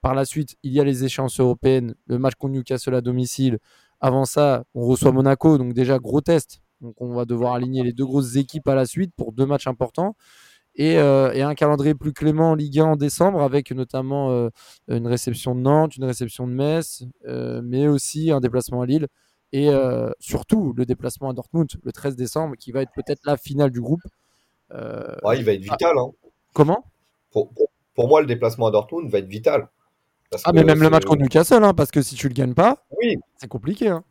par 0.02 0.14
la 0.16 0.26
suite, 0.26 0.56
il 0.64 0.72
y 0.72 0.80
a 0.80 0.84
les 0.86 1.04
échéances 1.04 1.40
européennes, 1.40 1.96
le 2.08 2.18
match 2.18 2.36
contre 2.36 2.54
Newcastle 2.54 2.96
à 2.96 3.02
domicile. 3.02 3.60
Avant 4.00 4.26
ça, 4.26 4.64
on 4.74 4.86
reçoit 4.86 5.12
Monaco, 5.12 5.58
donc 5.58 5.74
déjà 5.74 6.00
gros 6.00 6.22
test. 6.22 6.62
Donc 6.82 6.96
on 7.02 7.14
va 7.14 7.26
devoir 7.26 7.54
aligner 7.54 7.84
les 7.84 7.94
deux 7.94 8.06
grosses 8.06 8.36
équipes 8.36 8.68
à 8.68 8.76
la 8.76 8.86
suite 8.86 9.14
pour 9.16 9.32
deux 9.32 9.46
matchs 9.46 9.68
importants. 9.68 10.16
Euh, 10.80 11.32
et, 11.34 11.42
un 11.42 11.54
calendrier 11.54 11.94
plus 11.94 12.14
clément 12.14 12.52
en 12.52 12.56
Ligue 12.56 12.80
1 12.80 12.86
en 12.86 12.96
décembre 12.96 13.42
avec 13.42 13.72
notamment 13.72 14.32
euh, 14.32 14.50
une 14.88 15.08
réception 15.08 15.54
de 15.54 15.62
Nantes, 15.62 15.98
une 15.98 16.06
réception 16.06 16.48
de 16.48 16.54
Metz, 16.54 17.04
euh, 17.28 17.62
mais 17.64 17.88
aussi 17.88 18.32
un 18.32 18.40
déplacement 18.40 18.82
à 18.82 18.86
Lille 18.86 19.08
et 19.56 19.70
surtout 20.20 20.74
le 20.76 20.84
déplacement 20.84 21.30
à 21.30 21.34
Dortmund 21.34 21.70
le 21.84 21.92
13 21.92 22.16
décembre 22.16 22.56
qui 22.56 22.72
va 22.72 22.82
être 22.82 22.92
peut-être 22.96 23.22
la 23.24 23.38
finale 23.38 23.70
du 23.70 23.82
groupe. 23.82 24.02
Ouais, 24.72 25.38
il 25.38 25.46
va 25.46 25.52
être 25.52 25.62
vital. 25.62 25.96
Hein. 25.96 26.10
Comment? 26.54 26.84
Pour, 27.30 27.52
pour, 27.94 28.08
moi, 28.08 28.22
le 28.22 28.26
déplacement 28.26 28.66
à 28.66 28.72
Dortmund 28.72 29.12
va 29.12 29.20
être 29.20 29.28
vital. 29.28 29.70
ah, 30.44 30.54
mais 30.54 30.64
même 30.64 30.82
le 30.82 30.90
match 30.90 31.06
contre 31.06 31.22
Newcastle, 31.22 31.64
hein, 31.64 31.76
parce 31.76 31.92
que 31.92 32.02
si 32.02 32.16
tu 32.16 32.28
le 32.30 32.34
gagnes 32.34 32.56
pas, 32.56 32.84
oui. 33.00 33.16
c'est 33.38 33.48
compliqué. 33.48 33.90
Hein. 33.90 34.04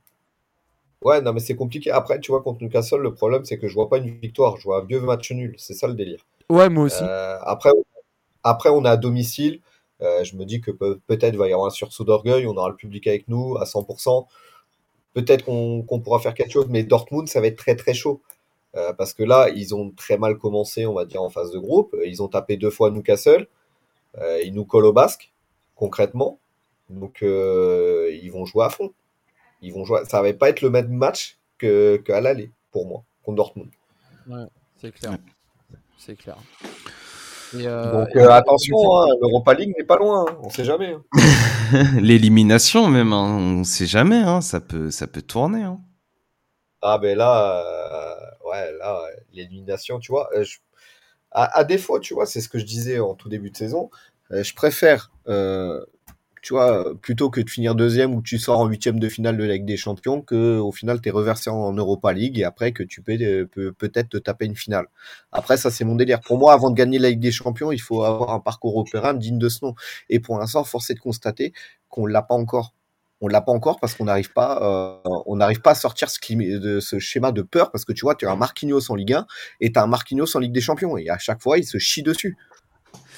Ouais, 1.02 1.20
non, 1.20 1.32
mais 1.32 1.40
c'est 1.40 1.56
compliqué. 1.56 1.90
Après, 1.90 2.20
tu 2.20 2.30
vois, 2.30 2.42
contre 2.42 2.62
Newcastle, 2.62 3.00
le 3.00 3.12
problème, 3.12 3.44
c'est 3.44 3.58
que 3.58 3.66
je 3.66 3.74
vois 3.74 3.88
pas 3.88 3.98
une 3.98 4.16
victoire, 4.20 4.58
je 4.58 4.62
vois 4.62 4.82
un 4.82 4.84
vieux 4.84 5.00
match 5.00 5.32
nul. 5.32 5.56
C'est 5.58 5.74
ça 5.74 5.88
le 5.88 5.94
délire. 5.94 6.24
Ouais, 6.48 6.68
moi 6.68 6.84
aussi. 6.84 7.02
Euh, 7.02 7.38
après, 7.42 7.70
après, 8.42 8.68
on 8.68 8.84
est 8.84 8.88
à 8.88 8.96
domicile. 8.96 9.60
Euh, 10.00 10.24
je 10.24 10.36
me 10.36 10.44
dis 10.44 10.60
que 10.60 10.70
peut-être 10.70 11.36
va 11.36 11.48
y 11.48 11.52
avoir 11.52 11.68
un 11.68 11.70
sursaut 11.70 12.04
d'orgueil. 12.04 12.46
On 12.46 12.56
aura 12.56 12.68
le 12.70 12.76
public 12.76 13.06
avec 13.06 13.28
nous 13.28 13.56
à 13.58 13.64
100%. 13.64 14.26
Peut-être 15.14 15.44
qu'on 15.44 16.00
pourra 16.02 16.18
faire 16.18 16.34
quelque 16.34 16.52
chose, 16.52 16.66
mais 16.68 16.82
Dortmund, 16.82 17.28
ça 17.28 17.40
va 17.40 17.46
être 17.46 17.58
très 17.58 17.76
très 17.76 17.94
chaud. 17.94 18.22
Euh, 18.74 18.92
parce 18.94 19.12
que 19.12 19.22
là, 19.22 19.50
ils 19.50 19.74
ont 19.74 19.90
très 19.90 20.16
mal 20.16 20.38
commencé, 20.38 20.86
on 20.86 20.94
va 20.94 21.04
dire, 21.04 21.22
en 21.22 21.28
phase 21.28 21.50
de 21.50 21.58
groupe. 21.58 21.94
Ils 22.04 22.22
ont 22.22 22.28
tapé 22.28 22.56
deux 22.56 22.70
fois 22.70 22.90
Newcastle. 22.90 23.46
ils 24.44 24.52
nous 24.54 24.64
collent 24.64 24.86
au 24.86 24.92
basque, 24.92 25.32
concrètement. 25.76 26.38
Donc, 26.90 27.18
ils 27.22 28.30
vont 28.30 28.44
jouer 28.44 28.64
à 28.64 28.70
fond. 28.70 28.92
Ils 29.60 29.72
vont 29.72 29.84
jouer. 29.84 30.00
Ça 30.08 30.22
va 30.22 30.32
pas 30.32 30.48
être 30.48 30.62
le 30.62 30.70
même 30.70 30.88
match 30.88 31.38
qu'à 31.58 32.20
l'aller, 32.20 32.50
pour 32.72 32.86
moi, 32.86 33.04
contre 33.22 33.36
Dortmund. 33.36 33.70
Ouais, 34.26 34.46
c'est 34.80 34.92
clair 34.92 35.16
c'est 36.04 36.16
clair. 36.16 36.36
Euh, 37.54 37.92
Donc 37.92 38.16
euh, 38.16 38.30
attention, 38.30 38.76
hein, 38.76 39.06
l'Europa 39.20 39.54
League 39.54 39.72
n'est 39.78 39.84
pas 39.84 39.96
loin, 39.96 40.24
hein, 40.28 40.38
on 40.42 40.50
sait 40.50 40.64
jamais. 40.64 40.94
Hein. 40.94 41.84
L'élimination 42.00 42.88
même, 42.88 43.12
on 43.12 43.58
ne 43.58 43.64
sait 43.64 43.86
jamais, 43.86 44.22
ça 44.40 44.60
peut, 44.60 44.90
ça 44.90 45.06
peut 45.06 45.22
tourner. 45.22 45.64
Ah 46.80 46.98
ben 46.98 47.16
là, 47.16 47.62
euh, 47.62 48.50
ouais, 48.50 48.72
là, 48.78 49.02
l'élimination, 49.32 50.00
tu 50.00 50.10
vois, 50.10 50.28
à, 51.30 51.64
défaut, 51.64 52.00
tu 52.00 52.14
vois, 52.14 52.26
c'est 52.26 52.40
ce 52.40 52.48
que 52.48 52.58
je 52.58 52.64
disais 52.64 52.98
en 52.98 53.14
tout 53.14 53.28
début 53.28 53.50
de 53.50 53.56
saison, 53.56 53.90
je 54.30 54.54
préfère 54.54 55.12
tu 56.42 56.54
vois, 56.54 56.94
plutôt 57.00 57.30
que 57.30 57.40
de 57.40 57.48
finir 57.48 57.76
deuxième 57.76 58.14
ou 58.14 58.20
tu 58.20 58.36
sors 58.36 58.58
en 58.58 58.66
huitième 58.66 58.98
de 58.98 59.08
finale 59.08 59.36
de 59.36 59.44
la 59.44 59.54
Ligue 59.54 59.64
des 59.64 59.76
Champions, 59.76 60.20
que 60.20 60.58
au 60.58 60.72
final 60.72 61.00
tu 61.00 61.08
es 61.08 61.12
reversé 61.12 61.50
en 61.50 61.72
Europa 61.72 62.12
League 62.12 62.38
et 62.38 62.44
après 62.44 62.72
que 62.72 62.82
tu 62.82 63.00
peux 63.00 63.46
peut-être 63.78 64.08
te 64.08 64.16
taper 64.16 64.46
une 64.46 64.56
finale. 64.56 64.86
Après, 65.30 65.56
ça 65.56 65.70
c'est 65.70 65.84
mon 65.84 65.94
délire. 65.94 66.20
Pour 66.20 66.38
moi, 66.38 66.52
avant 66.52 66.70
de 66.70 66.74
gagner 66.74 66.98
la 66.98 67.10
Ligue 67.10 67.20
des 67.20 67.30
Champions, 67.30 67.70
il 67.70 67.80
faut 67.80 68.02
avoir 68.02 68.30
un 68.30 68.40
parcours 68.40 68.72
européen 68.72 69.14
digne 69.14 69.38
de 69.38 69.48
ce 69.48 69.64
nom. 69.64 69.74
Et 70.10 70.18
pour 70.18 70.36
l'instant, 70.36 70.64
force 70.64 70.90
est 70.90 70.94
de 70.94 71.00
constater 71.00 71.52
qu'on 71.88 72.06
l'a 72.06 72.22
pas 72.22 72.34
encore. 72.34 72.74
On 73.20 73.28
l'a 73.28 73.40
pas 73.40 73.52
encore 73.52 73.78
parce 73.78 73.94
qu'on 73.94 74.06
n'arrive 74.06 74.32
pas, 74.32 74.98
euh, 75.06 75.20
on 75.26 75.36
n'arrive 75.36 75.60
pas 75.60 75.70
à 75.70 75.74
sortir 75.76 76.10
ce, 76.10 76.18
de 76.58 76.80
ce 76.80 76.98
schéma 76.98 77.30
de 77.30 77.42
peur 77.42 77.70
parce 77.70 77.84
que 77.84 77.92
tu 77.92 78.00
vois, 78.00 78.16
tu 78.16 78.26
as 78.26 78.32
un 78.32 78.36
Marquinhos 78.36 78.90
en 78.90 78.96
Ligue 78.96 79.12
1 79.12 79.26
et 79.60 79.72
tu 79.72 79.78
as 79.78 79.82
un 79.84 79.86
Marquinhos 79.86 80.36
en 80.36 80.40
Ligue 80.40 80.52
des 80.52 80.60
Champions 80.60 80.96
et 80.96 81.08
à 81.08 81.18
chaque 81.18 81.40
fois, 81.40 81.58
il 81.58 81.64
se 81.64 81.78
chie 81.78 82.02
dessus. 82.02 82.36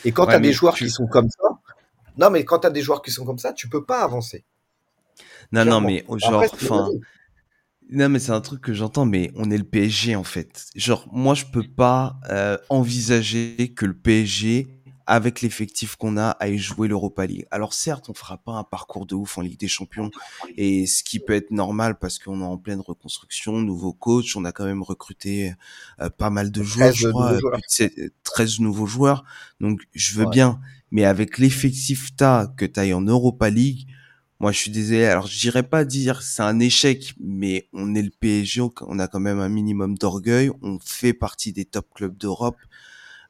Et 0.05 0.13
quand 0.13 0.27
tu 0.27 0.33
as 0.33 0.41
des 0.41 0.53
joueurs 0.53 0.75
qui 0.75 0.91
sont 0.91 1.07
comme 1.07 1.31
ça, 1.31 1.54
non, 2.17 2.31
mais 2.31 2.45
quand 2.45 2.61
tu 2.61 2.67
as 2.67 2.71
des 2.71 2.83
joueurs 2.83 3.03
qui 3.03 3.11
sont 3.11 3.25
comme 3.25 3.39
ça, 3.39 3.53
tu 3.53 3.69
peux 3.69 3.85
pas 3.85 4.03
avancer. 4.03 4.45
Non, 5.53 5.65
non, 5.65 5.81
mais 5.81 6.05
genre, 6.17 6.45
enfin. 6.53 6.89
Non, 7.91 8.09
mais 8.09 8.19
c'est 8.19 8.33
un 8.33 8.41
truc 8.41 8.63
que 8.63 8.73
j'entends, 8.73 9.05
mais 9.05 9.31
on 9.37 9.51
est 9.51 9.59
le 9.59 9.65
PSG 9.65 10.17
en 10.17 10.25
fait. 10.25 10.67
Genre, 10.75 11.07
moi, 11.13 11.35
je 11.35 11.45
peux 11.45 11.63
pas 11.63 12.17
euh, 12.31 12.57
envisager 12.71 13.75
que 13.77 13.85
le 13.85 13.95
PSG, 13.95 14.69
avec 15.07 15.43
l'effectif 15.43 15.97
qu'on 15.97 16.17
a, 16.17 16.31
aille 16.31 16.57
jouer 16.57 16.89
l'Europa 16.89 17.27
League. 17.27 17.47
Alors, 17.51 17.75
certes, 17.75 18.09
on 18.09 18.15
fera 18.15 18.39
pas 18.39 18.53
un 18.53 18.65
parcours 18.65 19.05
de 19.07 19.15
ouf 19.15 19.37
en 19.37 19.43
Ligue 19.43 19.59
des 19.59 19.69
Champions, 19.69 20.11
et 20.57 20.87
ce 20.87 21.05
qui 21.05 21.21
peut 21.21 21.35
être 21.35 21.51
normal 21.51 21.99
parce 21.99 22.19
qu'on 22.19 22.41
est 22.41 22.45
en 22.45 22.57
pleine 22.57 22.81
reconstruction, 22.81 23.53
nouveau 23.59 23.93
coach, 23.93 24.35
on 24.35 24.45
a 24.47 24.53
quand 24.53 24.65
même 24.65 24.83
recruté 24.83 25.55
euh, 26.01 26.09
pas 26.09 26.31
mal 26.31 26.51
de 26.51 26.63
joueurs, 26.63 26.93
je 26.93 27.09
crois, 27.09 27.37
13 28.25 28.61
nouveaux 28.61 28.87
joueurs. 28.87 29.25
Donc, 29.61 29.83
je 29.95 30.19
veux 30.19 30.27
bien, 30.27 30.59
mais 30.95 31.05
avec 31.05 31.39
l'effectif 31.39 32.15
ta 32.15 32.55
que 32.57 32.65
tu 32.65 32.93
en 32.95 33.01
Europa 33.01 33.51
League, 33.51 33.89
moi 34.39 34.53
je 34.53 34.59
suis 34.59 34.71
désolé. 34.71 35.07
Alors 35.07 35.27
je 35.27 35.37
dirais 35.41 35.65
pas 35.65 35.85
dire 35.85 36.23
c'est 36.23 36.43
un 36.43 36.61
échec, 36.61 37.15
mais 37.19 37.69
on 37.73 37.97
est 37.97 38.03
le 38.03 38.11
PSG, 38.11 38.63
on 38.83 39.01
a 39.01 39.09
quand 39.09 39.19
même 39.19 39.41
un 39.41 39.49
minimum 39.49 39.99
d'orgueil, 39.99 40.53
on 40.63 40.79
fait 40.79 41.13
partie 41.13 41.53
des 41.53 41.65
top 41.65 41.89
clubs 41.93 42.17
d'Europe. 42.17 42.59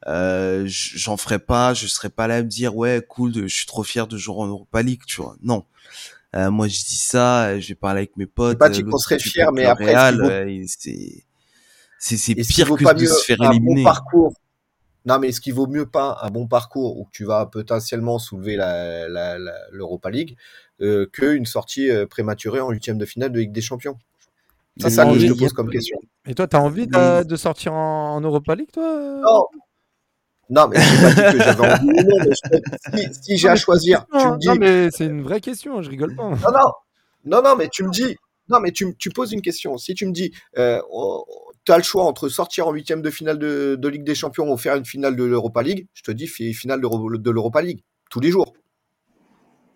Euh, 0.05 0.65
j'en 0.67 1.17
ferai 1.17 1.39
pas, 1.39 1.73
je 1.73 1.87
serais 1.87 2.11
pas 2.11 2.27
là 2.27 2.35
à 2.35 2.43
me 2.43 2.47
dire 2.47 2.77
ouais 2.77 3.03
cool, 3.09 3.33
je 3.33 3.47
suis 3.47 3.65
trop 3.65 3.81
fier 3.81 4.05
de 4.05 4.15
jouer 4.15 4.35
en 4.35 4.45
Europa 4.45 4.83
League, 4.83 5.01
tu 5.07 5.23
vois. 5.23 5.35
Non. 5.41 5.65
Euh, 6.35 6.51
moi 6.51 6.67
je 6.67 6.75
dis 6.75 6.97
ça, 6.97 7.59
je 7.59 7.69
vais 7.69 7.75
parler 7.75 8.01
avec 8.01 8.15
mes 8.15 8.27
potes. 8.27 8.59
Pas 8.59 8.69
dit 8.69 8.83
qu'on 8.83 8.99
serait 8.99 9.17
fier, 9.17 9.51
mais 9.51 9.65
après 9.65 9.95
c'est 10.67 11.25
c'est 11.97 12.35
pire 12.35 12.69
que 12.75 12.93
de 12.93 13.05
se 13.07 13.23
faire 13.23 13.41
éliminer. 13.41 13.81
Bon 13.81 13.89
parcours 13.89 14.35
non, 15.05 15.19
mais 15.19 15.29
est-ce 15.29 15.39
qu'il 15.39 15.53
vaut 15.53 15.67
mieux 15.67 15.85
pas 15.85 16.17
un 16.21 16.29
bon 16.31 16.47
parcours 16.47 16.97
où 16.99 17.07
tu 17.11 17.25
vas 17.25 17.45
potentiellement 17.45 18.17
soulever 18.17 18.57
l'Europa 19.71 20.09
League 20.09 20.35
euh, 20.81 21.05
qu'une 21.11 21.45
sortie 21.45 21.89
euh, 21.89 22.07
prématurée 22.07 22.59
en 22.59 22.71
huitième 22.71 22.97
de 22.97 23.05
finale 23.05 23.31
de 23.31 23.39
Ligue 23.39 23.51
des 23.51 23.61
Champions? 23.61 23.97
C'est 24.77 24.89
ça 24.89 25.05
que 25.05 25.17
je 25.17 25.27
te 25.27 25.37
pose 25.37 25.53
comme 25.53 25.69
question. 25.69 25.97
Et 26.27 26.33
toi, 26.33 26.47
tu 26.47 26.55
as 26.55 26.61
envie 26.61 26.87
de, 26.87 27.35
sortir 27.35 27.73
en, 27.73 28.19
Europa 28.19 28.55
League, 28.55 28.71
toi? 28.73 29.21
Non. 29.23 29.45
Non, 30.47 30.67
mais 30.67 30.79
je 30.79 31.01
pas 31.01 31.31
dit 31.31 31.37
que 31.37 31.43
j'avais 31.43 31.73
envie. 31.73 31.87
Non, 31.87 32.33
si, 32.93 33.23
si 33.23 33.37
j'ai 33.37 33.49
à 33.49 33.55
choisir, 33.55 34.05
tu 34.11 34.27
me 34.27 34.37
dis. 34.37 34.47
Non, 34.47 34.55
mais 34.55 34.91
c'est 34.91 35.05
une 35.05 35.23
vraie 35.23 35.41
question, 35.41 35.81
je 35.81 35.89
rigole 35.89 36.15
pas. 36.15 36.29
Non, 36.29 36.35
non. 36.35 36.71
Non, 37.25 37.41
non, 37.41 37.55
mais 37.55 37.67
tu 37.69 37.83
me 37.83 37.89
dis. 37.89 38.15
Non, 38.47 38.59
mais 38.59 38.71
tu, 38.71 38.95
tu 38.97 39.09
poses 39.09 39.31
une 39.31 39.41
question. 39.41 39.77
Si 39.77 39.95
tu 39.95 40.05
me 40.05 40.11
dis, 40.11 40.31
euh, 40.59 40.79
tu 41.65 41.71
as 41.71 41.77
le 41.77 41.83
choix 41.83 42.05
entre 42.05 42.29
sortir 42.29 42.67
en 42.67 42.71
huitième 42.71 43.01
de 43.01 43.09
finale 43.09 43.39
de, 43.39 43.87
Ligue 43.87 44.03
des 44.03 44.15
Champions 44.15 44.51
ou 44.51 44.57
faire 44.57 44.75
une 44.75 44.85
finale 44.85 45.15
de 45.15 45.23
l'Europa 45.23 45.63
League, 45.63 45.87
je 45.93 46.03
te 46.03 46.11
dis 46.11 46.27
finale 46.27 46.79
de 46.79 47.31
l'Europa 47.31 47.61
League, 47.61 47.83
tous 48.09 48.19
les 48.19 48.31
jours. 48.31 48.53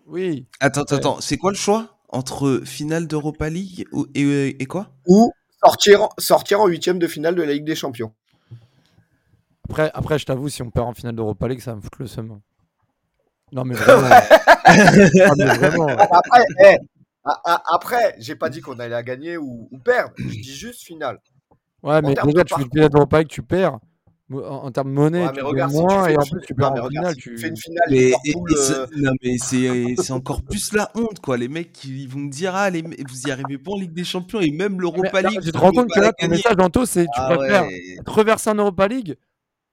Oui. 0.06 0.46
Attends, 0.60 0.82
attends, 0.82 1.20
c'est 1.20 1.36
quoi 1.36 1.50
le 1.50 1.56
choix 1.56 1.98
entre 2.08 2.62
finale 2.64 3.06
d'Europa 3.06 3.48
League 3.48 3.86
et, 4.14 4.62
et, 4.62 4.66
quoi? 4.66 4.90
Ou 5.06 5.32
sortir, 5.62 6.08
sortir 6.18 6.60
en 6.60 6.66
huitième 6.66 6.98
de 6.98 7.06
finale 7.06 7.34
de 7.34 7.42
la 7.42 7.52
Ligue 7.52 7.64
des 7.64 7.76
Champions. 7.76 8.12
Après, 9.68 9.90
après 9.94 10.18
je 10.18 10.26
t'avoue, 10.26 10.48
si 10.48 10.62
on 10.62 10.70
perd 10.70 10.88
en 10.88 10.94
finale 10.94 11.14
d'Europa 11.14 11.48
League, 11.48 11.60
ça 11.60 11.72
va 11.72 11.76
me 11.76 11.82
foutre 11.82 11.98
le 12.00 12.06
seum. 12.06 12.40
Non, 13.52 13.64
mais 13.64 13.74
vraiment. 13.74 14.06
Après, 15.86 16.44
hey, 16.58 16.78
après 17.72 18.14
j'ai 18.18 18.36
pas 18.36 18.48
dit 18.48 18.60
qu'on 18.60 18.78
allait 18.78 18.88
la 18.88 19.02
gagner 19.02 19.36
ou, 19.36 19.68
ou 19.70 19.78
perdre. 19.78 20.12
Je 20.18 20.24
dis 20.24 20.54
juste 20.54 20.82
finale. 20.82 21.18
Ouais, 21.82 22.02
mais 22.02 22.14
déjà, 22.24 22.44
tu 22.44 22.54
fais 22.54 22.62
une 22.62 22.70
finale 22.70 22.90
d'Europa 22.90 23.18
League, 23.18 23.28
tu 23.28 23.42
perds. 23.42 23.78
En, 24.32 24.70
termes 24.70 24.90
de 24.90 24.94
monnaie, 24.94 25.26
tu 25.34 25.42
regarde, 25.42 25.72
moins, 25.72 26.06
et 26.06 26.16
en 26.16 26.22
plus, 26.22 26.40
tu 26.46 26.54
perds 26.54 26.72
en 26.72 26.88
finale. 26.88 27.16
tu 27.16 27.36
fais 27.36 27.48
une 27.48 27.56
finale. 27.56 27.88
Mais, 27.90 28.12
non, 28.96 29.12
mais 29.22 29.38
c'est 29.38 30.12
encore 30.12 30.42
plus 30.42 30.72
la 30.72 30.88
honte, 30.94 31.18
quoi. 31.20 31.36
Les 31.36 31.48
mecs 31.48 31.72
qui 31.72 32.06
vont 32.06 32.20
me 32.20 32.30
dire, 32.30 32.54
ah, 32.54 32.70
les, 32.70 32.82
vous 32.82 33.22
y 33.26 33.30
arrivez 33.32 33.58
pas 33.58 33.72
en 33.72 33.76
Ligue 33.76 33.92
des 33.92 34.04
Champions 34.04 34.40
et 34.40 34.52
même 34.52 34.80
l'Europa 34.80 35.22
League. 35.22 35.40
Tu 35.42 35.50
te 35.50 35.58
rends 35.58 35.72
compte 35.72 35.90
que 35.90 36.00
là, 36.00 36.12
ton 36.12 36.28
message, 36.28 36.54
Anto, 36.60 36.86
c'est 36.86 37.04
tu 37.04 37.10
ah 37.16 37.36
préfères 37.36 37.66
reverser 38.06 38.50
en 38.50 38.54
Europa 38.54 38.86
League 38.86 39.16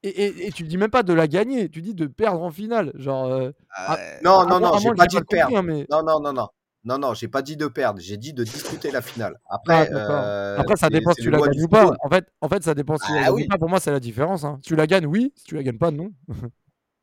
et, 0.04 0.10
et, 0.10 0.48
et, 0.48 0.52
tu 0.52 0.64
dis 0.64 0.78
même 0.78 0.92
pas 0.92 1.04
de 1.04 1.14
la 1.14 1.28
gagner, 1.28 1.70
tu 1.70 1.82
dis 1.82 1.94
de 1.94 2.06
perdre 2.06 2.42
en 2.42 2.52
finale. 2.52 2.92
Genre. 2.96 3.26
Euh, 3.26 3.52
ah, 3.76 3.98
non, 4.24 4.46
non, 4.46 4.60
non, 4.60 4.78
j'ai 4.78 4.92
pas 4.94 5.08
dit 5.08 5.18
de 5.18 5.22
perdre. 5.22 5.58
Hein, 5.58 5.64
mais... 5.64 5.88
Non, 5.90 6.04
non, 6.04 6.20
non, 6.20 6.34
non. 6.34 6.48
Non, 6.88 6.98
non, 6.98 7.14
j'ai 7.14 7.28
pas 7.28 7.42
dit 7.42 7.58
de 7.58 7.68
perdre, 7.68 8.00
j'ai 8.00 8.16
dit 8.16 8.32
de 8.32 8.46
discuter 8.46 8.92
la 8.92 9.02
finale. 9.02 9.38
Après, 9.50 9.90
ah, 9.92 10.24
euh, 10.24 10.58
Après 10.58 10.78
ça 10.78 10.90
dépend 10.90 11.12
si 11.12 11.22
tu 11.22 11.30
la 11.30 11.42
gagnes 11.42 11.62
ou 11.62 11.68
pas. 11.68 11.92
En 12.02 12.10
fait, 12.10 12.26
en 12.40 12.48
fait, 12.48 12.64
ça 12.64 12.74
dépend 12.74 12.96
si 12.96 13.08
tu 13.08 13.14
la 13.14 13.20
ah 13.20 13.24
gagnes 13.26 13.44
ou 13.44 13.48
pas. 13.50 13.58
Pour 13.58 13.68
moi, 13.68 13.82
c'est 13.82 13.92
la 13.92 14.00
différence. 14.00 14.46
Hein. 14.46 14.58
Si 14.64 14.70
tu 14.70 14.76
la 14.78 14.88
gagnes, 14.88 15.06
oui. 15.06 15.34
Si 15.36 15.44
tu 15.44 15.56
la 15.56 15.64
gagnes 15.64 15.78
pas, 15.78 15.92
non. 15.92 16.14
enfin, 16.30 16.50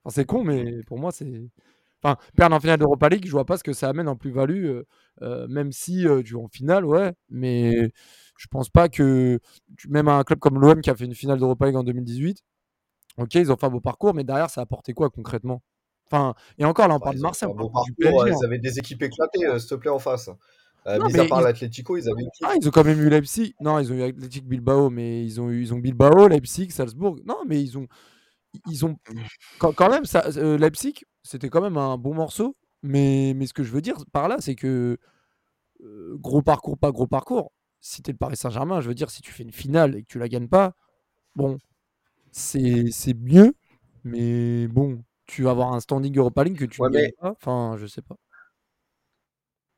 c'est 0.08 0.24
con, 0.24 0.42
mais 0.42 0.80
pour 0.86 0.98
moi, 0.98 1.12
c'est. 1.12 1.50
Enfin, 2.02 2.16
perdre 2.34 2.56
en 2.56 2.60
finale 2.60 2.78
d'Europa 2.78 3.10
League, 3.10 3.26
je 3.26 3.30
vois 3.30 3.44
pas 3.44 3.58
ce 3.58 3.64
que 3.64 3.74
ça 3.74 3.90
amène 3.90 4.08
en 4.08 4.16
plus-value, 4.16 4.64
euh, 4.64 4.86
euh, 5.20 5.46
même 5.48 5.70
si 5.70 6.06
tu 6.24 6.34
es 6.34 6.38
en 6.38 6.48
finale, 6.48 6.86
ouais. 6.86 7.12
Mais 7.28 7.90
je 8.38 8.46
pense 8.50 8.70
pas 8.70 8.88
que. 8.88 9.38
Même 9.86 10.08
un 10.08 10.24
club 10.24 10.38
comme 10.38 10.58
l'OM 10.58 10.80
qui 10.80 10.88
a 10.88 10.94
fait 10.94 11.04
une 11.04 11.14
finale 11.14 11.38
d'Europa 11.38 11.66
League 11.66 11.76
en 11.76 11.84
2018, 11.84 12.42
ok, 13.18 13.34
ils 13.34 13.52
ont 13.52 13.56
fait 13.58 13.66
un 13.66 13.70
beau 13.70 13.80
parcours, 13.80 14.14
mais 14.14 14.24
derrière, 14.24 14.48
ça 14.48 14.62
a 14.62 14.64
apporté 14.64 14.94
quoi 14.94 15.10
concrètement? 15.10 15.60
Enfin, 16.10 16.34
et 16.58 16.64
encore, 16.64 16.88
là, 16.88 16.96
on 16.96 17.00
parle 17.00 17.16
de 17.16 17.20
Marseille. 17.20 17.48
Parcours, 17.48 18.28
ils 18.28 18.44
avaient 18.44 18.58
des 18.58 18.78
équipes 18.78 19.02
éclatées, 19.02 19.46
euh, 19.46 19.58
s'il 19.58 19.70
te 19.70 19.74
plaît, 19.74 19.90
en 19.90 19.98
face. 19.98 20.30
Euh, 20.86 21.02
mis 21.06 21.18
à 21.18 21.24
part 21.24 21.40
ils... 21.40 21.44
l'Atlético, 21.44 21.96
ils 21.96 22.08
avaient. 22.10 22.24
Ah, 22.42 22.54
ils 22.60 22.68
ont 22.68 22.70
quand 22.70 22.84
même 22.84 23.00
eu 23.00 23.08
Leipzig. 23.08 23.54
Non, 23.60 23.78
ils 23.78 23.90
ont 23.90 23.96
eu 23.96 24.02
Athletic 24.02 24.46
Bilbao, 24.46 24.90
mais 24.90 25.24
ils 25.24 25.40
ont 25.40 25.50
eu, 25.50 25.62
ils 25.62 25.72
ont 25.72 25.78
Bilbao, 25.78 26.28
Leipzig, 26.28 26.70
Salzbourg. 26.70 27.18
Non, 27.24 27.38
mais 27.46 27.62
ils 27.62 27.78
ont, 27.78 27.86
ils 28.68 28.84
ont 28.84 28.96
quand, 29.58 29.90
même 29.90 30.04
ça. 30.04 30.24
Euh, 30.36 30.58
Leipzig, 30.58 31.04
c'était 31.22 31.48
quand 31.48 31.62
même 31.62 31.78
un 31.78 31.96
bon 31.96 32.14
morceau. 32.14 32.56
Mais, 32.82 33.32
mais 33.34 33.46
ce 33.46 33.54
que 33.54 33.62
je 33.62 33.72
veux 33.72 33.80
dire 33.80 33.96
par 34.12 34.28
là, 34.28 34.36
c'est 34.40 34.54
que 34.54 34.98
euh, 35.82 36.16
gros 36.18 36.42
parcours, 36.42 36.76
pas 36.76 36.92
gros 36.92 37.06
parcours. 37.06 37.52
Si 37.80 38.02
t'es 38.02 38.12
le 38.12 38.18
Paris 38.18 38.36
Saint-Germain, 38.36 38.80
je 38.80 38.88
veux 38.88 38.94
dire, 38.94 39.10
si 39.10 39.22
tu 39.22 39.32
fais 39.32 39.42
une 39.42 39.52
finale 39.52 39.96
et 39.96 40.02
que 40.02 40.08
tu 40.08 40.18
la 40.18 40.28
gagnes 40.28 40.48
pas, 40.48 40.74
bon, 41.34 41.58
c'est 42.30 43.14
mieux. 43.18 43.54
Mais 44.04 44.68
bon, 44.68 45.02
tu 45.26 45.42
vas 45.42 45.50
avoir 45.50 45.72
un 45.72 45.80
standing 45.80 46.16
Europa 46.16 46.44
League 46.44 46.58
que 46.58 46.64
tu 46.64 46.82
ne 46.82 47.10
pas. 47.20 47.30
Enfin, 47.30 47.76
je 47.78 47.86
sais 47.86 48.02
pas. 48.02 48.16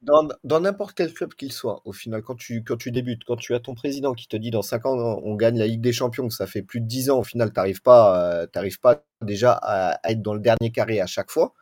Dans 0.03 0.61
n'importe 0.61 0.97
quel 0.97 1.13
club 1.13 1.35
qu'il 1.35 1.51
soit, 1.51 1.81
au 1.85 1.93
final, 1.93 2.23
quand 2.23 2.37
tu, 2.37 2.63
quand 2.63 2.77
tu 2.77 2.93
débutes, 2.93 3.25
quand 3.25 3.37
tu 3.37 3.55
as 3.55 3.61
ton 3.61 3.75
président 3.75 4.13
qui 4.15 4.29
te 4.29 4.37
dit 4.37 4.51
dans 4.51 4.63
5 4.63 4.87
ans 4.87 5.21
on 5.25 5.35
gagne 5.35 5.59
la 5.59 5.67
Ligue 5.67 5.81
des 5.81 5.93
Champions, 5.93 6.29
que 6.29 6.35
ça 6.35 6.47
fait 6.47 6.63
plus 6.63 6.81
de 6.81 6.87
10 6.87 7.11
ans, 7.11 7.19
au 7.21 7.25
final, 7.25 7.49
tu 7.53 7.57
n'arrives 7.57 7.83
pas, 7.83 8.45
euh, 8.45 8.71
pas 8.81 9.05
déjà 9.23 9.59
à, 9.63 9.99
être 10.09 10.23
dans 10.23 10.35
le 10.35 10.41
dernier 10.41 10.71
carré 10.71 11.01
à 11.01 11.07
chaque 11.07 11.31
fois, 11.31 11.55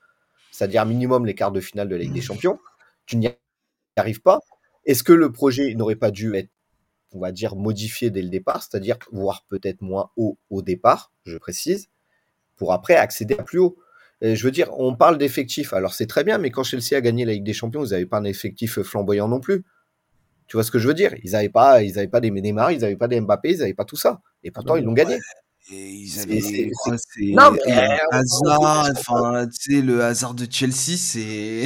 c'est-à-dire 0.51 0.85
minimum 0.85 1.25
les 1.25 1.35
quarts 1.35 1.53
de 1.53 1.61
finale 1.61 1.89
de 1.89 1.97
la 1.97 2.03
Ligue 2.03 2.13
des 2.13 2.21
Champions, 2.21 2.59
tu 3.07 3.17
n'y 3.17 3.31
arrives 3.97 4.21
pas. 4.21 4.41
Est-ce 4.85 5.03
que 5.03 5.13
le 5.13 5.33
projet 5.33 5.75
n'aurait 5.75 5.97
pas 5.97 6.11
dû 6.11 6.35
être, 6.35 6.51
on 7.13 7.21
va 7.21 7.33
dire, 7.33 7.57
modifié 7.57 8.11
dès 8.11 8.21
le 8.21 8.29
départ, 8.29 8.63
c'est-à-dire 8.63 8.99
voire 9.13 9.47
peut-être 9.49 9.81
moins 9.81 10.11
haut 10.17 10.37
au 10.51 10.61
départ, 10.61 11.13
je 11.25 11.39
précise, 11.39 11.89
pour 12.57 12.73
après 12.73 12.97
accéder 12.97 13.37
à 13.39 13.43
plus 13.43 13.59
haut. 13.59 13.77
je 14.23 14.43
veux 14.43 14.51
dire, 14.51 14.69
on 14.79 14.95
parle 14.97 15.19
d'effectifs. 15.19 15.73
Alors 15.73 15.95
c'est 15.95 16.07
très 16.07 16.25
bien, 16.25 16.39
mais 16.39 16.51
quand 16.51 16.65
Chelsea 16.65 16.97
a 16.97 17.01
gagné 17.01 17.25
la 17.25 17.33
Ligue 17.33 17.45
des 17.45 17.53
Champions, 17.53 17.85
ils 17.85 17.91
n'avaient 17.91 18.07
pas 18.07 18.19
un 18.19 18.25
effectif 18.25 18.81
flamboyant 18.83 19.29
non 19.29 19.41
plus. 19.41 19.65
Tu 20.47 20.57
vois 20.57 20.65
ce 20.65 20.71
que 20.71 20.79
je 20.79 20.89
veux 20.89 20.95
dire? 20.95 21.15
Ils 21.23 21.33
n'avaient 21.33 21.49
pas, 21.49 21.83
ils 21.83 21.99
avaient 21.99 22.09
pas 22.09 22.21
des 22.21 22.31
Neymar, 22.31 22.73
ils 22.73 22.81
n'avaient 22.81 22.97
pas 22.97 23.09
des 23.09 23.21
Mbappé, 23.21 23.53
ils 23.53 23.59
n'avaient 23.59 23.75
pas 23.75 23.85
tout 23.85 23.97
ça. 23.97 24.21
Et 24.43 24.51
pourtant, 24.51 24.77
ils 24.77 24.85
l'ont 24.85 24.93
gagné. 24.93 25.19
Et 25.71 25.91
ils 25.91 26.21
avaient 26.21 26.71
non, 27.33 27.53
mais... 27.53 27.73
hasard, 28.11 28.91
enfin, 28.93 29.47
tu 29.47 29.77
sais, 29.77 29.81
le 29.81 30.03
hasard 30.05 30.35
de 30.35 30.47
Chelsea, 30.51 30.97
c'est. 30.99 31.65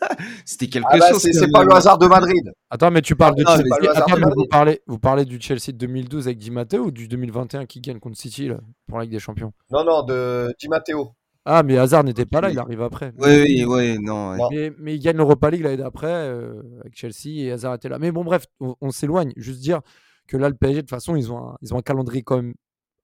C'était 0.44 0.68
quelque 0.68 0.86
ah 0.90 0.98
bah, 0.98 1.08
chose. 1.10 1.22
C'est 1.22 1.50
pas 1.50 1.64
le 1.64 1.72
hasard 1.72 1.98
de 1.98 2.06
Madrid. 2.06 2.52
Attends, 2.70 2.90
mais 2.90 3.02
tu 3.02 3.16
parles 3.16 3.34
de 3.36 3.44
Chelsea. 3.44 4.30
vous, 4.36 4.46
parlez, 4.46 4.80
vous 4.86 4.98
parlez 4.98 5.24
du 5.24 5.40
Chelsea 5.40 5.68
de 5.68 5.78
2012 5.78 6.26
avec 6.26 6.38
Di 6.38 6.50
Matteo 6.50 6.84
ou 6.84 6.90
du 6.90 7.08
2021 7.08 7.66
qui 7.66 7.80
gagne 7.80 7.98
contre 7.98 8.16
City 8.16 8.48
là, 8.48 8.58
pour 8.86 8.98
la 8.98 9.04
Ligue 9.04 9.12
des 9.12 9.18
Champions? 9.18 9.52
Non, 9.70 9.84
non, 9.84 10.02
de 10.02 10.54
Di 10.58 10.68
Matteo. 10.68 11.12
Ah, 11.44 11.62
mais 11.62 11.78
Hazard 11.78 12.04
n'était 12.04 12.26
pas 12.26 12.42
là, 12.42 12.50
il 12.50 12.58
arrive 12.58 12.82
après. 12.82 13.12
Oui, 13.16 13.42
oui, 13.42 13.64
oui, 13.64 13.98
non. 13.98 14.36
Mais, 14.50 14.94
il 14.94 15.00
gagne 15.00 15.16
l'Europa 15.16 15.50
League 15.50 15.62
l'année 15.62 15.78
d'après 15.78 16.12
euh, 16.12 16.62
avec 16.80 16.94
Chelsea 16.94 17.40
et 17.46 17.52
Hazard 17.52 17.74
était 17.74 17.88
là. 17.88 17.98
Mais 17.98 18.12
bon, 18.12 18.22
bref, 18.22 18.44
on, 18.60 18.90
s'éloigne. 18.90 19.32
Juste 19.36 19.60
dire 19.60 19.80
que 20.26 20.36
là, 20.36 20.50
le 20.50 20.54
PSG, 20.54 20.76
de 20.76 20.80
toute 20.82 20.90
façon, 20.90 21.16
ils 21.16 21.32
ont 21.32 21.38
un, 21.38 21.56
ils 21.62 21.72
ont 21.72 21.78
un 21.78 21.82
calendrier 21.82 22.22
quand 22.22 22.36
même 22.36 22.52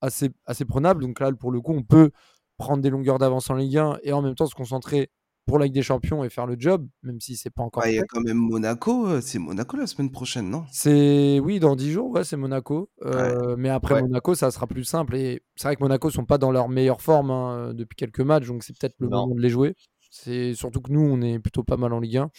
assez, 0.02 0.30
assez 0.44 0.66
prenable. 0.66 1.02
Donc 1.02 1.20
là, 1.20 1.32
pour 1.32 1.52
le 1.52 1.62
coup, 1.62 1.72
on 1.72 1.82
peut 1.82 2.10
prendre 2.58 2.82
des 2.82 2.90
longueurs 2.90 3.18
d'avance 3.18 3.48
en 3.48 3.54
Ligue 3.54 3.78
1 3.78 4.00
et 4.02 4.12
en 4.12 4.20
même 4.20 4.34
temps 4.34 4.46
se 4.46 4.54
concentrer 4.54 5.10
pour 5.46 5.58
la 5.58 5.66
Ligue 5.66 5.74
des 5.74 5.82
Champions 5.82 6.24
et 6.24 6.30
faire 6.30 6.46
le 6.46 6.56
job, 6.58 6.86
même 7.02 7.20
si 7.20 7.36
c'est 7.36 7.50
pas 7.50 7.62
encore. 7.62 7.82
Ouais, 7.82 7.92
il 7.92 7.96
y 7.96 8.00
a 8.00 8.04
quand 8.08 8.20
même 8.22 8.38
Monaco. 8.38 9.06
euh, 9.06 9.20
C'est 9.20 9.38
Monaco 9.38 9.76
la 9.76 9.86
semaine 9.86 10.10
prochaine, 10.10 10.48
non? 10.48 10.64
C'est 10.72 11.38
oui, 11.40 11.60
dans 11.60 11.76
10 11.76 11.92
jours, 11.92 12.10
ouais, 12.12 12.24
c'est 12.24 12.36
Monaco. 12.36 12.90
Euh, 13.04 13.54
Mais 13.58 13.68
après. 13.68 14.00
Monaco, 14.02 14.34
ça 14.34 14.50
sera 14.50 14.66
plus 14.66 14.84
simple. 14.84 15.16
Et 15.16 15.42
c'est 15.56 15.68
vrai 15.68 15.76
que 15.76 15.82
Monaco 15.82 16.10
sont 16.10 16.24
pas 16.24 16.38
dans 16.38 16.50
leur 16.50 16.68
meilleure 16.68 17.00
forme 17.02 17.30
hein, 17.30 17.74
depuis 17.74 17.96
quelques 17.96 18.20
matchs, 18.20 18.46
donc 18.46 18.62
c'est 18.64 18.76
peut-être 18.78 18.94
le 18.98 19.08
Non. 19.08 19.22
moment 19.22 19.34
de 19.34 19.40
les 19.42 19.50
jouer. 19.50 19.74
C'est 20.10 20.54
surtout 20.54 20.80
que 20.80 20.92
nous, 20.92 21.00
on 21.02 21.20
est 21.22 21.38
plutôt 21.38 21.62
pas 21.64 21.76
mal 21.76 21.92
en 21.92 22.00
Ligue 22.00 22.18
1. 22.18 22.30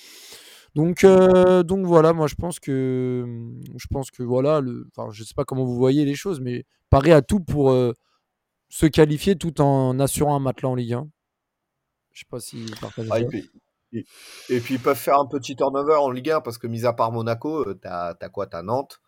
Donc, 0.76 1.04
euh, 1.04 1.64
donc 1.64 1.86
voilà, 1.86 2.12
moi 2.12 2.28
je 2.28 2.36
pense 2.36 2.60
que 2.60 3.26
je 3.78 3.88
pense 3.90 4.12
que 4.12 4.24
voilà, 4.24 4.60
le, 4.60 4.88
enfin, 4.96 5.10
je 5.12 5.24
sais 5.24 5.34
pas 5.36 5.46
comment 5.46 5.64
vous 5.64 5.76
voyez 5.76 6.04
les 6.04 6.16
choses, 6.16 6.42
mais 6.42 6.66
Paris 6.90 7.12
a 7.14 7.22
tout 7.22 7.40
pour 7.40 7.72
euh, 7.72 7.94
se 8.70 8.86
qualifier 8.86 9.38
tout 9.38 9.62
en 9.62 10.00
assurant 10.00 10.36
un 10.36 10.40
matelas 10.40 10.70
en 10.70 10.76
Ligue 10.76 10.94
1. 10.94 11.08
Je 12.16 12.22
sais 12.22 12.26
pas 12.30 12.40
si 12.40 12.66
vous 12.66 12.72
partagez 12.80 13.10
Ah, 13.12 13.16
ça. 13.18 13.22
et, 13.22 13.26
puis, 13.28 13.52
et- 13.92 14.06
et 14.50 14.60
puis 14.62 14.76
ils 14.76 14.80
peuvent 14.82 14.96
faire 14.98 15.20
un 15.20 15.26
petit 15.28 15.56
turnover 15.58 15.96
en 15.96 16.10
Ligue 16.10 16.30
1 16.32 16.40
parce 16.42 16.58
que 16.58 16.66
mis 16.66 16.86
à 16.86 16.94
part 16.94 17.12
Monaco, 17.12 17.68
euh, 17.68 17.74
t'as 17.76 18.16
as 18.20 18.30
quoi? 18.30 18.48
T'as 18.48 18.64
Nantes, 18.64 19.02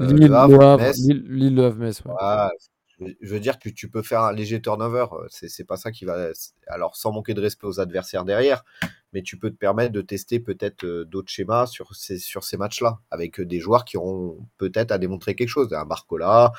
euh, 0.00 0.08
Lille, 0.12 0.26
Le 0.26 0.34
Havre, 0.34 0.60
Havre, 0.60 0.82
Metz. 0.82 0.98
Lille, 0.98 1.24
Lille, 1.28 1.54
Le 1.54 1.64
Havre, 1.66 1.76
Metz, 1.78 1.98
ouais. 2.04 2.10
Voilà, 2.18 2.50
je 3.20 3.28
veux- 3.28 3.38
dire 3.40 3.60
que 3.60 3.68
tu 3.68 3.88
peux 3.88 4.02
faire 4.02 4.22
un 4.22 4.32
léger 4.32 4.60
turnover. 4.60 5.06
euh, 5.12 5.26
C'est 5.30 5.64
pas 5.64 5.76
ça 5.76 5.92
qui 5.92 6.04
va. 6.04 6.30
Alors 6.66 6.96
sans 6.96 7.12
manquer 7.12 7.32
de 7.34 7.40
respect 7.40 7.66
aux 7.68 7.78
adversaires 7.78 8.24
derrière, 8.24 8.64
mais 9.12 9.22
tu 9.22 9.38
peux 9.38 9.50
te 9.50 9.56
permettre 9.56 9.92
de 9.92 10.00
tester 10.02 10.40
peut-être 10.40 10.84
euh, 10.84 11.04
d'autres 11.04 11.30
schémas 11.30 11.66
sur 11.66 11.94
ces 11.94 12.18
sur 12.18 12.42
ces 12.42 12.56
matchs-là 12.56 12.98
avec 13.12 13.40
des 13.40 13.60
joueurs 13.60 13.84
qui 13.84 13.96
auront 13.98 14.44
peut-être 14.58 14.90
à 14.90 14.98
démontrer 14.98 15.36
quelque 15.36 15.48
chose. 15.48 15.72
Un 15.72 15.84
Barcola, 15.84 16.50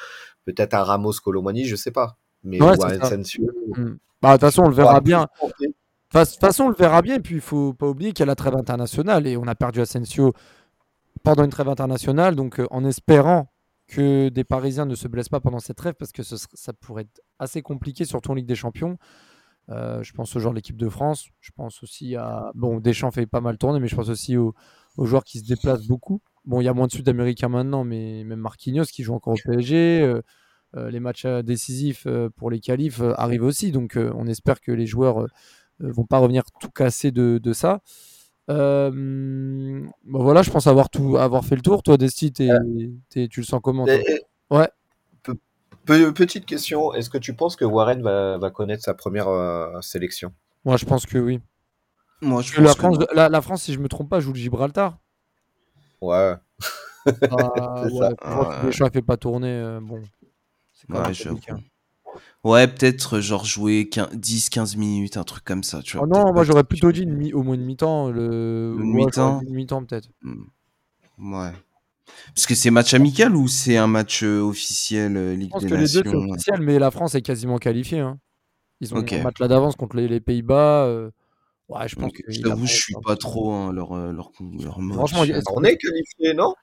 peut-être 0.45 0.73
un 0.75 0.83
Ramos 0.83 1.13
Colomani, 1.21 1.65
je 1.65 1.75
sais 1.75 1.91
pas. 1.91 2.17
Mais 2.43 2.61
Ouais. 2.61 2.75
Mm. 3.77 3.97
Bah, 4.21 4.29
de 4.29 4.33
toute 4.33 4.41
façon, 4.41 4.63
on 4.63 4.69
le 4.69 4.75
verra 4.75 5.01
bien. 5.01 5.27
De 6.13 6.19
toute 6.23 6.39
façon, 6.39 6.65
on 6.65 6.69
le 6.69 6.75
verra 6.75 7.01
bien. 7.01 7.15
Et 7.15 7.19
puis, 7.19 7.35
il 7.35 7.41
faut 7.41 7.73
pas 7.73 7.87
oublier 7.87 8.11
qu'il 8.13 8.19
y 8.21 8.23
a 8.23 8.27
la 8.27 8.35
trêve 8.35 8.55
internationale 8.55 9.27
et 9.27 9.35
on 9.37 9.47
a 9.47 9.55
perdu 9.55 9.81
Asensio 9.81 10.33
pendant 11.23 11.43
une 11.43 11.49
trêve 11.49 11.69
internationale. 11.69 12.35
Donc, 12.35 12.59
euh, 12.59 12.67
en 12.71 12.85
espérant 12.85 13.51
que 13.87 14.29
des 14.29 14.43
Parisiens 14.43 14.85
ne 14.85 14.95
se 14.95 15.07
blessent 15.07 15.29
pas 15.29 15.39
pendant 15.41 15.59
cette 15.59 15.77
trêve, 15.77 15.93
parce 15.95 16.11
que 16.11 16.23
ce 16.23 16.35
ça 16.53 16.71
pourrait 16.73 17.03
être 17.03 17.21
assez 17.39 17.61
compliqué, 17.61 18.05
surtout 18.05 18.31
en 18.31 18.33
Ligue 18.35 18.45
des 18.45 18.55
Champions. 18.55 18.97
Euh, 19.69 20.03
je 20.03 20.11
pense 20.13 20.35
au 20.35 20.39
genre 20.39 20.51
de 20.51 20.57
l'équipe 20.57 20.77
de 20.77 20.89
France. 20.89 21.27
Je 21.41 21.51
pense 21.55 21.83
aussi 21.83 22.15
à. 22.15 22.51
Bon, 22.55 22.79
Deschamps 22.79 23.11
fait 23.11 23.25
pas 23.25 23.41
mal 23.41 23.57
tourner, 23.57 23.79
mais 23.79 23.87
je 23.87 23.95
pense 23.95 24.09
aussi 24.09 24.37
aux, 24.37 24.53
aux 24.97 25.05
joueurs 25.05 25.23
qui 25.23 25.39
se 25.39 25.45
déplacent 25.45 25.87
beaucoup. 25.87 26.21
Bon, 26.45 26.59
il 26.61 26.65
y 26.65 26.67
a 26.67 26.73
moins 26.73 26.87
de 26.87 26.91
Sud-Américains 26.91 27.49
maintenant, 27.49 27.83
mais 27.83 28.23
même 28.25 28.39
Marquinhos 28.39 28.85
qui 28.85 29.03
joue 29.03 29.13
encore 29.13 29.33
au 29.33 29.37
PSG. 29.43 30.01
euh, 30.01 30.21
les 30.75 30.99
matchs 30.99 31.25
euh, 31.25 31.41
décisifs 31.41 32.05
euh, 32.07 32.29
pour 32.35 32.49
les 32.49 32.59
qualifs 32.59 33.01
euh, 33.01 33.13
arrivent 33.17 33.43
aussi. 33.43 33.71
Donc, 33.71 33.97
euh, 33.97 34.11
on 34.15 34.27
espère 34.27 34.61
que 34.61 34.71
les 34.71 34.85
joueurs 34.85 35.21
euh, 35.21 35.27
euh, 35.83 35.91
vont 35.91 36.05
pas 36.05 36.17
revenir 36.19 36.43
tout 36.59 36.69
cassés 36.69 37.11
de, 37.11 37.39
de 37.41 37.53
ça. 37.53 37.81
Euh, 38.49 38.91
bon, 40.03 40.23
voilà, 40.23 40.41
je 40.41 40.51
pense 40.51 40.67
avoir 40.67 40.89
tout, 40.89 41.17
avoir 41.17 41.45
fait 41.45 41.55
le 41.55 41.61
tour. 41.61 41.83
Toi, 41.83 41.97
Desti, 41.97 42.31
tu 42.33 42.43
le 42.49 43.43
sens 43.43 43.61
comment 43.63 43.85
toi? 43.85 43.95
Ouais. 44.49 44.69
Pe- 45.23 45.33
pe- 45.85 46.11
petite 46.11 46.45
question, 46.45 46.93
est-ce 46.93 47.09
que 47.09 47.17
tu 47.17 47.33
penses 47.33 47.55
que 47.55 47.65
Warren 47.65 48.01
va, 48.01 48.37
va 48.37 48.49
connaître 48.51 48.83
sa 48.83 48.93
première 48.93 49.29
euh, 49.29 49.79
sélection? 49.81 50.33
Moi, 50.65 50.77
je 50.77 50.85
pense 50.85 51.05
que 51.05 51.17
oui. 51.17 51.39
Moi, 52.21 52.41
je 52.41 52.59
la, 52.61 52.73
que 52.73 52.79
France, 52.79 52.99
non. 52.99 53.05
la, 53.13 53.29
la 53.29 53.41
France, 53.41 53.63
si 53.63 53.73
je 53.73 53.79
me 53.79 53.87
trompe 53.87 54.09
pas, 54.09 54.19
joue 54.19 54.31
le 54.33 54.39
Gibraltar. 54.39 54.97
Ouais. 56.01 56.35
Ah, 57.31 57.83
ouais, 57.83 57.89
ça. 58.71 58.81
Ouais. 58.83 58.89
fait 58.91 59.01
pas 59.01 59.17
tourner. 59.17 59.49
euh, 59.49 59.79
bon, 59.81 60.01
quand 60.89 60.99
Ouais, 61.07 61.13
même 61.25 61.39
hein. 61.49 61.59
Ouais, 62.43 62.67
peut-être 62.67 63.19
genre 63.21 63.45
jouer 63.45 63.89
10-15 64.13 64.75
minutes, 64.75 65.17
un 65.17 65.23
truc 65.23 65.43
comme 65.43 65.63
ça. 65.63 65.81
Tu 65.81 65.97
vois, 65.97 66.05
Oh 66.05 66.07
non, 66.13 66.33
moi 66.33 66.43
j'aurais 66.43 66.63
plutôt 66.63 66.91
dit 66.91 67.01
une 67.03 67.13
mi- 67.15 67.33
au 67.33 67.41
moins 67.43 67.55
une 67.55 67.65
mi-temps. 67.65 68.09
Le... 68.11 68.75
Une 68.77 68.91
ouais, 68.91 69.05
mi-temps 69.05 69.41
mi-temps 69.49 69.85
peut-être. 69.85 70.09
Hmm. 70.21 70.43
Ouais. 71.19 71.51
Parce 72.35 72.47
que 72.47 72.55
c'est 72.55 72.71
match 72.71 72.93
amical 72.93 73.35
ou 73.35 73.47
c'est 73.47 73.77
un 73.77 73.87
match 73.87 74.23
euh, 74.23 74.41
officiel 74.41 75.17
euh, 75.17 75.35
Ligue 75.35 75.49
Je 75.49 75.53
pense 75.53 75.63
des 75.63 75.69
que 75.69 75.75
les 75.75 75.87
deux 75.87 76.03
Nations 76.03 76.03
c'est 76.03 76.15
officiel, 76.31 76.61
mais 76.61 76.79
la 76.79 76.91
France 76.91 77.15
est 77.15 77.21
quasiment 77.21 77.57
qualifiée. 77.57 77.99
hein. 77.99 78.19
Ils 78.81 78.93
ont 78.93 78.99
Ok. 78.99 79.13
un 79.13 79.23
match 79.23 79.39
là 79.39 79.47
d'avance 79.47 79.75
contre 79.75 79.95
les, 79.97 80.07
les 80.07 80.19
Pays-Bas. 80.19 80.85
euh, 80.85 81.11
Ouais, 81.69 81.87
je 81.87 81.95
pense 81.95 82.11
Donc, 82.11 82.21
que 82.21 82.31
je 82.31 82.41
t'avoue, 82.41 82.65
a- 82.65 82.67
je 82.67 82.73
suis 82.75 82.95
pas 83.05 83.15
trop 83.15 83.51
hein, 83.51 83.71
leur, 83.73 83.93
euh, 83.93 84.11
leur, 84.11 84.31
leur 84.59 84.79
match. 84.81 85.13
Franchement, 85.13 85.43
On 85.55 85.63
est 85.63 85.77
qualifié, 85.77 86.33
non? 86.33 86.53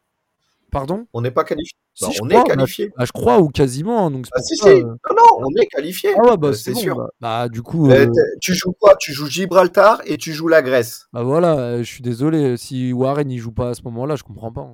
Pardon 0.71 1.07
On 1.13 1.21
n'est 1.21 1.31
pas 1.31 1.45
qualifié. 1.45 1.75
Si, 1.95 2.05
Bah, 2.05 2.11
je 2.15 2.23
on 2.23 2.29
crois, 2.29 2.41
est 2.41 2.45
qualifié. 2.47 2.91
bah, 2.97 3.05
je 3.05 3.13
crois 3.13 3.39
ou 3.41 3.49
quasiment. 3.49 4.07
hein, 4.07 4.11
donc 4.11 4.27
Ah 4.33 4.37
pour 4.39 4.47
si, 4.47 4.57
ça, 4.57 4.65
si. 4.67 4.71
euh, 4.77 4.83
Non, 4.85 5.17
non, 5.17 5.47
on 5.47 5.61
est 5.61 5.67
qualifié. 5.67 6.11
Ah 6.17 6.23
ouais, 6.31 6.37
bah 6.37 6.49
Euh, 6.49 6.53
c'est 6.53 6.73
bon. 6.73 6.79
sûr. 6.81 6.97
Bah, 6.97 7.09
bah, 7.21 7.49
du 7.49 7.63
coup, 7.63 7.91
Euh, 7.91 8.07
tu 8.41 8.55
joues 8.55 8.73
quoi? 8.81 8.95
Tu 8.99 9.13
joues 9.13 9.27
Gibraltar 9.27 10.01
et 10.07 10.17
tu 10.17 10.33
joues 10.33 10.49
la 10.49 10.63
Grèce. 10.63 11.07
bah 11.13 11.23
voilà, 11.23 11.79
je 11.83 11.89
suis 11.89 12.03
désolé. 12.03 12.57
Si 12.57 12.93
Warren 12.93 13.31
il 13.31 13.39
joue 13.39 13.53
pas 13.53 13.71
à 13.71 13.75
ce 13.75 13.83
moment-là, 13.85 14.17
je 14.17 14.23
comprends 14.23 14.53
pas. 14.53 14.69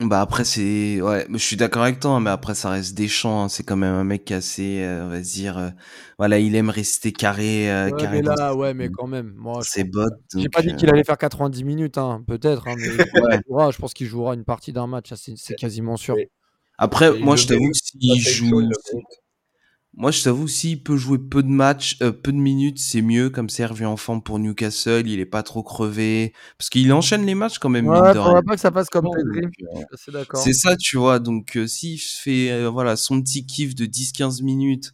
Bah 0.00 0.20
après 0.20 0.44
c'est 0.44 1.00
ouais, 1.00 1.24
je 1.30 1.36
suis 1.38 1.54
d'accord 1.56 1.82
avec 1.84 2.00
toi, 2.00 2.12
hein, 2.12 2.20
mais 2.20 2.30
après 2.30 2.56
ça 2.56 2.68
reste 2.70 2.96
Deschamps, 2.96 3.44
hein, 3.44 3.48
c'est 3.48 3.62
quand 3.62 3.76
même 3.76 3.94
un 3.94 4.02
mec 4.02 4.32
assez, 4.32 4.82
euh, 4.82 5.04
on 5.04 5.08
va 5.08 5.20
dire, 5.20 5.56
euh, 5.56 5.70
voilà, 6.18 6.40
il 6.40 6.56
aime 6.56 6.68
rester 6.68 7.12
carré, 7.12 7.70
euh, 7.70 7.90
Ouais, 7.92 7.96
carré 7.96 8.20
mais 8.22 8.22
là, 8.22 8.54
ouais, 8.56 8.74
mais 8.74 8.88
quand 8.88 9.06
même. 9.06 9.32
Moi, 9.36 9.62
pense- 9.62 9.84
bottes. 9.84 10.12
J'ai 10.36 10.48
pas 10.48 10.62
dit 10.62 10.70
euh, 10.70 10.74
qu'il 10.74 10.90
allait 10.90 11.04
faire 11.04 11.16
90 11.16 11.62
minutes, 11.62 11.96
hein, 11.96 12.24
peut-être, 12.26 12.66
hein, 12.66 12.74
mais 12.76 12.88
Ouais. 13.14 13.38
jouera, 13.46 13.70
je 13.70 13.78
pense 13.78 13.94
qu'il 13.94 14.08
jouera 14.08 14.34
une 14.34 14.44
partie 14.44 14.72
d'un 14.72 14.88
match, 14.88 15.12
c'est 15.14 15.34
c'est 15.36 15.54
quasiment 15.54 15.96
sûr. 15.96 16.16
Après, 16.76 17.16
Et 17.16 17.20
moi 17.20 17.36
je 17.36 17.46
t'avoue 17.46 17.70
que 17.70 17.78
s'il 17.78 18.20
joue. 18.20 18.68
Moi 19.96 20.10
je 20.10 20.22
t'avoue 20.22 20.48
s'il 20.48 20.82
peut 20.82 20.96
jouer 20.96 21.18
peu 21.18 21.42
de 21.42 21.48
matchs, 21.48 21.96
euh, 22.02 22.12
peu 22.12 22.32
de 22.32 22.36
minutes, 22.38 22.78
c'est 22.78 23.02
mieux. 23.02 23.30
Comme 23.30 23.48
ça, 23.48 23.64
il 23.64 23.66
revient 23.66 23.84
en 23.86 23.96
forme 23.96 24.22
pour 24.22 24.38
Newcastle, 24.38 25.04
il 25.06 25.20
est 25.20 25.26
pas 25.26 25.42
trop 25.42 25.62
crevé, 25.62 26.32
parce 26.58 26.70
qu'il 26.70 26.92
enchaîne 26.92 27.24
les 27.26 27.34
matchs 27.34 27.58
quand 27.58 27.68
même. 27.68 27.86
Ouais, 27.86 27.98
faudra 28.08 28.32
rien. 28.34 28.42
pas 28.42 28.54
que 28.54 28.60
ça 28.60 28.70
passe 28.70 28.88
comme 28.90 29.04
Pedri. 29.16 29.46
euh. 29.62 29.80
C'est 30.42 30.52
ça, 30.52 30.76
tu 30.76 30.96
vois. 30.96 31.18
Donc, 31.20 31.56
euh, 31.56 31.66
s'il 31.66 31.98
fait 32.00 32.50
euh, 32.50 32.68
voilà 32.70 32.96
son 32.96 33.20
petit 33.22 33.46
kiff 33.46 33.74
de 33.74 33.86
10-15 33.86 34.42
minutes, 34.42 34.92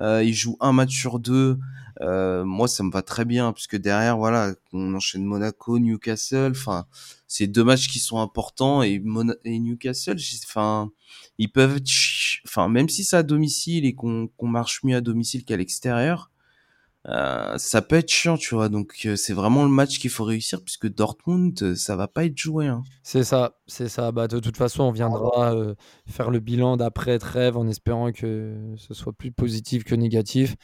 euh, 0.00 0.22
il 0.22 0.34
joue 0.34 0.56
un 0.60 0.72
match 0.72 0.94
sur 0.96 1.18
deux. 1.18 1.58
euh, 2.02 2.44
moi, 2.44 2.68
ça 2.68 2.82
me 2.84 2.90
va 2.92 3.02
très 3.02 3.24
bien, 3.24 3.52
puisque 3.52 3.76
derrière, 3.76 4.18
voilà, 4.18 4.54
on 4.72 4.94
enchaîne 4.94 5.24
Monaco, 5.24 5.78
Newcastle. 5.78 6.52
Enfin, 6.52 6.86
c'est 7.26 7.46
deux 7.46 7.64
matchs 7.64 7.88
qui 7.88 7.98
sont 7.98 8.20
importants 8.20 8.82
et, 8.82 8.98
Mona- 9.00 9.36
et 9.44 9.58
Newcastle, 9.58 10.16
enfin, 10.44 10.90
ils 11.38 11.50
peuvent, 11.50 11.76
être 11.78 11.88
enfin, 12.44 12.68
même 12.68 12.88
si 12.88 13.04
c'est 13.04 13.16
à 13.16 13.22
domicile 13.22 13.84
et 13.86 13.94
qu'on 13.94 14.28
marche 14.42 14.82
mieux 14.84 14.96
à 14.96 15.00
domicile 15.00 15.44
qu'à 15.44 15.56
l'extérieur. 15.56 16.30
euh, 17.08 17.56
ça 17.58 17.82
peut 17.82 17.96
être 17.96 18.10
chiant, 18.10 18.36
tu 18.36 18.54
vois. 18.56 18.68
Donc, 18.68 19.02
euh, 19.06 19.14
c'est 19.16 19.32
vraiment 19.32 19.62
le 19.64 19.70
match 19.70 19.98
qu'il 20.00 20.10
faut 20.10 20.24
réussir, 20.24 20.62
puisque 20.64 20.88
Dortmund, 20.92 21.74
ça 21.76 21.94
va 21.96 22.08
pas 22.08 22.24
être 22.24 22.36
joué. 22.36 22.66
Hein. 22.66 22.82
C'est 23.04 23.22
ça, 23.24 23.58
c'est 23.66 23.88
ça. 23.88 24.10
Bah, 24.12 24.26
de 24.26 24.40
toute 24.40 24.56
façon, 24.56 24.84
on 24.84 24.90
viendra 24.92 25.54
euh, 25.54 25.74
faire 26.08 26.30
le 26.30 26.40
bilan 26.40 26.76
d'après 26.76 27.18
trêve 27.20 27.56
en 27.56 27.68
espérant 27.68 28.10
que 28.12 28.74
ce 28.76 28.92
soit 28.94 29.12
plus 29.12 29.30
positif 29.30 29.84
que 29.84 29.94
négatif. 29.94 30.56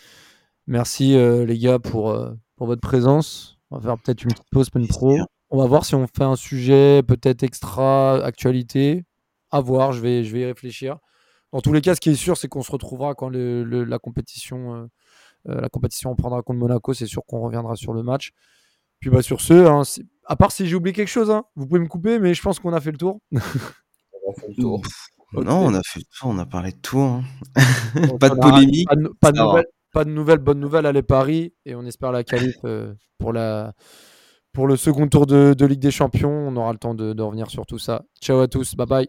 Merci 0.67 1.15
euh, 1.17 1.45
les 1.47 1.59
gars 1.59 1.79
pour, 1.79 2.17
pour 2.57 2.67
votre 2.67 2.81
présence. 2.81 3.59
On 3.71 3.77
va 3.79 3.83
faire 3.83 3.99
peut-être 3.99 4.23
une 4.25 4.31
petite 4.33 4.51
pause 4.51 4.69
semaine 4.73 4.89
pro. 4.89 5.19
On 5.51 5.59
va 5.59 5.67
voir 5.67 5.85
si 5.85 5.95
on 5.95 6.07
fait 6.09 6.25
un 6.25 6.37
sujet 6.37 7.03
peut-être 7.07 7.43
extra 7.45 8.25
actualité. 8.25 9.05
À 9.51 9.61
voir, 9.61 9.93
je 9.93 10.01
vais, 10.01 10.25
je 10.25 10.33
vais 10.33 10.41
y 10.41 10.45
réfléchir. 10.47 10.99
Dans 11.53 11.61
tous 11.61 11.73
les 11.73 11.81
cas, 11.83 11.95
ce 11.95 12.01
qui 12.01 12.11
est 12.11 12.15
sûr, 12.15 12.37
c'est 12.37 12.49
qu'on 12.49 12.63
se 12.63 12.73
retrouvera 12.73 13.15
quand 13.15 13.29
le- 13.29 13.63
le- 13.65 13.85
la 13.85 13.99
compétition, 13.99 14.75
euh, 14.75 14.87
euh, 15.49 15.61
la 15.61 15.69
compétition 15.69 16.11
on 16.11 16.17
prendra 16.17 16.43
contre 16.43 16.59
Monaco. 16.59 16.95
C'est 16.95 17.07
sûr 17.07 17.23
qu'on 17.27 17.41
reviendra 17.41 17.77
sur 17.77 17.93
le 17.93 18.03
match. 18.03 18.31
Puis 19.01 19.11
bah 19.11 19.21
sur 19.23 19.41
ce, 19.41 19.53
hein, 19.67 19.83
à 20.27 20.37
part 20.37 20.53
si 20.53 20.67
j'ai 20.67 20.77
oublié 20.77 20.95
quelque 20.95 21.09
chose, 21.09 21.31
hein, 21.31 21.45
vous 21.57 21.67
pouvez 21.67 21.81
me 21.81 21.89
couper, 21.89 22.19
mais 22.19 22.35
je 22.35 22.41
pense 22.43 22.59
qu'on 22.61 22.73
a 22.73 22.81
fait 22.81 22.93
le 22.93 22.99
tour. 22.99 23.21
On 23.33 24.31
a 24.31 24.35
fait 24.41 24.49
le 24.49 24.55
tour. 24.63 24.83
Non, 25.35 25.65
on 25.65 25.75
a 25.75 25.81
fait 25.83 25.99
le 26.01 26.05
tour, 26.17 26.29
on 26.31 26.39
a 26.39 26.47
parlé 26.47 26.73
de 26.73 26.77
tout. 26.77 27.01
hein. 27.01 27.23
Donc, 28.07 28.21
Pas 28.21 28.29
de 28.29 28.35
polémique, 28.41 28.89
Pas 28.89 28.97
de, 28.97 29.09
pas 29.21 29.33
nouvelles, 29.47 29.67
pas 29.93 30.05
de 30.05 30.11
nouvelles, 30.11 30.39
bonne 30.39 30.61
nouvelle, 30.61 30.87
allez 30.87 31.03
Paris. 31.03 31.53
Et 31.65 31.75
on 31.75 31.85
espère 31.87 32.13
la 32.13 32.23
qualif 32.23 32.55
euh, 32.65 32.95
pour, 33.19 33.33
la, 33.33 33.73
pour 34.53 34.67
le 34.69 34.77
second 34.77 35.09
tour 35.09 35.27
de, 35.27 35.55
de 35.55 35.67
Ligue 35.67 35.81
des 35.81 35.91
Champions. 35.91 36.31
On 36.31 36.55
aura 36.57 36.73
le 36.73 36.79
temps 36.79 36.95
de, 36.95 37.13
de 37.15 37.23
revenir 37.23 37.51
sur 37.51 37.67
tout 37.67 37.79
ça. 37.79 38.03
Ciao 38.23 38.41
à 38.41 38.47
tous, 38.49 38.75
bye 38.77 38.87
bye. 38.87 39.09